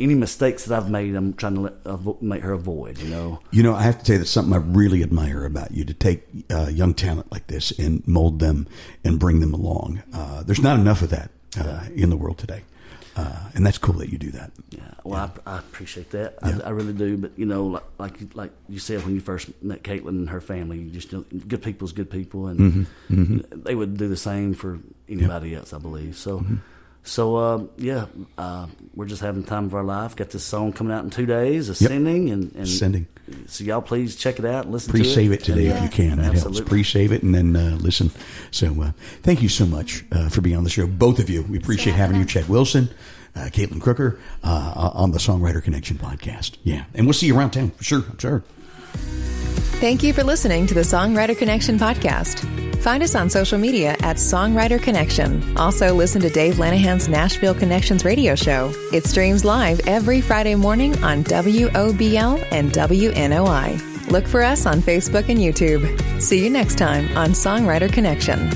any 0.00 0.14
mistakes 0.14 0.64
that 0.64 0.76
I've 0.76 0.90
made, 0.90 1.14
I'm 1.14 1.34
trying 1.34 1.54
to 1.54 1.60
let, 1.60 1.84
avo- 1.84 2.20
make 2.20 2.42
her 2.42 2.52
avoid. 2.52 2.98
You 2.98 3.08
know. 3.08 3.40
You 3.52 3.62
know, 3.62 3.74
I 3.74 3.82
have 3.82 3.98
to 3.98 4.04
tell 4.04 4.14
you 4.14 4.18
that's 4.18 4.30
something 4.30 4.52
I 4.52 4.56
really 4.56 5.02
admire 5.04 5.44
about 5.44 5.70
you 5.70 5.84
to 5.84 5.94
take 5.94 6.24
uh, 6.50 6.66
young 6.68 6.94
talent 6.94 7.30
like 7.30 7.46
this 7.46 7.70
and 7.78 8.06
mold 8.08 8.40
them 8.40 8.66
and 9.04 9.18
bring 9.20 9.38
them 9.40 9.54
along. 9.54 10.02
Uh, 10.12 10.42
there's 10.42 10.62
not 10.62 10.78
enough 10.80 11.00
of 11.02 11.10
that 11.10 11.30
uh, 11.58 11.84
in 11.94 12.10
the 12.10 12.16
world 12.16 12.38
today. 12.38 12.62
Uh, 13.18 13.50
and 13.54 13.66
that's 13.66 13.78
cool 13.78 13.94
that 13.96 14.10
you 14.10 14.18
do 14.18 14.30
that. 14.30 14.52
Yeah, 14.70 14.80
well, 15.02 15.32
I, 15.46 15.56
I 15.56 15.58
appreciate 15.58 16.10
that. 16.10 16.38
I, 16.42 16.60
I 16.66 16.70
really 16.70 16.92
do. 16.92 17.16
But 17.16 17.32
you 17.36 17.46
know, 17.46 17.66
like 17.66 17.82
like 17.98 18.20
you- 18.20 18.28
like 18.34 18.52
you 18.68 18.78
said 18.78 19.04
when 19.04 19.14
you 19.14 19.20
first 19.20 19.50
met 19.62 19.82
Caitlin 19.82 20.08
and 20.10 20.28
her 20.30 20.40
family, 20.40 20.78
you 20.78 20.90
just 20.90 21.12
know, 21.12 21.24
good 21.48 21.62
people's 21.62 21.92
good 21.92 22.10
people, 22.10 22.46
and 22.46 22.86
they 23.10 23.74
would 23.74 23.96
do 23.96 24.08
the 24.08 24.16
same 24.16 24.54
for 24.54 24.78
anybody 25.08 25.54
else, 25.54 25.72
I 25.72 25.78
believe. 25.78 26.16
So, 26.16 26.44
so 27.02 27.36
uh, 27.36 27.64
yeah, 27.76 28.06
uh, 28.36 28.66
we're 28.94 29.06
just 29.06 29.22
having 29.22 29.42
the 29.42 29.48
time 29.48 29.64
of 29.64 29.74
our 29.74 29.84
life. 29.84 30.14
Got 30.14 30.30
this 30.30 30.44
song 30.44 30.72
coming 30.72 30.92
out 30.92 31.02
in 31.04 31.10
two 31.10 31.26
days, 31.26 31.68
Ascending, 31.68 32.30
and, 32.30 32.52
and 32.54 32.62
Ascending. 32.64 33.06
So 33.46 33.64
y'all 33.64 33.82
please 33.82 34.16
check 34.16 34.38
it 34.38 34.44
out, 34.44 34.64
and 34.64 34.72
listen 34.72 34.92
to 34.92 34.98
it. 34.98 35.02
Pre-save 35.02 35.32
it 35.32 35.44
today 35.44 35.66
if 35.66 35.82
you 35.82 35.88
can. 35.88 36.16
That 36.16 36.24
helps. 36.24 36.38
Absolutely. 36.38 36.64
Pre-save 36.68 37.12
it 37.12 37.22
and 37.22 37.34
then 37.34 37.56
uh, 37.56 37.76
listen. 37.80 38.10
So 38.50 38.82
uh, 38.82 38.92
thank 39.22 39.42
you 39.42 39.48
so 39.48 39.66
much 39.66 40.04
uh, 40.12 40.28
for 40.28 40.40
being 40.40 40.56
on 40.56 40.64
the 40.64 40.70
show, 40.70 40.86
both 40.86 41.18
of 41.18 41.30
you. 41.30 41.42
We 41.42 41.58
appreciate 41.58 41.94
having 41.94 42.18
you, 42.18 42.24
Chad 42.24 42.48
Wilson, 42.48 42.90
uh, 43.34 43.48
Caitlin 43.52 43.80
Crooker, 43.80 44.18
uh, 44.42 44.90
on 44.94 45.12
the 45.12 45.18
Songwriter 45.18 45.62
Connection 45.62 45.96
podcast. 45.98 46.56
Yeah, 46.64 46.84
and 46.94 47.06
we'll 47.06 47.14
see 47.14 47.26
you 47.26 47.38
around 47.38 47.50
town 47.50 47.70
for 47.70 47.84
sure. 47.84 48.04
I'm 48.08 48.18
sure. 48.18 48.42
Thank 49.80 50.02
you 50.02 50.12
for 50.12 50.24
listening 50.24 50.66
to 50.66 50.74
the 50.74 50.80
Songwriter 50.80 51.38
Connection 51.38 51.78
podcast. 51.78 52.44
Find 52.82 53.00
us 53.00 53.14
on 53.14 53.30
social 53.30 53.58
media 53.58 53.90
at 54.00 54.16
Songwriter 54.16 54.82
Connection. 54.82 55.56
Also, 55.56 55.94
listen 55.94 56.20
to 56.22 56.30
Dave 56.30 56.54
Lanahan's 56.56 57.08
Nashville 57.08 57.54
Connections 57.54 58.04
radio 58.04 58.34
show. 58.34 58.72
It 58.92 59.04
streams 59.06 59.44
live 59.44 59.78
every 59.86 60.20
Friday 60.20 60.56
morning 60.56 61.00
on 61.04 61.22
WOBL 61.22 62.44
and 62.50 62.72
WNOI. 62.72 64.10
Look 64.10 64.26
for 64.26 64.42
us 64.42 64.66
on 64.66 64.80
Facebook 64.80 65.28
and 65.28 65.38
YouTube. 65.38 66.20
See 66.20 66.42
you 66.42 66.50
next 66.50 66.76
time 66.76 67.16
on 67.16 67.30
Songwriter 67.30 67.92
Connection. 67.92 68.50